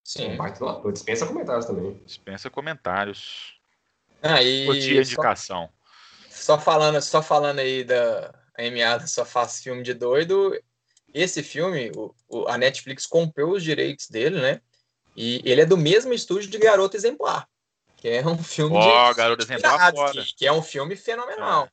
Sim. 0.04 0.36
baita 0.36 0.58
do 0.58 0.68
ator. 0.68 0.92
Dispensa 0.92 1.26
comentários 1.26 1.66
também. 1.66 1.94
Dispensa 2.04 2.50
comentários. 2.50 3.58
Aí, 4.22 4.66
Curti 4.66 4.90
a 4.90 4.94
só, 4.94 5.00
indicação. 5.12 5.70
só 6.28 6.58
falando, 6.58 7.00
só 7.00 7.22
falando 7.22 7.58
aí 7.60 7.84
da 7.84 8.34
Amy 8.58 8.82
Adams 8.82 9.10
só 9.12 9.24
faz 9.24 9.62
filme 9.62 9.82
de 9.82 9.94
doido. 9.94 10.58
Esse 11.12 11.42
filme, 11.42 11.90
o, 11.94 12.14
o- 12.28 12.48
a 12.48 12.58
Netflix 12.58 13.06
comprou 13.06 13.52
os 13.52 13.62
direitos 13.62 14.08
dele, 14.08 14.40
né? 14.40 14.60
E 15.16 15.40
ele 15.44 15.60
é 15.60 15.66
do 15.66 15.76
mesmo 15.76 16.12
estúdio 16.12 16.50
de 16.50 16.58
Garota 16.58 16.96
Exemplar, 16.96 17.48
que 18.04 18.10
é 18.10 18.26
um 18.26 18.36
filme 18.36 18.76
Ó, 18.76 19.10
de 19.12 19.16
Garota 19.16 19.42
Exemplar 19.44 19.72
piratas, 19.78 19.98
foda. 19.98 20.22
que, 20.26 20.34
que 20.34 20.46
é 20.46 20.52
um 20.52 20.60
filme 20.60 20.94
fenomenal. 20.94 21.66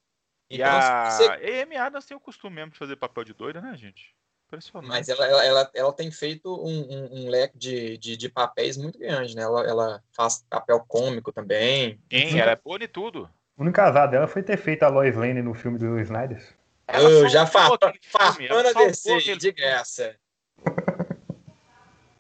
E 0.50 0.56
Então, 0.56 0.70
a 0.70 1.12
você- 1.12 1.62
Amy 1.62 1.76
Adams 1.76 2.06
tem 2.06 2.16
o 2.16 2.22
costume 2.22 2.56
mesmo 2.56 2.72
de 2.72 2.78
fazer 2.78 2.96
papel 2.96 3.26
de 3.26 3.34
doida, 3.34 3.60
né, 3.60 3.76
gente? 3.76 4.16
Impressionante. 4.48 4.88
Mas 4.90 5.10
ela, 5.10 5.26
ela, 5.28 5.44
ela, 5.46 5.72
ela 5.74 5.94
tem 5.94 6.10
feito 6.10 6.50
um, 6.56 6.70
um- 6.70 7.24
um 7.26 7.30
leque 7.30 7.58
de, 7.58 7.98
de, 7.98 8.16
de 8.16 8.30
papéis 8.30 8.78
muito 8.78 8.98
grande, 8.98 9.36
né? 9.36 9.42
Ela, 9.42 9.68
ela 9.68 10.04
faz 10.16 10.46
papel 10.50 10.80
cômico 10.88 11.34
também. 11.34 12.02
Quem? 12.10 12.40
Ela 12.40 12.52
é 12.52 12.56
boa 12.56 12.82
em 12.82 12.88
tudo. 12.88 13.30
O 13.58 13.64
único 13.64 13.82
azar 13.82 14.10
dela 14.10 14.26
foi 14.26 14.42
ter 14.42 14.56
feito 14.58 14.84
a 14.84 14.88
Lois 14.88 15.14
Lane 15.18 15.42
no 15.42 15.54
filme 15.54 15.78
do 15.78 16.00
Snyder. 16.00 16.42
Ela 16.88 17.10
Eu 17.10 17.28
já 17.28 17.46
farpando 17.46 17.88
a 17.88 17.90
aquele 17.90 19.36
de 19.36 19.52
graça. 19.52 20.16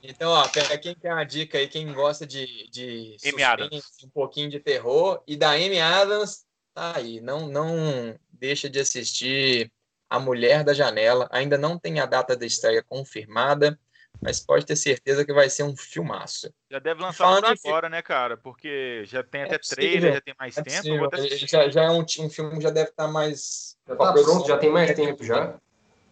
Então, 0.03 0.31
ó, 0.31 0.47
pra 0.47 0.77
quem 0.77 0.95
quer 0.95 1.13
uma 1.13 1.23
dica 1.23 1.57
aí, 1.57 1.67
quem 1.67 1.93
gosta 1.93 2.25
de, 2.25 2.67
de 2.69 3.15
suspense, 3.19 4.05
um 4.05 4.09
pouquinho 4.09 4.49
de 4.49 4.59
terror, 4.59 5.23
e 5.27 5.35
da 5.35 5.51
Amy 5.51 5.79
Adams, 5.79 6.45
tá 6.73 6.97
aí. 6.97 7.21
Não, 7.21 7.47
não 7.47 8.17
deixa 8.31 8.69
de 8.69 8.79
assistir 8.79 9.71
A 10.09 10.19
Mulher 10.19 10.63
da 10.63 10.73
Janela. 10.73 11.29
Ainda 11.31 11.57
não 11.57 11.77
tem 11.77 11.99
a 11.99 12.05
data 12.05 12.35
da 12.35 12.45
estreia 12.45 12.83
confirmada, 12.83 13.79
mas 14.21 14.39
pode 14.39 14.65
ter 14.65 14.75
certeza 14.75 15.23
que 15.23 15.33
vai 15.33 15.49
ser 15.49 15.63
um 15.63 15.75
filmaço. 15.77 16.51
Já 16.69 16.79
deve 16.79 17.01
lançar 17.01 17.25
Falando 17.25 17.47
fi- 17.47 17.67
agora, 17.67 17.89
né, 17.89 18.01
cara? 18.01 18.37
Porque 18.37 19.03
já 19.05 19.23
tem 19.23 19.41
É 19.41 19.43
até 19.45 19.57
possível. 19.59 19.89
trailer, 19.89 20.13
já 20.13 20.21
tem 20.21 20.35
mais 20.39 20.57
É 20.57 20.63
tempo. 20.63 21.09
já, 21.47 21.69
já 21.69 21.83
é 21.83 21.89
um, 21.91 22.01
um 22.01 22.29
filme 22.29 22.55
que 22.57 22.61
já 22.61 22.69
deve 22.71 22.89
estar 22.89 23.07
mais. 23.07 23.77
Já 23.87 23.95
tá 23.95 24.13
pronto, 24.13 24.47
já 24.47 24.57
tem 24.57 24.71
mais 24.71 24.95
tempo 24.95 25.23
já. 25.23 25.59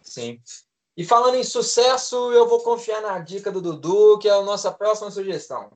Sim. 0.02 0.40
E 1.00 1.04
falando 1.04 1.36
em 1.36 1.42
sucesso, 1.42 2.30
eu 2.30 2.46
vou 2.46 2.60
confiar 2.60 3.00
na 3.00 3.18
dica 3.20 3.50
do 3.50 3.62
Dudu, 3.62 4.18
que 4.18 4.28
é 4.28 4.32
a 4.32 4.42
nossa 4.42 4.70
próxima 4.70 5.10
sugestão. 5.10 5.70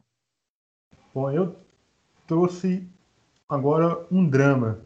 Bom, 1.15 1.31
eu 1.31 1.57
trouxe 2.27 2.87
agora 3.49 4.07
um 4.13 4.29
drama. 4.29 4.83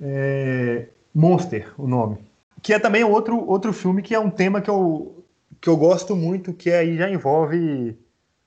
É, 0.00 0.88
Monster, 1.14 1.72
o 1.80 1.86
nome. 1.86 2.18
Que 2.60 2.74
é 2.74 2.78
também 2.80 3.04
outro, 3.04 3.38
outro 3.48 3.72
filme 3.72 4.02
que 4.02 4.16
é 4.16 4.18
um 4.18 4.28
tema 4.32 4.60
que 4.60 4.68
eu, 4.68 5.24
que 5.60 5.68
eu 5.68 5.76
gosto 5.76 6.16
muito, 6.16 6.52
que 6.52 6.72
aí 6.72 6.96
já 6.96 7.08
envolve 7.08 7.96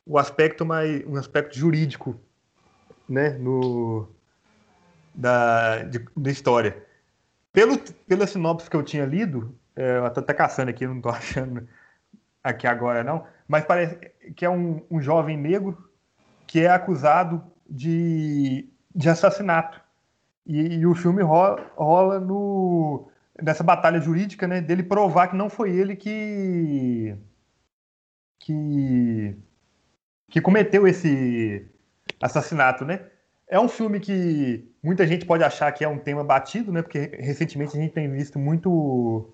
o 0.05 0.17
aspecto 0.17 0.65
mais 0.65 1.01
um 1.07 1.15
aspecto 1.15 1.57
jurídico, 1.57 2.13
né, 3.07 3.29
no 3.37 4.05
da, 5.15 5.83
de- 5.83 6.05
da 6.17 6.29
história. 6.29 6.85
Pelo 7.53 7.79
pela 8.05 8.27
sinopse 8.27 8.69
que 8.69 8.75
eu 8.75 8.83
tinha 8.83 9.05
lido, 9.05 9.57
eu 9.77 10.09
tô 10.11 10.19
até 10.19 10.33
caçando 10.33 10.69
aqui, 10.69 10.87
não 10.87 11.01
tô 11.01 11.09
achando 11.09 11.67
aqui 12.43 12.67
agora 12.67 13.03
não, 13.03 13.25
mas 13.47 13.65
parece 13.65 13.97
que 14.35 14.45
é 14.45 14.49
um, 14.49 14.85
um 14.89 15.01
jovem 15.01 15.37
negro 15.37 15.89
que 16.45 16.61
é 16.61 16.69
acusado 16.69 17.43
de, 17.69 18.69
de 18.95 19.09
assassinato. 19.09 19.81
E, 20.45 20.77
e 20.77 20.85
o 20.85 20.95
filme 20.95 21.21
rola, 21.21 21.69
rola 21.75 22.19
no, 22.19 23.09
nessa 23.41 23.63
batalha 23.63 23.99
jurídica, 23.99 24.47
né, 24.47 24.61
dele 24.61 24.83
provar 24.83 25.27
que 25.27 25.35
não 25.35 25.49
foi 25.49 25.71
ele 25.71 25.95
que 25.95 27.17
que, 28.39 29.35
que 30.29 30.41
cometeu 30.41 30.87
esse 30.87 31.67
assassinato, 32.21 32.85
né? 32.85 33.05
É 33.47 33.59
um 33.59 33.67
filme 33.67 33.99
que 33.99 34.69
muita 34.81 35.05
gente 35.05 35.25
pode 35.25 35.43
achar 35.43 35.71
que 35.71 35.83
é 35.83 35.87
um 35.87 35.99
tema 35.99 36.23
batido, 36.23 36.71
né? 36.71 36.81
Porque 36.81 37.11
recentemente 37.19 37.77
a 37.77 37.81
gente 37.81 37.93
tem 37.93 38.09
visto 38.09 38.39
muito 38.39 39.33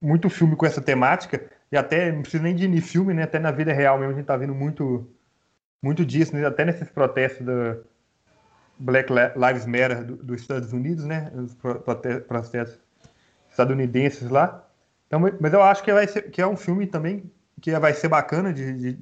muito 0.00 0.28
filme 0.30 0.56
com 0.56 0.66
essa 0.66 0.80
temática 0.80 1.42
e 1.70 1.76
até 1.76 2.12
não 2.12 2.22
precisa 2.22 2.42
nem 2.42 2.54
de 2.54 2.80
filme, 2.80 3.14
né? 3.14 3.22
Até 3.24 3.38
na 3.38 3.50
vida 3.50 3.72
real 3.72 3.98
mesmo 3.98 4.12
a 4.12 4.16
gente 4.16 4.26
tá 4.26 4.36
vendo 4.36 4.54
muito 4.54 5.08
muito 5.82 6.04
disso, 6.04 6.34
né? 6.34 6.44
até 6.44 6.64
nesses 6.64 6.88
protestos 6.90 7.44
da 7.46 7.76
Black 8.78 9.12
Lives 9.12 9.66
Matter 9.66 10.04
do- 10.04 10.16
dos 10.16 10.40
Estados 10.40 10.72
Unidos, 10.72 11.04
né? 11.04 11.30
Os 11.34 11.54
pro- 11.54 11.80
prote- 11.80 12.20
protestos 12.20 12.78
estadunidenses 13.50 14.28
lá. 14.28 14.66
Então, 15.06 15.20
mas 15.40 15.52
eu 15.52 15.62
acho 15.62 15.82
que 15.82 15.92
vai 15.92 16.06
ser 16.06 16.30
que 16.30 16.40
é 16.42 16.46
um 16.46 16.56
filme 16.56 16.86
também 16.86 17.30
que 17.60 17.76
vai 17.78 17.94
ser 17.94 18.08
bacana 18.08 18.52
de, 18.52 18.72
de, 18.72 18.92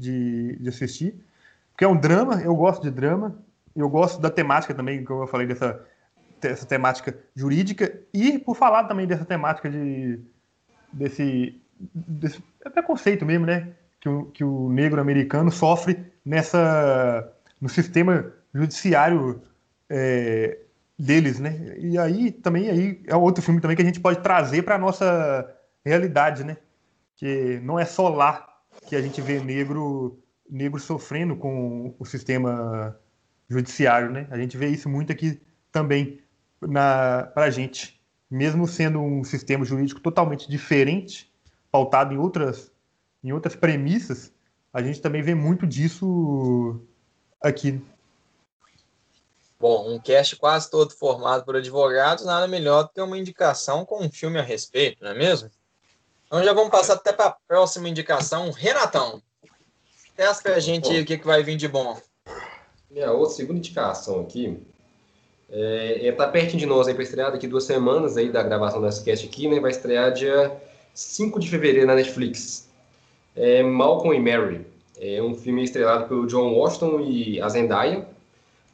de- 0.61 0.69
assistir, 0.69 1.15
porque 1.73 1.85
é 1.85 1.89
um 1.89 1.97
drama. 1.97 2.41
Eu 2.43 2.55
gosto 2.55 2.83
de 2.83 2.91
drama. 2.91 3.37
Eu 3.75 3.89
gosto 3.89 4.21
da 4.21 4.31
temática 4.31 4.73
também, 4.75 5.03
como 5.05 5.23
eu 5.23 5.27
falei 5.27 5.47
dessa 5.47 5.81
essa 6.43 6.67
temática 6.67 7.19
jurídica 7.35 7.99
e 8.13 8.39
por 8.39 8.55
falar 8.55 8.85
também 8.85 9.07
dessa 9.07 9.25
temática 9.25 9.71
de 9.71 10.21
desse, 10.95 11.61
desse 11.81 12.43
preconceito 12.73 13.25
mesmo, 13.25 13.47
né? 13.47 13.75
Que 14.01 14.09
o, 14.09 14.25
que 14.27 14.45
o 14.45 14.69
negro 14.71 15.01
americano 15.01 15.51
sofre 15.51 16.05
nessa 16.25 17.31
no 17.61 17.69
sistema 17.69 18.33
judiciário 18.55 19.43
é, 19.89 20.59
deles, 20.99 21.39
né? 21.39 21.77
E 21.79 21.99
aí 21.99 22.31
também 22.31 22.71
aí 22.71 23.03
é 23.07 23.17
outro 23.17 23.43
filme 23.43 23.61
também 23.61 23.77
que 23.77 23.83
a 23.83 23.87
gente 23.87 24.01
pode 24.01 24.21
trazer 24.21 24.63
para 24.63 24.79
nossa 24.79 25.51
realidade, 25.85 26.45
né? 26.45 26.57
Que 27.17 27.61
não 27.63 27.79
é 27.79 27.85
só 27.85 28.09
lá 28.09 28.47
que 28.89 28.97
a 28.97 29.01
gente 29.01 29.21
vê 29.21 29.41
negro 29.41 30.19
negro 30.49 30.79
sofrendo 30.79 31.37
com 31.37 31.95
o 31.99 32.05
sistema 32.05 32.99
judiciário, 33.49 34.11
né? 34.11 34.27
A 34.31 34.39
gente 34.39 34.57
vê 34.57 34.69
isso 34.69 34.89
muito 34.89 35.11
aqui 35.11 35.41
também 35.73 36.21
na 36.61 37.31
para 37.35 37.51
gente, 37.51 38.01
mesmo 38.31 38.67
sendo 38.67 39.01
um 39.01 39.23
sistema 39.25 39.65
jurídico 39.65 40.01
totalmente 40.01 40.49
diferente, 40.49 41.33
pautado 41.71 42.15
em 42.15 42.19
outras 42.19 42.73
em 43.23 43.33
outras 43.33 43.57
premissas, 43.57 44.31
a 44.71 44.83
gente 44.83 45.01
também 45.01 45.23
vê 45.23 45.35
muito 45.35 45.67
disso 45.67 46.79
aqui. 47.41 47.83
Bom, 49.59 49.95
um 49.95 49.99
cast 49.99 50.37
quase 50.37 50.71
todo 50.71 50.93
formado 50.93 51.43
por 51.43 51.57
advogados, 51.57 52.27
nada 52.27 52.47
melhor 52.47 52.83
do 52.83 52.91
que 52.91 53.01
uma 53.01 53.17
indicação 53.17 53.87
com 53.87 54.05
um 54.05 54.11
filme 54.11 54.39
a 54.39 54.43
respeito, 54.43 55.03
não 55.03 55.13
é 55.13 55.15
mesmo? 55.15 55.51
Então 56.27 56.45
já 56.45 56.53
vamos 56.53 56.71
passar 56.71 56.95
até 56.95 57.15
para 57.15 57.27
a 57.27 57.37
próxima 57.49 57.89
indicação. 57.89 58.51
Renatão, 58.51 59.23
testa 60.15 60.43
para 60.43 60.57
a 60.57 60.61
gente 60.61 60.91
aí 60.91 61.01
o 61.01 61.07
que, 61.07 61.17
que 61.17 61.27
vai 61.27 61.43
vir 61.43 61.57
de 61.57 61.67
bom. 61.67 61.99
Minha 62.91 63.11
outra 63.13 63.37
segunda 63.37 63.59
indicação 63.59 64.21
aqui 64.21 64.67
é, 65.55 66.09
é 66.09 66.13
tá 66.13 66.27
pertinho 66.27 66.59
de 66.59 66.67
nós 66.67 66.89
aí 66.89 66.95
para 66.95 67.05
estrear 67.05 67.31
daqui 67.31 67.47
duas 67.47 67.63
semanas 67.63 68.17
aí 68.17 68.29
da 68.29 68.43
gravação 68.43 68.83
dessa 68.83 69.03
cast 69.05 69.25
aqui, 69.25 69.47
né? 69.47 69.61
Vai 69.61 69.71
estrear 69.71 70.13
dia 70.13 70.53
5 70.93 71.39
de 71.39 71.49
fevereiro 71.49 71.87
na 71.87 71.95
Netflix. 71.95 72.69
É 73.37 73.63
Malcolm 73.63 74.17
e 74.17 74.21
Mary. 74.21 74.67
É 75.01 75.23
um 75.23 75.35
filme 75.35 75.63
estrelado 75.63 76.09
pelo 76.09 76.27
John 76.27 76.53
Washington 76.55 77.01
e 77.01 77.41
a 77.41 77.49
Zendaya. 77.49 78.05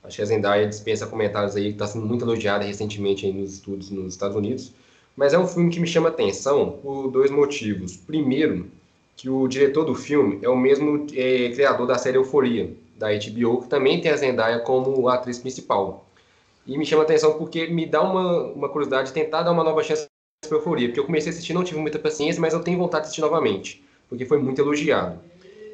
Acho 0.03 0.17
que 0.17 0.23
a 0.23 0.25
Zendaya 0.25 0.67
dispensa 0.67 1.07
comentários 1.07 1.55
aí, 1.55 1.69
está 1.69 1.87
sendo 1.87 2.07
muito 2.07 2.25
elogiada 2.25 2.65
recentemente 2.65 3.27
aí 3.27 3.33
nos 3.33 3.53
estudos 3.55 3.91
nos 3.91 4.15
Estados 4.15 4.37
Unidos. 4.37 4.73
Mas 5.15 5.35
é 5.35 5.39
um 5.39 5.47
filme 5.47 5.71
que 5.71 5.81
me 5.81 5.87
chama 5.87 6.09
atenção 6.09 6.79
por 6.83 7.11
dois 7.11 7.31
motivos. 7.31 7.95
Primeiro, 7.95 8.71
que 9.17 9.29
o 9.29 9.47
diretor 9.47 9.85
do 9.85 9.95
filme 9.95 10.39
é 10.41 10.49
o 10.49 10.57
mesmo 10.57 11.07
é, 11.15 11.51
criador 11.51 11.87
da 11.87 11.99
série 11.99 12.17
Euforia, 12.17 12.71
da 12.97 13.09
HBO, 13.09 13.61
que 13.61 13.69
também 13.69 14.01
tem 14.01 14.11
a 14.11 14.17
Zendaya 14.17 14.61
como 14.61 15.07
atriz 15.11 15.39
principal. 15.39 16.07
E 16.67 16.77
me 16.77 16.85
chama 16.85 17.03
atenção 17.03 17.39
porque 17.39 17.67
me 17.67 17.87
dá 17.87 18.03
uma, 18.03 18.45
uma 18.53 18.69
curiosidade 18.69 19.09
de 19.09 19.15
tentar 19.15 19.43
dar 19.43 19.53
uma 19.53 19.65
nova 19.65 19.83
chance 19.83 20.07
para 20.47 20.57
Euforia, 20.57 20.89
porque 20.89 21.01
eu 21.01 21.07
comecei 21.07 21.31
a 21.31 21.35
assistir, 21.35 21.53
não 21.53 21.65
tive 21.65 21.81
muita 21.81 21.99
paciência, 21.99 22.41
mas 22.41 22.53
eu 22.53 22.61
tenho 22.61 22.79
vontade 22.79 23.03
de 23.03 23.07
assistir 23.07 23.21
novamente, 23.21 23.85
porque 24.09 24.25
foi 24.25 24.39
muito 24.39 24.61
elogiado. 24.61 25.19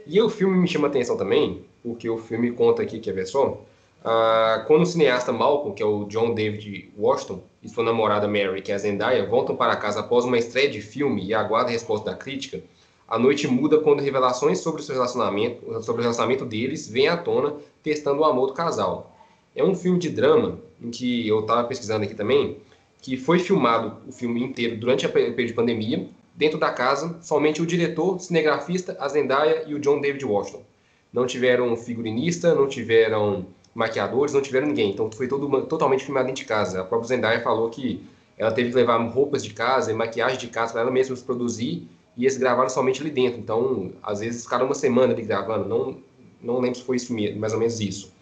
E 0.07 0.20
o 0.20 0.28
filme 0.28 0.57
me 0.57 0.68
chama 0.68 0.89
atenção 0.89 1.16
também, 1.16 1.64
porque 1.82 2.09
o 2.09 2.18
filme 2.18 2.53
conta 2.53 2.82
aqui, 2.82 3.01
quer 3.01 3.12
ver 3.12 3.26
só? 3.26 3.61
Ah, 4.05 4.64
quando 4.68 4.82
o 4.82 4.87
cineasta 4.87 5.32
Malcolm, 5.32 5.74
que 5.74 5.82
é 5.82 5.87
o 5.87 6.05
John 6.05 6.32
David 6.32 6.93
Washington, 6.97 7.43
e 7.61 7.68
sua 7.68 7.82
namorada 7.82 8.28
Mary, 8.28 8.62
que 8.62 8.70
é 8.70 8.74
a 8.76 8.78
Zendaya, 8.78 9.26
voltam 9.26 9.57
para 9.57 9.74
casa 9.76 10.01
após 10.01 10.24
uma 10.24 10.39
estreia 10.39 10.70
de 10.70 10.80
filme 10.80 11.24
e 11.26 11.34
aguardam 11.34 11.70
a 11.70 11.72
resposta 11.72 12.11
da 12.11 12.16
crítica, 12.16 12.62
a 13.09 13.18
noite 13.18 13.49
muda 13.49 13.80
quando 13.80 14.01
revelações 14.01 14.59
sobre 14.59 14.82
o 14.82 14.87
relacionamento, 14.87 15.82
sobre 15.82 16.01
o 16.01 16.03
relacionamento 16.03 16.45
deles, 16.45 16.89
vêm 16.89 17.09
à 17.09 17.16
tona, 17.16 17.55
testando 17.82 18.20
o 18.20 18.24
amor 18.24 18.49
do 18.49 18.53
casal. 18.53 19.16
É 19.57 19.64
um 19.64 19.74
filme 19.74 19.98
de 19.98 20.11
drama, 20.11 20.61
em 20.80 20.90
que 20.90 21.26
eu 21.26 21.40
estava 21.40 21.64
pesquisando 21.64 22.04
aqui 22.04 22.14
também, 22.14 22.59
que 23.00 23.16
foi 23.16 23.38
filmado 23.38 23.96
o 24.07 24.12
filme 24.12 24.42
inteiro 24.42 24.76
durante 24.76 25.07
a 25.07 25.09
período 25.09 25.46
de 25.46 25.54
pandemia, 25.54 26.07
dentro 26.34 26.59
da 26.59 26.70
casa, 26.70 27.16
somente 27.22 27.62
o 27.62 27.66
diretor, 27.66 28.20
cinegrafista, 28.20 28.94
a 29.00 29.09
Zendaya 29.09 29.64
e 29.66 29.74
o 29.74 29.78
John 29.78 29.98
David 29.98 30.24
Washington. 30.26 30.62
Não 31.11 31.26
tiveram 31.26 31.74
figurinista, 31.74 32.54
não 32.54 32.68
tiveram 32.68 33.46
maquiadores, 33.74 34.34
não 34.34 34.42
tiveram 34.42 34.66
ninguém. 34.66 34.90
Então 34.90 35.11
foi 35.11 35.26
todo, 35.26 35.62
totalmente 35.62 36.04
filmado 36.04 36.26
dentro 36.26 36.42
de 36.42 36.48
casa. 36.48 36.82
A 36.82 36.84
própria 36.84 37.09
Zendaya 37.09 37.42
falou 37.42 37.70
que 37.70 38.04
ela 38.36 38.52
teve 38.52 38.68
que 38.68 38.76
levar 38.76 38.98
roupas 39.09 39.42
de 39.42 39.54
casa 39.54 39.90
e 39.90 39.94
maquiagem 39.94 40.38
de 40.38 40.48
casa 40.48 40.72
para 40.72 40.82
ela 40.82 40.90
mesma 40.90 41.16
se 41.16 41.24
produzir 41.24 41.88
e 42.14 42.24
eles 42.24 42.36
gravaram 42.36 42.68
somente 42.68 43.00
ali 43.00 43.11
dentro. 43.11 43.40
Então, 43.40 43.92
às 44.02 44.20
vezes, 44.20 44.42
ficaram 44.42 44.66
uma 44.66 44.74
semana 44.74 45.14
ali 45.14 45.22
gravando. 45.22 45.66
Não, 45.66 45.96
não 46.42 46.61
lembro 46.61 46.78
se 46.78 46.84
foi 46.84 46.96
isso 46.96 47.14
mais 47.38 47.54
ou 47.54 47.59
menos 47.59 47.80
isso. 47.80 48.16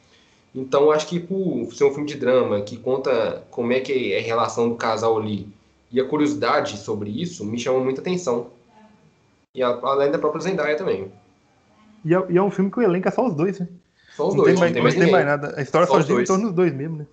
Então, 0.54 0.90
acho 0.90 1.08
que 1.08 1.18
por 1.18 1.72
ser 1.74 1.84
um 1.84 1.90
filme 1.90 2.06
de 2.06 2.14
drama 2.16 2.60
que 2.60 2.76
conta 2.76 3.42
como 3.50 3.72
é 3.72 3.80
que 3.80 4.12
é 4.12 4.18
a 4.20 4.22
relação 4.22 4.68
do 4.68 4.76
casal 4.76 5.18
ali 5.18 5.48
e 5.90 6.00
a 6.00 6.04
curiosidade 6.04 6.76
sobre 6.76 7.10
isso 7.10 7.44
me 7.44 7.58
chama 7.58 7.80
muita 7.80 8.00
atenção. 8.00 8.48
E 9.54 9.62
a, 9.62 9.68
além 9.68 10.10
da 10.10 10.18
própria 10.18 10.42
Zendaya 10.42 10.76
também. 10.76 11.10
E 12.04 12.14
é, 12.14 12.24
e 12.28 12.36
é 12.36 12.42
um 12.42 12.50
filme 12.50 12.70
que 12.70 12.78
o 12.78 12.82
elenco 12.82 13.08
é 13.08 13.10
só 13.10 13.26
os 13.26 13.34
dois, 13.34 13.58
né? 13.58 13.68
Só 14.14 14.28
os 14.28 14.34
não 14.34 14.44
dois, 14.44 14.54
tem 14.54 14.60
mais, 14.60 14.70
não 14.70 14.74
tem 14.74 14.82
não 14.82 14.82
mais 14.84 14.94
tem 14.94 15.12
mais 15.12 15.26
nada. 15.26 15.54
A 15.58 15.62
história 15.62 15.86
Só 15.86 15.94
só 15.94 15.98
os 16.00 16.04
gira 16.06 16.14
em 16.14 16.16
dois. 16.18 16.28
torno 16.28 16.44
dos 16.46 16.54
dois 16.54 16.72
mesmo, 16.72 16.98
né? 16.98 17.06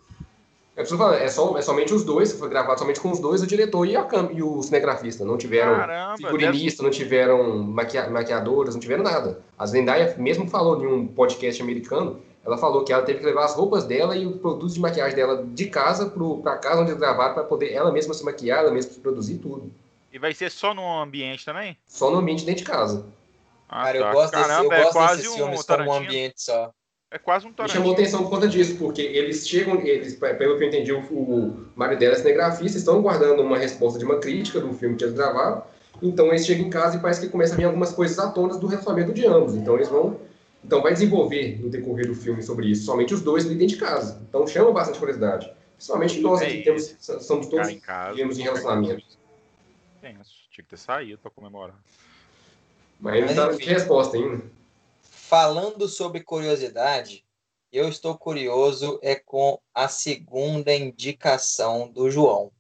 É, 0.76 0.82
preciso 0.82 0.98
falar, 0.98 1.18
é, 1.18 1.28
só, 1.28 1.58
é 1.58 1.62
somente 1.62 1.94
os 1.94 2.04
dois, 2.04 2.32
foi 2.32 2.48
gravado 2.48 2.80
somente 2.80 3.00
com 3.00 3.12
os 3.12 3.20
dois, 3.20 3.42
o 3.42 3.48
diretor 3.48 3.86
e, 3.86 3.96
a 3.96 4.04
cam- 4.04 4.30
e 4.32 4.42
o 4.42 4.62
cinegrafista. 4.62 5.26
Não 5.26 5.38
tiveram 5.38 5.76
Caramba, 5.76 6.18
figurinista, 6.18 6.82
não 6.84 6.90
tiveram 6.90 7.58
maquia, 7.60 8.10
maquiadoras, 8.10 8.74
não 8.76 8.80
tiveram 8.82 9.04
nada. 9.04 9.40
A 9.58 9.66
Zendaya 9.66 10.16
mesmo 10.18 10.48
falou 10.48 10.82
em 10.82 10.88
um 10.88 11.08
podcast 11.08 11.62
americano, 11.62 12.20
ela 12.44 12.58
falou 12.58 12.84
que 12.84 12.92
ela 12.92 13.04
teve 13.04 13.20
que 13.20 13.26
levar 13.26 13.46
as 13.46 13.56
roupas 13.56 13.84
dela 13.86 14.16
e 14.16 14.26
os 14.26 14.38
produtos 14.38 14.74
de 14.74 14.80
maquiagem 14.80 15.16
dela 15.16 15.46
de 15.46 15.68
casa 15.68 16.10
para 16.44 16.58
casa 16.58 16.82
onde 16.82 16.92
eles 16.92 17.00
gravaram 17.00 17.34
para 17.34 17.44
poder 17.44 17.72
ela 17.72 17.92
mesma 17.92 18.14
se 18.14 18.24
maquiar, 18.26 18.60
ela 18.60 18.72
mesma 18.72 18.92
se 18.92 19.00
produzir 19.00 19.38
tudo. 19.38 19.72
E 20.12 20.20
vai 20.20 20.34
ser 20.34 20.50
só 20.52 20.74
no 20.74 21.02
ambiente 21.02 21.46
também? 21.46 21.78
Só 21.88 22.10
no 22.12 22.18
ambiente 22.18 22.44
dentro 22.46 22.64
de 22.64 22.70
casa. 22.70 23.06
Ah, 23.70 23.86
Cara, 23.86 23.98
eu 23.98 24.04
tá. 24.04 24.12
gosto, 24.12 24.32
desse, 24.36 24.48
Caramba, 24.50 24.74
eu 24.76 24.80
é 24.80 24.84
gosto 24.84 24.94
quase 24.94 25.16
desses 25.18 25.32
um 25.32 25.36
filmes 25.36 25.64
como 25.64 25.82
um 25.82 25.86
Tarantino. 25.86 26.06
ambiente 26.10 26.34
só. 26.44 26.72
É 27.10 27.18
quase 27.18 27.46
um 27.46 27.50
Me 27.50 27.56
Tarantino. 27.56 27.80
chamou 27.82 27.94
atenção 27.94 28.24
por 28.24 28.30
conta 28.30 28.48
disso, 28.48 28.76
porque 28.78 29.02
eles 29.02 29.48
chegam, 29.48 29.80
eles, 29.80 30.16
pelo 30.16 30.58
que 30.58 30.64
eu 30.64 30.68
entendi, 30.68 30.92
o, 30.92 31.00
o 31.00 31.66
marido 31.76 32.00
dela 32.00 32.16
é 32.16 32.18
cinegrafista, 32.18 32.78
estão 32.78 33.02
guardando 33.02 33.42
uma 33.42 33.58
resposta 33.58 34.00
de 34.00 34.04
uma 34.06 34.18
crítica 34.20 34.60
do 34.60 34.74
filme 34.74 34.96
que 34.98 35.04
eles 35.04 35.14
gravaram. 35.16 35.64
Então 36.02 36.28
eles 36.28 36.46
chegam 36.46 36.66
em 36.66 36.70
casa 36.70 36.98
e 36.98 37.00
parece 37.00 37.22
que 37.22 37.30
começa 37.30 37.54
a 37.54 37.58
vir 37.58 37.66
algumas 37.66 37.92
coisas 37.94 38.18
à 38.18 38.30
tona 38.32 38.58
do 38.58 38.66
relacionamento 38.68 39.14
de 39.14 39.26
ambos. 39.26 39.56
Então 39.56 39.76
eles 39.76 39.88
vão. 39.88 40.18
Então 40.64 40.82
vai 40.82 40.94
desenvolver 40.94 41.60
no 41.60 41.70
decorrer 41.70 42.08
do 42.08 42.16
filme 42.16 42.42
sobre 42.42 42.68
isso, 42.68 42.86
somente 42.86 43.14
os 43.14 43.22
dois 43.22 43.46
ali 43.46 43.56
dentro 43.56 43.76
de 43.76 43.82
casa. 43.82 44.22
Então 44.28 44.46
chama 44.46 44.72
bastante 44.72 45.00
curiosidade. 45.00 45.52
Principalmente 45.76 46.20
nós 46.20 46.42
É 46.42 46.46
aqui 46.48 46.62
temos, 46.64 46.96
somos 47.00 47.48
todos 47.48 47.70
em 47.70 47.80
casa. 47.80 48.12
vivemos 48.14 48.38
em 48.38 48.44
relacionamento. 48.44 49.04
Tenso. 50.00 50.32
Tinha 50.52 50.64
que 50.64 50.70
ter 50.70 50.78
saído 50.78 51.18
pra 51.18 51.32
comemorar. 51.32 51.76
Mas 53.00 53.20
não 53.22 53.28
Mas, 53.28 53.36
tá 53.36 53.48
enfim. 53.54 53.64
de 53.66 53.70
resposta 53.74 54.18
ainda. 54.18 54.44
Falando 55.02 55.88
sobre 55.88 56.22
curiosidade, 56.22 57.26
eu 57.72 57.88
estou 57.90 58.16
curioso 58.18 59.00
é 59.02 59.16
com 59.16 59.60
a 59.74 59.88
segunda 59.88 60.74
indicação 60.76 61.88
do 61.90 62.12
João. 62.12 62.52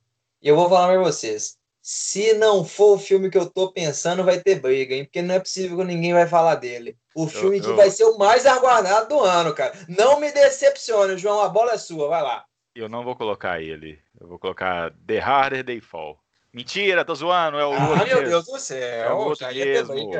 E 0.41 0.47
eu 0.47 0.55
vou 0.55 0.67
falar 0.69 0.93
para 0.93 1.03
vocês, 1.03 1.57
se 1.81 2.33
não 2.33 2.63
for 2.65 2.95
o 2.95 2.99
filme 2.99 3.29
que 3.29 3.37
eu 3.37 3.47
tô 3.49 3.71
pensando, 3.71 4.23
vai 4.23 4.39
ter 4.41 4.59
briga, 4.59 4.95
hein? 4.95 5.03
Porque 5.03 5.21
não 5.21 5.35
é 5.35 5.39
possível 5.39 5.77
que 5.77 5.83
ninguém 5.83 6.13
vai 6.13 6.27
falar 6.27 6.55
dele. 6.55 6.97
O 7.13 7.27
filme 7.27 7.59
que 7.59 7.67
eu- 7.67 7.75
vai 7.75 7.89
ser 7.89 8.05
o 8.05 8.17
mais 8.17 8.45
aguardado 8.45 9.09
do 9.09 9.19
ano, 9.19 9.53
cara. 9.53 9.73
Não 9.87 10.19
me 10.19 10.31
decepcione, 10.31 11.17
João, 11.17 11.41
a 11.41 11.49
bola 11.49 11.73
é 11.73 11.77
sua, 11.77 12.07
vai 12.07 12.21
lá. 12.21 12.45
Eu 12.73 12.87
não 12.87 13.03
vou 13.03 13.15
colocar 13.15 13.61
ele. 13.61 14.01
Eu 14.19 14.27
vou 14.27 14.39
colocar 14.39 14.93
The 15.05 15.19
Harder 15.19 15.65
They 15.65 15.81
Fall. 15.81 16.17
Mentira, 16.53 17.03
tô 17.03 17.13
zoando. 17.13 17.57
É 17.59 17.65
o 17.65 17.73
Ah, 17.73 17.89
outro 17.89 18.05
meu 18.05 18.17
mesmo. 18.17 18.29
Deus 18.29 18.45
do 18.45 18.55
É 18.55 18.59
céu, 18.59 19.15
o 19.15 19.19
outro 19.27 19.47
mesmo. 19.47 20.11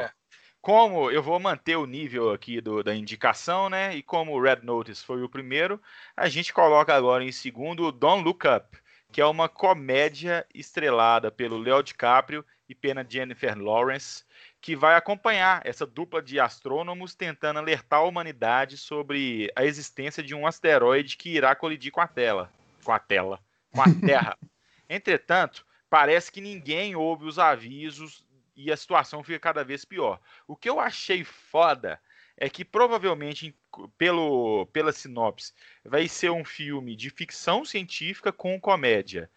Como 0.62 1.10
eu 1.10 1.24
vou 1.24 1.40
manter 1.40 1.76
o 1.76 1.88
nível 1.88 2.32
aqui 2.32 2.62
do- 2.62 2.84
da 2.84 2.94
indicação, 2.94 3.70
né? 3.70 3.96
E 3.96 4.04
como 4.04 4.34
o 4.34 4.42
Red 4.42 4.60
Notice 4.62 5.04
foi 5.04 5.24
o 5.24 5.30
primeiro, 5.30 5.82
a 6.16 6.30
gente 6.30 6.54
coloca 6.54 6.94
agora 6.94 7.24
em 7.24 7.32
segundo 7.32 7.86
o 7.86 7.92
Don't 7.92 8.24
Look 8.24 8.46
Up, 8.48 8.78
que 9.12 9.20
é 9.20 9.26
uma 9.26 9.50
comédia 9.50 10.46
estrelada 10.54 11.32
pelo 11.32 11.58
Leo 11.58 11.82
DiCaprio 11.82 12.46
e 12.70 12.76
pela 12.76 13.04
Jennifer 13.08 13.58
Lawrence, 13.58 14.24
que 14.62 14.76
vai 14.76 14.96
acompanhar 14.96 15.62
essa 15.66 15.88
dupla 15.88 16.22
de 16.22 16.40
astrônomos 16.40 17.16
tentando 17.16 17.58
alertar 17.58 18.00
a 18.00 18.04
humanidade 18.04 18.78
sobre 18.78 19.52
a 19.56 19.66
existência 19.66 20.22
de 20.22 20.36
um 20.36 20.46
asteroide 20.46 21.18
que 21.18 21.30
irá 21.30 21.56
colidir 21.56 21.92
com 21.92 22.00
a 22.00 22.08
tela, 22.08 22.52
com 22.84 22.92
a 22.92 23.00
tela, 23.00 23.40
com 23.72 23.82
a 23.82 23.86
Terra. 24.06 24.38
Entretanto, 24.88 25.66
parece 25.90 26.32
que 26.32 26.40
ninguém 26.40 26.96
ouve 26.96 27.26
os 27.26 27.40
avisos 27.40 28.24
e 28.56 28.72
a 28.72 28.78
situação 28.78 29.24
fica 29.24 29.40
cada 29.40 29.64
vez 29.64 29.84
pior. 29.84 30.20
O 30.48 30.56
que 30.56 30.70
eu 30.70 30.80
achei 30.80 31.24
foda 31.24 32.00
é 32.38 32.50
que 32.50 32.64
provavelmente, 32.64 33.56
pelo, 33.98 34.68
pela 34.68 34.92
sinopse, 34.92 35.54
vai 35.84 36.08
ser 36.08 36.30
um 36.30 36.46
filme 36.46 36.96
de 36.96 37.10
ficção 37.10 37.66
científica 37.66 38.32
com 38.32 38.60
comédia. 38.60 39.30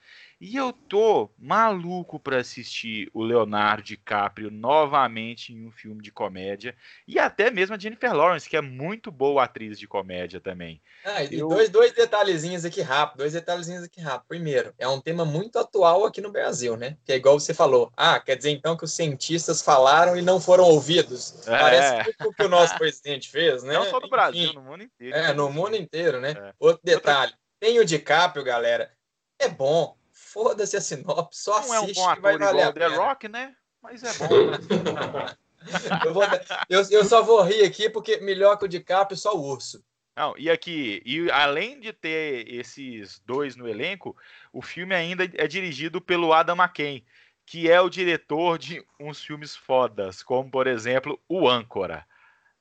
E 0.46 0.56
eu 0.56 0.74
tô 0.74 1.30
maluco 1.38 2.20
pra 2.20 2.36
assistir 2.36 3.08
o 3.14 3.24
Leonardo 3.24 3.82
DiCaprio 3.82 4.50
novamente 4.50 5.54
em 5.54 5.66
um 5.66 5.70
filme 5.70 6.02
de 6.02 6.12
comédia. 6.12 6.76
E 7.08 7.18
até 7.18 7.50
mesmo 7.50 7.74
a 7.74 7.78
Jennifer 7.78 8.12
Lawrence, 8.12 8.46
que 8.46 8.54
é 8.54 8.60
muito 8.60 9.10
boa 9.10 9.44
atriz 9.44 9.78
de 9.78 9.88
comédia 9.88 10.38
também. 10.38 10.82
Ah, 11.02 11.24
e 11.24 11.38
Eu- 11.38 11.48
dois, 11.48 11.70
dois 11.70 11.92
detalhezinhos 11.92 12.62
aqui 12.62 12.82
rápido, 12.82 13.20
dois 13.20 13.32
detalhezinhos 13.32 13.84
aqui 13.84 14.02
rápido. 14.02 14.28
Primeiro, 14.28 14.74
é 14.78 14.86
um 14.86 15.00
tema 15.00 15.24
muito 15.24 15.58
atual 15.58 16.04
aqui 16.04 16.20
no 16.20 16.30
Brasil, 16.30 16.76
né? 16.76 16.98
Que 17.06 17.14
é 17.14 17.16
igual 17.16 17.40
você 17.40 17.54
falou. 17.54 17.90
Ah, 17.96 18.20
quer 18.20 18.36
dizer 18.36 18.50
então 18.50 18.76
que 18.76 18.84
os 18.84 18.92
cientistas 18.92 19.62
falaram 19.62 20.14
e 20.14 20.20
não 20.20 20.38
foram 20.38 20.64
ouvidos. 20.64 21.48
É. 21.48 21.58
Parece 21.58 22.04
muito 22.04 22.28
o 22.28 22.34
que 22.34 22.42
o 22.42 22.48
nosso 22.50 22.76
presidente 22.76 23.30
fez, 23.30 23.62
né? 23.62 23.72
Não 23.72 23.86
só 23.86 23.98
no 23.98 24.10
Brasil, 24.10 24.44
Enfim, 24.44 24.54
no 24.56 24.62
mundo 24.62 24.82
inteiro. 24.82 25.16
É, 25.16 25.32
no 25.32 25.50
mundo 25.50 25.74
inteiro, 25.74 26.20
né? 26.20 26.32
É. 26.36 26.52
Outro 26.58 26.82
detalhe. 26.84 27.32
tem 27.58 27.78
o 27.78 27.84
DiCaprio, 27.84 28.44
galera. 28.44 28.92
É 29.38 29.48
bom. 29.48 29.96
Foda-se 30.34 30.76
a 30.76 30.80
sinopse, 30.80 31.40
só 31.44 31.60
Não 31.60 31.72
é 31.74 31.78
um 31.80 31.84
assiste 31.84 31.94
bom 32.04 32.12
que 32.14 32.20
vai 32.20 32.34
ator 32.34 32.48
igual 32.48 32.64
a 32.64 32.68
o 32.68 32.72
The. 32.72 32.86
Rock, 32.96 33.28
né? 33.28 33.54
Mas 33.80 34.02
é 34.02 34.12
bom. 34.14 34.28
Eu, 36.04 36.12
vou- 36.12 36.24
eu- 36.68 36.90
eu 36.90 37.04
só 37.06 37.22
vou 37.22 37.40
rir 37.42 37.64
aqui 37.64 37.88
porque 37.88 38.18
melhor 38.18 38.58
que 38.58 38.64
o 38.66 38.68
DiCaprio, 38.68 39.16
só 39.16 39.34
o 39.34 39.42
urso. 39.42 39.82
Não, 40.16 40.34
e 40.36 40.50
aqui, 40.50 41.00
e 41.06 41.30
além 41.30 41.80
de 41.80 41.92
ter 41.92 42.46
esses 42.52 43.18
dois 43.20 43.56
no 43.56 43.66
elenco, 43.66 44.14
o 44.52 44.60
filme 44.60 44.94
ainda 44.94 45.24
é 45.34 45.46
dirigido 45.46 46.00
pelo 46.02 46.32
Adam 46.34 46.56
McKay, 46.56 47.02
que 47.46 47.70
é 47.70 47.80
o 47.80 47.88
diretor 47.88 48.58
de 48.58 48.84
uns 49.00 49.22
filmes 49.24 49.56
fodas, 49.56 50.22
como 50.22 50.50
por 50.50 50.66
exemplo 50.66 51.18
o 51.28 51.48
Âncora. 51.48 52.04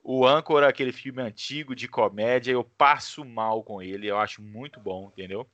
O 0.01 0.26
Âncora, 0.26 0.67
aquele 0.69 0.91
filme 0.91 1.21
antigo 1.21 1.76
de 1.76 1.88
comédia, 1.88 2.51
eu 2.53 2.63
passo 2.63 3.24
mal 3.26 3.63
com 3.63 3.82
ele, 3.82 4.07
eu 4.07 4.17
acho 4.17 4.41
muito 4.41 4.80
bom, 4.80 5.09
entendeu? 5.11 5.45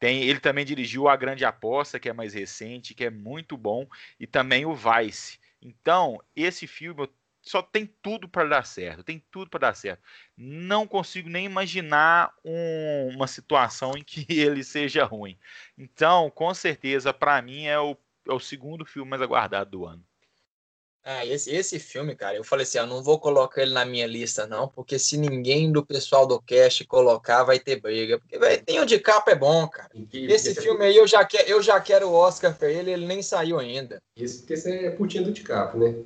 Tem, 0.00 0.24
ele 0.24 0.40
também 0.40 0.64
dirigiu 0.64 1.08
A 1.08 1.16
Grande 1.16 1.44
Aposta, 1.44 2.00
que 2.00 2.08
é 2.08 2.14
mais 2.14 2.34
recente, 2.34 2.94
que 2.94 3.04
é 3.04 3.10
muito 3.10 3.56
bom, 3.56 3.86
e 4.18 4.26
também 4.26 4.66
o 4.66 4.74
Vice. 4.74 5.38
Então, 5.62 6.18
esse 6.34 6.66
filme 6.66 7.08
só 7.42 7.62
tem 7.62 7.86
tudo 8.02 8.28
para 8.28 8.48
dar 8.48 8.64
certo, 8.66 9.04
tem 9.04 9.24
tudo 9.30 9.50
para 9.50 9.60
dar 9.60 9.74
certo. 9.74 10.02
Não 10.36 10.86
consigo 10.88 11.28
nem 11.28 11.46
imaginar 11.46 12.34
um- 12.44 13.08
uma 13.14 13.26
situação 13.26 13.96
em 13.96 14.02
que 14.04 14.26
ele 14.30 14.64
seja 14.64 15.04
ruim. 15.04 15.38
Então, 15.78 16.30
com 16.30 16.52
certeza, 16.54 17.12
para 17.14 17.40
mim 17.42 17.66
é 17.66 17.78
o, 17.78 17.96
é 18.28 18.32
o 18.32 18.40
segundo 18.40 18.84
filme 18.86 19.10
mais 19.10 19.22
aguardado 19.22 19.70
do 19.70 19.86
ano. 19.86 20.04
Ah, 21.02 21.24
esse, 21.24 21.50
esse 21.50 21.78
filme, 21.78 22.14
cara, 22.14 22.36
eu 22.36 22.44
falei 22.44 22.64
assim, 22.64 22.76
eu 22.76 22.86
não 22.86 23.02
vou 23.02 23.18
colocar 23.18 23.62
ele 23.62 23.72
na 23.72 23.86
minha 23.86 24.06
lista, 24.06 24.46
não, 24.46 24.68
porque 24.68 24.98
se 24.98 25.16
ninguém 25.16 25.72
do 25.72 25.84
pessoal 25.84 26.26
do 26.26 26.40
cast 26.42 26.84
colocar, 26.86 27.42
vai 27.42 27.58
ter 27.58 27.80
briga. 27.80 28.18
Porque, 28.18 28.38
velho, 28.38 28.62
tem 28.64 28.78
o 28.80 28.84
DiCaprio 28.84 29.34
é 29.34 29.38
bom, 29.38 29.66
cara. 29.66 29.88
Que- 30.10 30.26
Esse 30.26 30.54
filme 30.54 30.84
aí 30.84 30.96
eu 30.96 31.06
já, 31.06 31.24
quero, 31.24 31.48
eu 31.48 31.62
já 31.62 31.80
quero 31.80 32.08
o 32.08 32.12
Oscar 32.12 32.54
pra 32.54 32.70
ele, 32.70 32.90
ele 32.90 33.06
nem 33.06 33.22
saiu 33.22 33.58
ainda. 33.58 33.98
Isso 34.14 34.40
porque 34.40 34.56
você 34.56 34.86
é 34.86 34.90
putinha 34.90 35.22
do 35.22 35.32
DiCaprio, 35.32 35.88
né? 35.88 36.04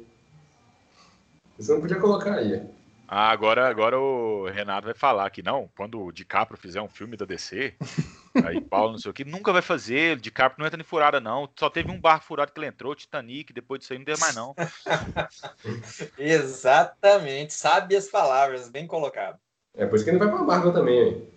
Você 1.59 1.73
não 1.73 1.81
podia 1.81 1.99
colocar 2.01 2.35
aí. 2.37 2.63
Ah, 3.07 3.31
agora, 3.31 3.69
agora 3.69 3.99
o 3.99 4.47
Renato 4.49 4.87
vai 4.87 4.95
falar 4.95 5.29
que 5.31 5.43
não, 5.43 5.71
quando 5.77 6.03
o 6.03 6.11
DiCaprio 6.11 6.59
fizer 6.59 6.81
um 6.81 6.89
filme 6.89 7.17
da 7.17 7.27
DC, 7.27 7.75
aí 8.45 8.61
Paulo 8.61 8.93
não 8.93 8.99
sei 8.99 9.11
o 9.11 9.15
que, 9.15 9.25
nunca 9.25 9.53
vai 9.53 9.61
fazer, 9.61 10.17
o 10.17 10.21
DiCaprio 10.21 10.61
não 10.61 10.67
entra 10.67 10.81
em 10.81 10.85
furada 10.85 11.21
não, 11.21 11.49
só 11.59 11.69
teve 11.69 11.91
um 11.91 12.01
barco 12.01 12.25
furado 12.25 12.53
que 12.53 12.59
ele 12.59 12.67
entrou, 12.67 12.95
Titanic, 12.95 13.53
depois 13.53 13.81
disso 13.81 13.93
aí 13.93 13.99
não 13.99 14.05
deu 14.05 14.19
mais 14.19 14.35
não. 14.35 14.55
Exatamente, 16.19 17.53
sabe 17.53 17.95
as 17.95 18.09
palavras, 18.09 18.71
bem 18.71 18.87
colocado. 18.87 19.39
É 19.77 19.85
por 19.87 19.97
isso 19.97 20.05
que 20.05 20.11
ele 20.11 20.19
não 20.19 20.27
vai 20.27 20.37
pra 20.37 20.47
Marvel 20.47 20.73
também, 20.73 20.99
hein? 20.99 21.29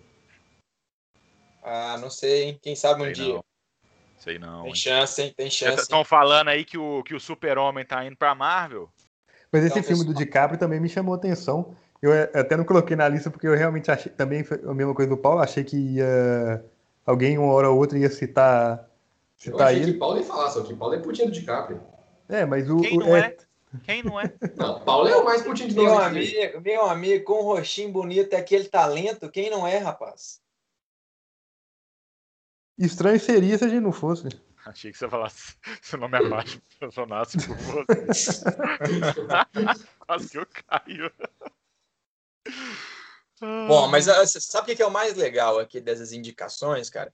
Ah, 1.62 1.98
não 1.98 2.08
sei, 2.08 2.44
hein? 2.44 2.58
Quem 2.62 2.74
sabe 2.74 3.02
um 3.02 3.04
Sei 3.06 3.12
dia. 3.12 3.34
não. 3.34 3.44
Sei 4.16 4.38
não. 4.38 4.62
Tem 4.62 4.70
hein. 4.70 4.74
chance, 4.74 5.22
hein? 5.22 5.34
Tem 5.36 5.50
chance. 5.50 5.82
Estão 5.82 6.02
falando 6.04 6.48
aí 6.48 6.64
que 6.64 6.78
o, 6.78 7.02
que 7.02 7.14
o 7.14 7.20
Super-Homem 7.20 7.84
tá 7.84 8.04
indo 8.04 8.16
pra 8.16 8.34
Marvel? 8.34 8.90
Mas 9.52 9.64
esse 9.64 9.78
Então, 9.78 9.82
filme 9.82 10.04
do 10.04 10.14
DiCaprio 10.14 10.58
também 10.58 10.78
me 10.80 10.88
chamou 10.88 11.14
atenção. 11.14 11.74
Eu 12.00 12.12
eh, 12.12 12.30
até 12.34 12.56
não 12.56 12.64
coloquei 12.64 12.94
na 12.96 13.08
lista 13.08 13.30
porque 13.30 13.46
eu 13.46 13.54
realmente 13.56 13.90
achei, 13.90 14.12
também 14.12 14.44
foi 14.44 14.60
a 14.64 14.74
mesma 14.74 14.94
coisa 14.94 15.08
do 15.10 15.16
Paulo, 15.16 15.40
achei 15.40 15.64
que 15.64 15.76
ia, 15.76 16.64
alguém 17.04 17.38
uma 17.38 17.52
hora 17.52 17.70
ou 17.70 17.76
outra 17.78 17.98
ia 17.98 18.08
citar, 18.10 18.78
Eu 18.78 19.52
citar 19.52 19.68
achei 19.68 19.82
ele. 19.82 19.92
que 19.94 19.98
Paulo 19.98 20.18
ia 20.18 20.24
falar, 20.24 20.50
só 20.50 20.62
que 20.62 20.74
Paulo 20.74 20.94
é 20.94 20.98
putinha 21.00 21.26
do 21.26 21.32
DiCaprio. 21.32 21.80
É, 22.28 22.44
mas 22.44 22.68
o, 22.70 22.78
Quem 22.82 22.96
o- 22.98 23.00
não 23.00 23.16
é, 23.16 23.20
é? 23.20 23.36
Quem 23.82 24.02
não 24.02 24.20
é? 24.20 24.32
Não, 24.56 24.80
Paulo 24.80 25.08
é 25.08 25.16
o 25.16 25.24
mais 25.24 25.42
putinho 25.42 25.68
de 25.68 25.74
Meu 25.74 25.86
nós 25.86 26.04
amigo, 26.06 26.60
meu 26.60 26.84
amigo, 26.86 27.24
com 27.24 27.40
um 27.40 27.44
rostinho 27.44 27.92
bonito 27.92 28.32
e 28.32 28.36
aquele 28.36 28.64
talento, 28.64 29.30
quem 29.30 29.50
não 29.50 29.66
é, 29.66 29.78
rapaz? 29.78 30.40
estranho 32.78 33.20
seria 33.20 33.58
se 33.58 33.64
a 33.64 33.68
gente 33.68 33.82
não 33.82 33.92
fosse. 33.92 34.28
Achei 34.68 34.92
que 34.92 34.98
você 34.98 35.08
falasse 35.08 35.56
seu 35.82 35.98
nome 35.98 36.18
abaixo 36.18 36.60
personasse 36.78 37.36
por 37.46 37.56
você. 37.56 38.06
Quase 40.06 40.28
que 40.28 40.38
eu 40.38 40.46
caio. 40.46 41.10
Bom, 43.66 43.88
mas 43.88 44.04
c- 44.04 44.40
sabe 44.40 44.72
o 44.72 44.76
que 44.76 44.82
é 44.82 44.86
o 44.86 44.90
mais 44.90 45.14
legal 45.14 45.58
aqui 45.58 45.80
dessas 45.80 46.12
indicações, 46.12 46.90
cara? 46.90 47.12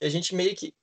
A 0.00 0.08
gente 0.08 0.34
meio 0.34 0.54
que, 0.54 0.74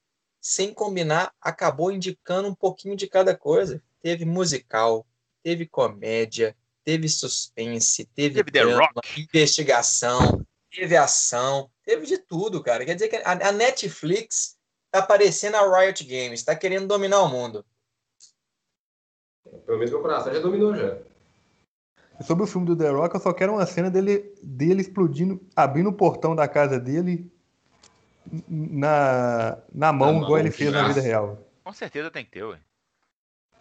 sem 0.41 0.73
combinar, 0.73 1.33
acabou 1.41 1.91
indicando 1.91 2.47
um 2.49 2.55
pouquinho 2.55 2.95
de 2.95 3.07
cada 3.07 3.35
coisa. 3.35 3.81
Teve 4.01 4.25
musical, 4.25 5.05
teve 5.43 5.67
comédia, 5.67 6.55
teve 6.83 7.07
suspense, 7.07 8.05
teve, 8.13 8.43
Teve 8.43 8.51
drama, 8.51 8.89
Rock. 8.95 9.21
investigação, 9.21 10.45
teve 10.71 10.95
ação, 10.97 11.69
teve 11.83 12.05
de 12.05 12.17
tudo, 12.17 12.61
cara. 12.63 12.85
Quer 12.85 12.95
dizer 12.95 13.09
que 13.09 13.17
a 13.17 13.51
Netflix 13.51 14.58
tá 14.91 15.01
parecendo 15.01 15.57
a 15.57 15.79
Riot 15.79 16.03
Games, 16.03 16.43
tá 16.43 16.55
querendo 16.55 16.87
dominar 16.87 17.21
o 17.21 17.29
mundo. 17.29 17.65
Pelo 19.65 19.77
menos 19.77 19.91
meu 19.91 20.01
coração 20.01 20.33
já 20.33 20.39
dominou 20.39 20.75
já. 20.75 20.97
Sobre 22.21 22.43
o 22.43 22.47
filme 22.47 22.67
do 22.67 22.75
The 22.75 22.89
Rock, 22.89 23.15
eu 23.15 23.21
só 23.21 23.31
quero 23.31 23.53
uma 23.53 23.65
cena 23.65 23.89
dele, 23.89 24.35
dele 24.43 24.81
explodindo, 24.81 25.39
abrindo 25.55 25.89
o 25.89 25.93
portão 25.93 26.35
da 26.35 26.47
casa 26.47 26.79
dele 26.79 27.31
na, 28.47 29.57
na 29.73 29.93
mão, 29.93 30.13
mão, 30.13 30.23
igual 30.23 30.39
ele 30.39 30.51
fez 30.51 30.71
na 30.71 30.87
vida 30.89 31.01
real. 31.01 31.39
Com 31.63 31.71
certeza 31.71 32.11
tem 32.11 32.25
que 32.25 32.31
ter, 32.31 32.43
ué. 32.43 32.59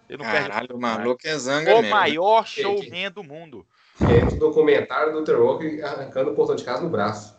Ele 0.08 0.22
não 0.22 0.30
perde 0.30 0.48
Caralho, 0.48 0.74
o 0.74 0.80
maluco 0.80 1.20
é 1.24 1.38
zanga 1.38 1.70
O 1.70 1.74
mesmo. 1.76 1.82
né? 1.82 1.90
maior 1.90 2.46
showman 2.46 3.10
do 3.10 3.22
mundo. 3.22 3.66
É 4.00 4.24
um 4.24 4.38
documentário 4.38 5.12
do 5.12 5.22
The 5.22 5.34
Rock 5.34 5.82
arrancando 5.82 6.30
o 6.30 6.34
portão 6.34 6.56
de 6.56 6.64
casa 6.64 6.82
no 6.82 6.88
braço. 6.88 7.37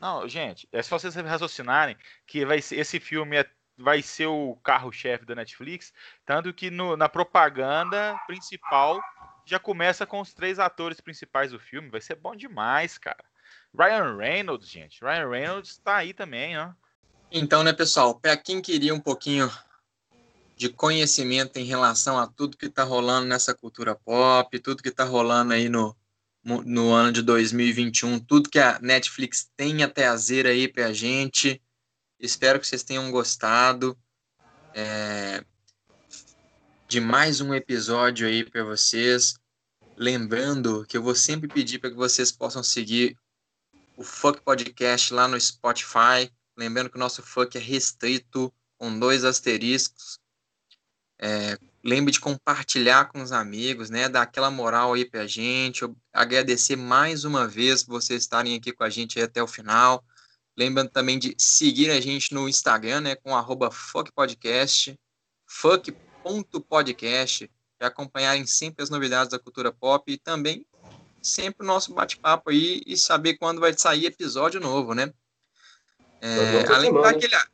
Não, 0.00 0.28
gente, 0.28 0.68
é 0.72 0.82
só 0.82 0.98
vocês 0.98 1.14
raciocinarem 1.14 1.96
que 2.26 2.44
vai 2.46 2.62
ser, 2.62 2.76
esse 2.76 3.00
filme 3.00 3.36
é- 3.36 3.50
vai 3.76 4.00
ser 4.02 4.26
o 4.26 4.56
carro-chefe 4.62 5.24
da 5.24 5.34
Netflix, 5.34 5.92
tanto 6.24 6.52
que 6.52 6.70
no- 6.70 6.96
na 6.96 7.08
propaganda 7.08 8.18
principal 8.26 9.00
já 9.44 9.58
começa 9.58 10.06
com 10.06 10.20
os 10.20 10.32
três 10.32 10.58
atores 10.58 11.00
principais 11.00 11.52
do 11.52 11.58
filme. 11.58 11.88
Vai 11.88 12.00
ser 12.00 12.16
bom 12.16 12.36
demais, 12.36 12.98
cara. 12.98 13.24
Ryan 13.76 14.16
Reynolds, 14.16 14.68
gente. 14.68 15.00
Ryan 15.02 15.28
Reynolds 15.28 15.78
tá 15.78 15.96
aí 15.96 16.12
também, 16.12 16.58
ó. 16.58 16.70
Então, 17.30 17.62
né, 17.62 17.72
pessoal, 17.72 18.14
para 18.18 18.36
quem 18.36 18.60
queria 18.60 18.94
um 18.94 19.00
pouquinho 19.00 19.50
de 20.56 20.68
conhecimento 20.68 21.56
em 21.58 21.64
relação 21.64 22.18
a 22.18 22.26
tudo 22.26 22.56
que 22.56 22.66
está 22.66 22.82
rolando 22.82 23.26
nessa 23.26 23.54
cultura 23.54 23.94
pop, 23.94 24.58
tudo 24.58 24.82
que 24.82 24.88
está 24.88 25.04
rolando 25.04 25.52
aí 25.54 25.68
no, 25.68 25.96
no 26.48 26.62
no 26.62 26.92
ano 26.92 27.12
de 27.12 27.20
2021, 27.20 28.18
tudo 28.20 28.48
que 28.48 28.58
a 28.58 28.78
Netflix 28.80 29.50
tem 29.54 29.82
a 29.82 29.88
trazer 29.88 30.46
aí 30.46 30.66
para 30.66 30.86
a 30.86 30.92
gente, 30.92 31.60
espero 32.18 32.58
que 32.58 32.66
vocês 32.66 32.82
tenham 32.82 33.10
gostado 33.10 33.98
é, 34.74 35.44
de 36.88 37.00
mais 37.00 37.42
um 37.42 37.52
episódio 37.52 38.26
aí 38.26 38.48
para 38.48 38.64
vocês. 38.64 39.34
Lembrando 39.94 40.86
que 40.86 40.96
eu 40.96 41.02
vou 41.02 41.14
sempre 41.14 41.48
pedir 41.48 41.80
para 41.80 41.90
que 41.90 41.96
vocês 41.96 42.32
possam 42.32 42.62
seguir 42.62 43.14
o 43.96 44.02
Fuck 44.02 44.40
Podcast 44.40 45.12
lá 45.12 45.28
no 45.28 45.38
Spotify. 45.38 46.32
Lembrando 46.56 46.88
que 46.88 46.96
o 46.96 47.00
nosso 47.00 47.22
fuck 47.22 47.58
é 47.58 47.60
restrito, 47.60 48.52
com 48.78 48.98
dois 48.98 49.24
asteriscos. 49.24 50.18
É, 51.20 51.58
lembre 51.88 52.12
de 52.12 52.20
compartilhar 52.20 53.06
com 53.06 53.22
os 53.22 53.32
amigos, 53.32 53.88
né? 53.88 54.08
Dar 54.08 54.22
aquela 54.22 54.50
moral 54.50 54.92
aí 54.92 55.04
pra 55.04 55.26
gente. 55.26 55.82
Eu 55.82 55.96
agradecer 56.12 56.76
mais 56.76 57.24
uma 57.24 57.48
vez 57.48 57.82
por 57.82 57.92
vocês 57.92 58.22
estarem 58.22 58.54
aqui 58.54 58.72
com 58.72 58.84
a 58.84 58.90
gente 58.90 59.20
até 59.20 59.42
o 59.42 59.46
final. 59.46 60.04
Lembrando 60.56 60.90
também 60.90 61.18
de 61.18 61.34
seguir 61.38 61.90
a 61.90 62.00
gente 62.00 62.34
no 62.34 62.48
Instagram, 62.48 63.00
né? 63.00 63.16
Com 63.16 63.34
arroba 63.34 63.70
fuckpodcast, 63.70 64.98
fuck.podcast, 65.46 67.50
para 67.78 67.88
acompanharem 67.88 68.46
sempre 68.46 68.82
as 68.82 68.90
novidades 68.90 69.30
da 69.30 69.38
cultura 69.38 69.72
pop 69.72 70.12
e 70.12 70.18
também 70.18 70.66
sempre 71.22 71.64
o 71.64 71.66
nosso 71.66 71.94
bate-papo 71.94 72.50
aí 72.50 72.82
e 72.86 72.96
saber 72.96 73.38
quando 73.38 73.60
vai 73.60 73.76
sair 73.76 74.04
episódio 74.04 74.60
novo, 74.60 74.94
né? 74.94 75.12
É, 76.20 76.66
além 76.74 76.92
daquele 76.92 77.34
ah, 77.34 77.46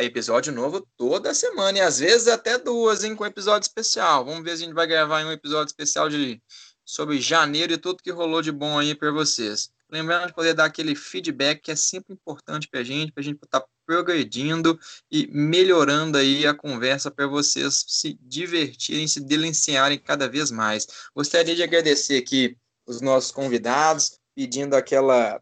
episódio 0.00 0.52
novo 0.52 0.86
toda 0.96 1.34
semana 1.34 1.78
e 1.78 1.80
às 1.80 1.98
vezes 1.98 2.28
até 2.28 2.58
duas, 2.58 3.04
hein, 3.04 3.16
com 3.16 3.26
episódio 3.26 3.66
especial. 3.66 4.24
Vamos 4.24 4.44
ver 4.44 4.56
se 4.56 4.62
a 4.62 4.66
gente 4.66 4.74
vai 4.74 4.86
gravar 4.86 5.24
um 5.24 5.32
episódio 5.32 5.70
especial 5.70 6.08
de 6.08 6.42
sobre 6.84 7.20
janeiro 7.20 7.72
e 7.72 7.78
tudo 7.78 8.02
que 8.02 8.10
rolou 8.10 8.40
de 8.40 8.50
bom 8.50 8.78
aí 8.78 8.94
para 8.94 9.10
vocês. 9.10 9.70
Lembrando 9.90 10.26
de 10.26 10.34
poder 10.34 10.54
dar 10.54 10.66
aquele 10.66 10.94
feedback 10.94 11.60
que 11.60 11.70
é 11.70 11.76
sempre 11.76 12.14
importante 12.14 12.68
para 12.68 12.80
a 12.80 12.84
gente, 12.84 13.12
para 13.12 13.20
a 13.20 13.24
gente 13.24 13.38
estar 13.42 13.64
progredindo 13.86 14.78
e 15.10 15.26
melhorando 15.28 16.18
aí 16.18 16.46
a 16.46 16.54
conversa 16.54 17.10
para 17.10 17.26
vocês 17.26 17.84
se 17.88 18.18
divertirem, 18.20 19.08
se 19.08 19.20
deliciarem 19.20 19.98
cada 19.98 20.28
vez 20.28 20.50
mais. 20.50 20.86
Gostaria 21.14 21.54
de 21.54 21.62
agradecer 21.62 22.18
aqui 22.18 22.56
os 22.86 23.00
nossos 23.00 23.30
convidados, 23.30 24.18
pedindo 24.34 24.74
aquela 24.74 25.40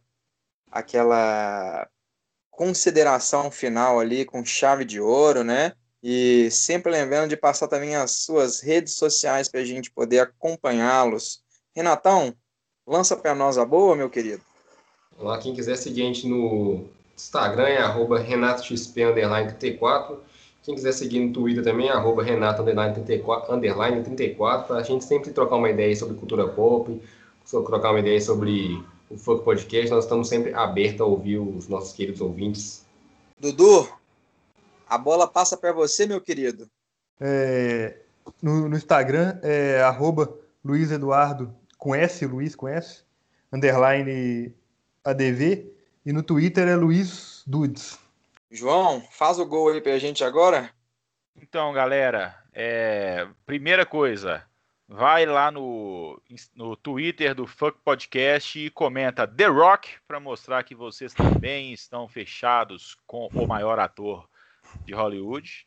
aquela 0.71 1.89
consideração 2.57 3.51
final 3.51 4.01
ali 4.01 4.25
com 4.25 4.45
chave 4.45 4.85
de 4.85 4.99
ouro, 4.99 5.45
né? 5.45 5.73
E 6.03 6.51
sempre 6.51 6.91
lembrando 6.91 7.29
de 7.29 7.37
passar 7.37 7.69
também 7.69 7.95
as 7.95 8.13
suas 8.13 8.61
redes 8.61 8.95
sociais 8.95 9.49
para 9.49 9.61
a 9.61 9.65
gente 9.65 9.91
poder 9.91 10.21
acompanhá-los. 10.21 11.43
Renatão, 11.75 12.35
lança 12.87 13.17
para 13.17 13.35
nós 13.35 13.59
a 13.59 13.65
boa, 13.65 13.95
meu 13.95 14.09
querido. 14.09 14.43
Lá, 15.19 15.39
quem 15.39 15.55
quiser 15.55 15.77
seguir 15.77 16.03
a 16.03 16.07
gente 16.07 16.27
no 16.27 16.85
Instagram 17.15 17.69
é 17.69 17.79
arroba 17.79 18.23
RenatoXP34. 18.25 20.19
Quem 20.63 20.75
quiser 20.75 20.93
seguir 20.93 21.21
no 21.21 21.33
Twitter 21.33 21.63
também 21.63 21.89
é 21.89 21.93
arroba 21.93 22.25
Renato 22.25 22.65
34, 22.65 23.61
34 23.61 24.67
para 24.67 24.77
a 24.79 24.83
gente 24.83 25.05
sempre 25.05 25.31
trocar 25.31 25.57
uma 25.57 25.71
ideia 25.71 25.95
sobre 25.95 26.17
cultura 26.17 26.49
pop, 26.49 27.01
trocar 27.49 27.91
uma 27.91 28.01
ideia 28.01 28.21
sobre 28.21 28.83
o 29.09 29.17
Funk 29.17 29.45
Podcast. 29.45 29.91
Nós 29.91 30.05
estamos 30.05 30.29
sempre 30.29 30.55
abertos 30.55 31.01
a 31.01 31.05
ouvir 31.05 31.39
os 31.39 31.69
nossos 31.69 31.93
queridos 31.93 32.21
ouvintes. 32.21 32.85
Dudu, 33.39 33.89
a 34.89 34.99
bola 34.99 35.27
passa 35.27 35.57
para 35.57 35.73
você, 35.73 36.07
meu 36.07 36.21
querido. 36.21 36.69
É, 37.21 37.99
no, 38.43 38.69
no, 38.69 38.77
Instagram 38.77 39.39
é 39.43 39.83
arroba 39.83 40.33
Luiz 40.65 40.91
Eduardo 40.91 41.55
com 41.79 41.95
S, 41.95 42.25
Luiz 42.27 42.55
com 42.55 42.69
S, 42.69 43.03
underline 43.53 44.55
ADV, 45.05 45.73
e 46.05 46.13
no 46.13 46.23
Twitter 46.23 46.69
é 46.69 46.77
Luiz 46.77 47.43
Dudes. 47.47 47.99
João, 48.51 49.03
faz 49.11 49.39
o 49.39 49.47
gol 49.47 49.71
aí 49.71 49.81
pra 49.81 49.99
gente 49.99 50.23
agora. 50.25 50.71
Então, 51.41 51.73
galera, 51.73 52.35
é... 52.53 53.27
primeira 53.45 53.85
coisa, 53.85 54.43
vai 54.89 55.27
lá 55.27 55.51
no, 55.51 56.21
no 56.55 56.77
Twitter 56.77 57.35
do 57.35 57.47
Fuck 57.47 57.79
Podcast 57.85 58.59
e 58.59 58.71
comenta 58.71 59.27
The 59.27 59.47
Rock 59.47 59.99
para 60.07 60.21
mostrar 60.21 60.63
que 60.63 60.75
vocês 60.75 61.13
também 61.13 61.73
estão 61.73 62.09
fechados 62.09 62.97
com 63.07 63.27
o 63.29 63.47
maior 63.47 63.79
ator 63.79 64.29
de 64.85 64.95
Hollywood. 64.95 65.67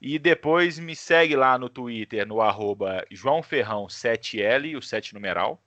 E 0.00 0.18
depois 0.18 0.78
me 0.78 0.94
segue 0.94 1.36
lá 1.36 1.56
no 1.56 1.68
Twitter 1.68 2.26
no 2.26 2.40
arroba 2.40 3.04
João 3.10 3.42
Ferrão 3.42 3.86
7L, 3.86 4.76
o 4.76 4.82
7 4.82 5.14
numeral. 5.14 5.62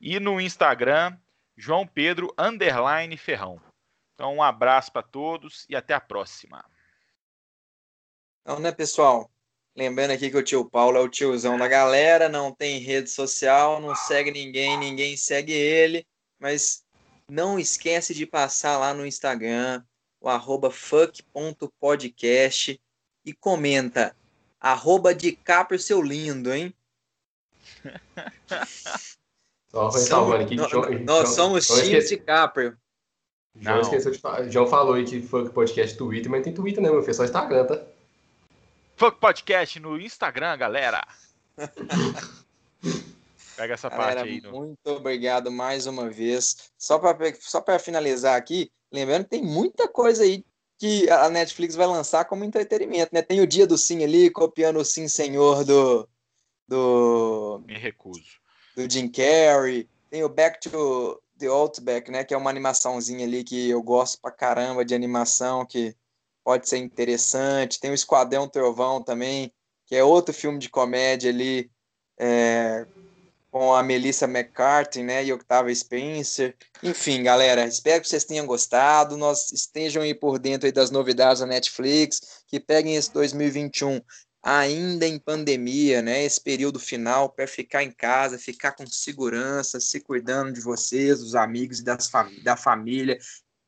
E 0.00 0.18
no 0.18 0.40
Instagram, 0.40 1.16
João 1.56 1.86
Pedro 1.86 2.34
underline 2.36 3.16
Ferrão. 3.16 3.60
Então 4.14 4.34
um 4.34 4.42
abraço 4.42 4.90
para 4.90 5.02
todos 5.02 5.66
e 5.68 5.76
até 5.76 5.94
a 5.94 6.00
próxima. 6.00 6.64
Então, 8.42 8.58
né, 8.58 8.72
pessoal? 8.72 9.30
Lembrando 9.76 10.10
aqui 10.10 10.30
que 10.30 10.36
o 10.36 10.42
tio 10.42 10.64
Paulo 10.64 10.98
é 10.98 11.00
o 11.00 11.08
tiozão 11.08 11.56
da 11.56 11.68
galera, 11.68 12.28
não 12.28 12.52
tem 12.52 12.78
rede 12.78 13.08
social, 13.08 13.80
não 13.80 13.94
segue 13.94 14.30
ninguém, 14.30 14.76
ninguém 14.76 15.16
segue 15.16 15.52
ele, 15.52 16.04
mas 16.38 16.84
não 17.28 17.58
esquece 17.58 18.12
de 18.12 18.26
passar 18.26 18.76
lá 18.78 18.92
no 18.92 19.06
Instagram, 19.06 19.82
o 20.20 20.28
arroba 20.28 20.70
fuck.podcast 20.70 21.20
e 23.24 23.32
comenta 23.32 24.14
arroba 24.60 25.14
DiCaprio 25.14 25.78
seu 25.78 26.02
lindo, 26.02 26.52
hein? 26.52 26.74
Só 29.70 30.32
aqui. 30.34 30.56
Nós, 30.56 30.72
nós 31.04 31.28
somos 31.30 31.66
time 31.68 32.02
DiCaprio. 32.02 32.76
João 33.54 33.80
esqueceu 33.80 34.10
de 34.10 34.18
falar. 34.18 34.48
João 34.48 34.66
falou 34.66 34.94
aí 34.94 35.04
que 35.04 35.22
Funk 35.22 35.50
Podcast 35.50 35.96
Twitter, 35.96 36.30
mas 36.30 36.42
tem 36.42 36.52
Twitter 36.52 36.82
não, 36.82 36.92
meu 36.92 37.02
filho, 37.02 37.14
só 37.14 37.24
Instagram, 37.24 37.66
tá? 37.66 37.80
Funk 39.00 39.18
Podcast 39.18 39.80
no 39.80 39.98
Instagram, 39.98 40.58
galera. 40.58 41.00
Pega 43.56 43.72
essa 43.72 43.88
galera, 43.88 44.16
parte 44.16 44.28
aí. 44.28 44.42
No... 44.42 44.52
Muito 44.52 44.86
obrigado 44.88 45.50
mais 45.50 45.86
uma 45.86 46.10
vez. 46.10 46.70
Só 46.76 46.98
para 46.98 47.16
só 47.40 47.64
finalizar 47.78 48.36
aqui, 48.36 48.70
lembrando 48.92 49.24
que 49.24 49.30
tem 49.30 49.42
muita 49.42 49.88
coisa 49.88 50.22
aí 50.22 50.44
que 50.76 51.08
a 51.08 51.30
Netflix 51.30 51.74
vai 51.74 51.86
lançar 51.86 52.26
como 52.26 52.44
entretenimento, 52.44 53.08
né? 53.14 53.22
Tem 53.22 53.40
o 53.40 53.46
Dia 53.46 53.66
do 53.66 53.78
Sim 53.78 54.04
ali, 54.04 54.28
copiando 54.28 54.78
o 54.78 54.84
Sim 54.84 55.08
Senhor 55.08 55.64
do. 55.64 56.06
do 56.68 57.62
Me 57.64 57.78
recuso. 57.78 58.38
Do 58.76 58.86
Jim 58.86 59.08
Carrey. 59.08 59.88
Tem 60.10 60.22
o 60.24 60.28
Back 60.28 60.60
to 60.60 61.18
the 61.38 61.46
Outback, 61.46 62.10
né? 62.10 62.22
Que 62.22 62.34
é 62.34 62.36
uma 62.36 62.50
animaçãozinha 62.50 63.24
ali 63.24 63.44
que 63.44 63.70
eu 63.70 63.82
gosto 63.82 64.20
pra 64.20 64.30
caramba 64.30 64.84
de 64.84 64.94
animação, 64.94 65.64
que 65.64 65.96
pode 66.44 66.68
ser 66.68 66.78
interessante. 66.78 67.80
Tem 67.80 67.90
o 67.90 67.94
Esquadrão 67.94 68.48
Trovão 68.48 69.02
também, 69.02 69.52
que 69.86 69.96
é 69.96 70.04
outro 70.04 70.34
filme 70.34 70.58
de 70.58 70.68
comédia 70.68 71.30
ali, 71.30 71.70
é, 72.18 72.86
com 73.50 73.74
a 73.74 73.82
Melissa 73.82 74.26
McCarthy, 74.26 75.02
né, 75.02 75.24
e 75.24 75.32
Octavia 75.32 75.74
Spencer. 75.74 76.56
Enfim, 76.82 77.22
galera, 77.22 77.66
espero 77.66 78.00
que 78.00 78.08
vocês 78.08 78.24
tenham 78.24 78.46
gostado, 78.46 79.16
nós 79.16 79.50
estejam 79.50 80.02
aí 80.02 80.14
por 80.14 80.38
dentro 80.38 80.66
aí 80.66 80.72
das 80.72 80.90
novidades 80.90 81.40
da 81.40 81.46
Netflix, 81.46 82.42
que 82.46 82.60
peguem 82.60 82.94
esse 82.94 83.12
2021 83.12 84.00
ainda 84.42 85.06
em 85.06 85.18
pandemia, 85.18 86.00
né, 86.00 86.24
esse 86.24 86.40
período 86.40 86.78
final 86.78 87.28
para 87.28 87.46
ficar 87.46 87.82
em 87.82 87.90
casa, 87.90 88.38
ficar 88.38 88.72
com 88.72 88.86
segurança, 88.86 89.80
se 89.80 90.00
cuidando 90.00 90.52
de 90.52 90.60
vocês, 90.60 91.18
dos 91.18 91.34
amigos 91.34 91.80
e 91.80 91.84
das 91.84 92.08
fam 92.08 92.30
da 92.42 92.56
família, 92.56 93.18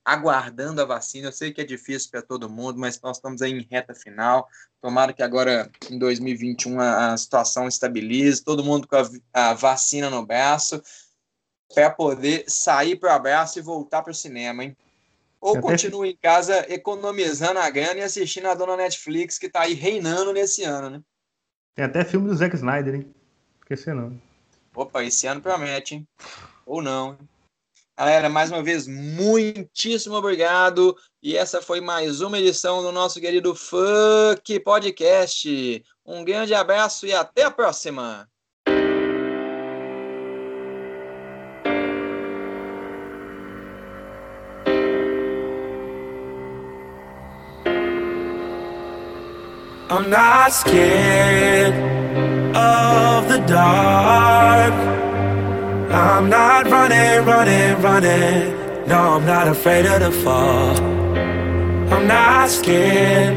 aguardando 0.05 0.81
a 0.81 0.85
vacina. 0.85 1.29
Eu 1.29 1.33
sei 1.33 1.53
que 1.53 1.61
é 1.61 1.65
difícil 1.65 2.11
para 2.11 2.23
todo 2.23 2.51
mundo, 2.51 2.79
mas 2.79 3.01
nós 3.01 3.17
estamos 3.17 3.43
aí 3.43 3.53
em 3.53 3.67
reta 3.71 3.95
final. 3.95 4.49
Tomara 4.81 5.13
que 5.13 5.23
agora, 5.23 5.71
em 5.91 5.99
2021, 5.99 6.81
a, 6.81 7.17
situação 7.17 7.69
estabilize, 7.69 8.43
todo 8.43 8.65
mundo 8.65 8.87
com 8.89 8.97
a, 8.97 9.51
a 9.51 9.55
vacina 9.55 10.11
no 10.11 10.25
braço, 10.27 10.83
para 11.75 11.91
poder 11.91 12.45
sair 12.49 12.97
para 12.97 13.13
o 13.13 13.17
abraço 13.17 13.59
e 13.59 13.63
voltar 13.63 14.03
para 14.03 14.11
o 14.11 14.15
cinema, 14.15 14.65
hein? 14.65 14.77
Ou 15.41 15.61
continue 15.61 16.11
em 16.11 16.17
casa 16.17 16.73
economizando 16.73 17.59
a 17.59 17.69
grana 17.69 17.99
e 17.99 18.03
assistindo 18.03 18.47
a 18.47 18.55
dona 18.55 18.77
Netflix, 18.77 19.39
que 19.39 19.47
está 19.47 19.63
aí 19.63 19.75
reinando 19.75 20.33
nesse 20.33 20.63
ano, 20.63 20.91
né? 20.91 21.03
Tem 21.75 21.85
até 21.85 22.05
filme 22.05 22.29
do 22.29 22.37
Zack 22.37 22.55
Snyder, 22.55 22.95
hein? 22.95 23.15
Esqueci 23.61 23.93
não. 23.93 24.21
Opa, 24.75 25.03
esse 25.03 25.27
ano 25.27 25.41
promete, 25.41 25.97
hein? 25.97 26.09
Ou 26.65 26.81
não, 26.81 27.13
hein? 27.15 27.19
Galera, 27.97 28.29
mais 28.29 28.51
uma 28.51 28.63
vez, 28.63 28.87
muitíssimo 28.87 30.15
obrigado. 30.17 30.97
E 31.23 31.37
essa 31.37 31.61
foi 31.61 31.81
mais 31.81 32.21
uma 32.21 32.39
edição 32.39 32.83
do 32.83 32.91
nosso 32.91 33.21
querido 33.21 33.55
Funk 33.55 34.59
Podcast. 34.61 35.85
Um 36.05 36.25
grande 36.25 36.55
abraço 36.55 37.07
e 37.07 37.13
até 37.13 37.45
a 37.45 37.51
próxima. 37.51 38.29
I'm 49.91 50.09
not 50.09 50.53
scared 50.55 51.75
of 52.57 53.29
the 53.29 53.45
dark. 53.47 54.92
I'm 55.93 56.31
not 56.31 56.67
running, 56.69 57.27
running, 57.27 57.83
running. 57.83 58.87
No, 58.89 58.97
I'm 59.17 59.27
not 59.27 59.47
afraid 59.47 59.85
of 59.85 60.01
the 60.01 60.11
fall. 60.11 60.75
I'm 61.93 62.07
not 62.07 62.49
scared, 62.49 63.37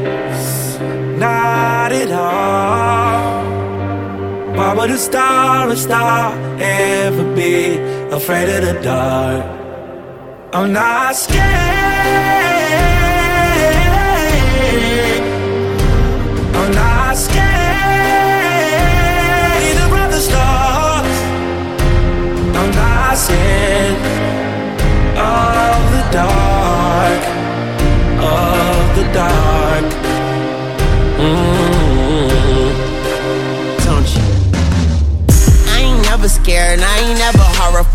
not 1.18 1.92
at 1.92 2.10
all. 2.10 3.44
Why 4.56 4.72
would 4.74 4.90
a 4.90 4.96
star, 4.96 5.68
a 5.68 5.76
star 5.76 6.32
ever 6.58 7.34
be 7.34 7.76
afraid 8.10 8.48
of 8.48 8.64
the 8.64 8.80
dark? 8.82 9.44
I'm 10.54 10.72
not 10.72 11.14
scared. 11.14 12.95
Scared 23.26 23.98
of 25.18 25.78
the 25.94 26.02
dark, 26.12 27.22
of 28.22 28.82
the 28.96 29.04
dark. 29.12 29.86
Mm-hmm. 31.18 32.70
Don't 33.84 34.08
you? 34.14 34.26
I 35.74 35.76
ain't 35.80 36.02
never 36.04 36.28
scared, 36.28 36.78
I 36.78 36.98
ain't 37.00 37.18
never 37.18 37.46
horrified. 37.58 37.85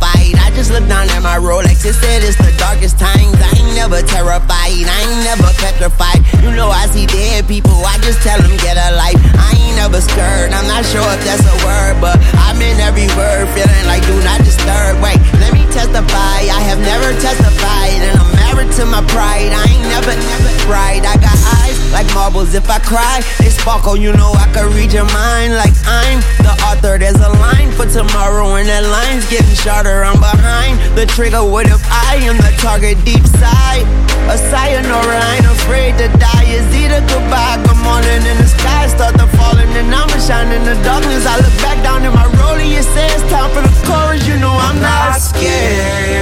Just 0.61 0.77
look 0.77 0.85
down 0.85 1.09
at 1.09 1.25
my 1.25 1.41
Rolex, 1.41 1.81
it 1.81 1.97
said 1.97 2.21
it's 2.21 2.37
the 2.37 2.53
darkest 2.61 3.01
times. 3.01 3.33
I 3.33 3.49
ain't 3.57 3.73
never 3.73 3.97
terrified, 4.05 4.85
I 4.85 4.97
ain't 5.09 5.25
never 5.25 5.49
petrified. 5.57 6.21
You 6.37 6.53
know 6.53 6.69
I 6.69 6.85
see 6.93 7.09
dead 7.09 7.49
people, 7.49 7.73
I 7.81 7.97
just 8.05 8.21
tell 8.21 8.37
them 8.37 8.53
get 8.61 8.77
a 8.77 8.93
life. 8.93 9.17
I 9.41 9.57
ain't 9.57 9.73
never 9.81 9.97
scared, 9.97 10.53
I'm 10.53 10.69
not 10.69 10.85
sure 10.85 11.01
if 11.17 11.25
that's 11.25 11.41
a 11.49 11.57
word, 11.65 11.97
but 11.97 12.21
I'm 12.45 12.61
in 12.61 12.77
every 12.77 13.09
word, 13.17 13.49
feeling 13.57 13.85
like 13.89 14.05
do 14.05 14.13
not 14.21 14.37
disturb. 14.45 15.01
Wait, 15.01 15.17
let 15.41 15.49
me 15.49 15.65
testify, 15.73 16.45
I 16.45 16.61
have 16.69 16.77
never 16.77 17.09
testified, 17.17 17.97
and 18.05 18.21
I'm 18.21 18.40
married 18.53 18.71
to 18.73 18.85
my 18.85 19.01
pride. 19.07 19.51
I 19.51 19.63
ain't 19.69 19.87
never, 19.87 20.11
never 20.11 20.51
right. 20.71 21.01
I 21.03 21.15
got 21.19 21.35
eyes 21.59 21.77
like 21.91 22.07
marbles. 22.13 22.53
If 22.53 22.69
I 22.69 22.79
cry, 22.79 23.21
they 23.39 23.49
sparkle. 23.49 23.95
You 23.95 24.13
know 24.13 24.31
I 24.33 24.47
can 24.53 24.71
read 24.75 24.91
your 24.93 25.07
mind 25.11 25.55
like 25.55 25.73
I'm 25.85 26.19
the 26.43 26.53
author. 26.67 26.97
There's 26.97 27.19
a 27.19 27.31
line 27.39 27.71
for 27.71 27.85
tomorrow, 27.85 28.55
and 28.55 28.67
that 28.67 28.83
line's 28.83 29.27
getting 29.29 29.55
shorter. 29.55 30.03
I'm 30.03 30.19
behind 30.19 30.79
the 30.97 31.05
trigger. 31.05 31.43
What 31.43 31.67
if 31.67 31.81
I 31.87 32.19
am 32.27 32.37
the 32.37 32.51
target 32.59 32.97
deep 33.05 33.25
side? 33.39 33.85
A 34.29 34.37
sayonara, 34.37 35.17
I 35.17 35.41
ain't 35.41 35.49
afraid 35.49 35.97
to 35.99 36.07
die. 36.19 36.47
Is 36.51 36.67
either 36.75 37.01
goodbye, 37.07 37.59
good 37.63 37.79
morning, 37.83 38.21
and 38.27 38.37
the 38.39 38.47
sky 38.47 38.87
start 38.87 39.15
to 39.15 39.27
falling, 39.39 39.71
and 39.79 39.87
I'ma 39.87 40.17
shine 40.19 40.51
in 40.51 40.63
the 40.63 40.75
darkness. 40.83 41.25
I 41.25 41.39
look 41.39 41.55
back 41.63 41.81
down 41.83 42.03
in 42.03 42.13
my 42.13 42.27
rollie, 42.39 42.75
it 42.75 42.83
says 42.83 43.21
time 43.31 43.49
for 43.55 43.63
the 43.63 43.73
chorus. 43.87 44.27
You 44.27 44.37
know 44.37 44.51
I'm 44.51 44.79
not 44.81 45.19
scared 45.19 46.20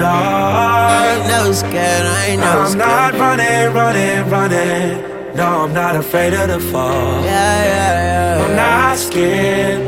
dark. 0.00 1.26
No 1.28 1.52
scared, 1.52 2.06
I 2.18 2.26
ain't 2.28 2.40
no 2.40 2.52
I'm 2.60 2.70
scared. 2.72 2.78
not 2.78 3.12
running, 3.24 3.72
running, 3.80 4.30
running. 4.30 5.36
No, 5.36 5.46
I'm 5.64 5.72
not 5.72 5.94
afraid 5.96 6.32
of 6.34 6.48
the 6.48 6.60
fall. 6.70 7.22
Yeah, 7.24 7.64
yeah, 7.72 7.92
yeah. 8.08 8.44
I'm 8.44 8.56
not 8.56 8.98
scared, 8.98 9.80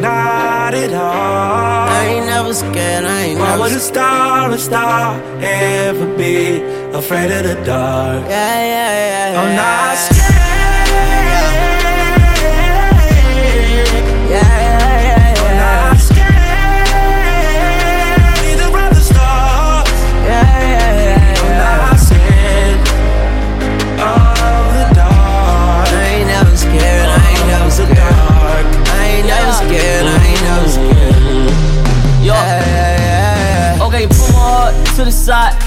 not 0.00 0.74
at 0.74 0.92
all. 0.92 1.88
I 1.98 2.04
ain't 2.12 2.26
never 2.26 2.52
scared, 2.54 3.04
I 3.04 3.20
ain't 3.22 3.38
Why 3.40 3.58
would 3.58 3.72
a 3.72 3.80
star, 3.80 4.50
a 4.50 4.58
star 4.58 5.20
ever 5.42 6.06
be 6.16 6.60
afraid 6.92 7.30
of 7.30 7.42
the 7.44 7.54
dark? 7.64 8.22
Yeah, 8.24 8.60
yeah, 8.74 8.92
yeah. 9.12 9.32
yeah. 9.32 9.40
I'm 9.40 9.56
not 9.56 9.96
scared. 9.98 10.37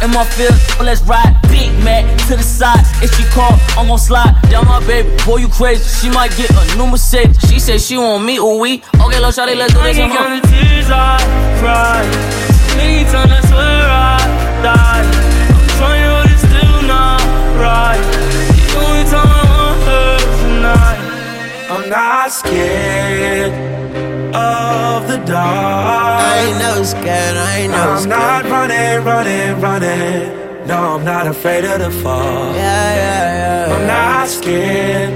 In 0.02 0.12
my 0.12 0.26
field. 0.26 0.56
Let's 0.82 1.02
ride. 1.04 1.38
Big 1.49 1.72
Mac 1.84 2.06
to 2.28 2.36
the 2.36 2.43
side. 2.43 2.84
If 3.04 3.14
she 3.16 3.24
call, 3.30 3.54
I'm 3.78 3.88
gon' 3.88 3.97
slide 3.97 4.36
down 4.49 4.66
my 4.66 4.86
baby. 4.86 5.10
Boy, 5.26 5.38
you 5.38 5.47
crazy. 5.47 5.84
She 6.02 6.10
might 6.14 6.36
get 6.36 6.49
a 6.49 6.78
new 6.78 6.88
Mercedes. 6.88 7.38
She 7.49 7.60
said 7.60 7.82
she 7.82 7.97
want 7.97 8.26
me, 8.26 8.38
ooh 8.38 8.60
we. 8.60 8.84
Okay, 8.99 9.20
little 9.20 9.32
shawty, 9.32 9.56
let's 9.56 9.74
do 9.74 9.82
this. 9.84 9.97
I 9.97 10.10
on. 10.10 10.41
the 10.41 10.47
tears 10.47 10.89
I 10.89 11.18
cry. 11.60 12.41
Nigga 12.78 13.28
that's 13.28 13.52
where 13.52 13.88
I 13.89 14.18
die. 14.64 15.04
I'm 15.54 15.68
trying, 15.78 16.10
but 16.10 16.32
it's 16.32 16.41
still 16.41 16.82
not 16.88 17.22
right. 17.60 18.02
The 18.72 18.80
only 18.86 19.06
time 19.10 19.28
I 19.28 19.43
want 19.54 19.84
her 19.89 20.18
tonight. 20.41 21.02
I'm 21.70 21.89
not 21.89 22.32
scared 22.32 23.81
of 24.96 25.08
the 25.12 25.18
dark. 25.18 26.22
I 26.32 26.34
ain't 26.46 26.58
never 26.66 26.86
scared, 26.86 27.36
I 27.38 27.52
ain't 27.60 27.72
never 27.72 27.92
I'm 27.94 28.04
scared. 28.04 28.20
not 28.20 28.44
running, 28.56 28.96
running, 29.12 29.62
running. 29.62 30.68
No, 30.68 30.78
I'm 30.96 31.04
not 31.06 31.26
afraid 31.28 31.64
of 31.66 31.80
the 31.86 31.92
fall. 32.02 32.54
Yeah, 32.56 32.96
yeah, 33.02 33.26
yeah. 33.42 33.76
I'm 33.76 33.86
not 33.88 34.28
scared. 34.38 35.14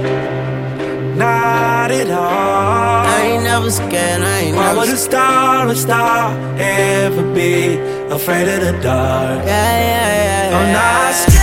Not 1.17 1.91
at 1.91 2.09
all. 2.09 3.05
I 3.15 3.21
ain't 3.29 3.43
never 3.43 3.71
scared, 3.71 4.21
I 4.21 4.39
ain't 4.39 4.55
Why 4.57 4.65
never 4.67 4.79
would 4.79 4.89
a 4.89 4.97
star, 4.97 5.67
a 5.67 5.75
star 5.75 6.33
ever 6.59 7.23
be 7.33 7.77
afraid 8.17 8.47
of 8.55 8.59
the 8.67 8.73
dark? 8.83 9.39
Yeah, 9.45 9.79
yeah, 9.91 10.07
yeah, 10.25 10.49
yeah. 10.49 10.57
I'm 10.57 10.73
not 10.73 11.13
scared. 11.15 11.34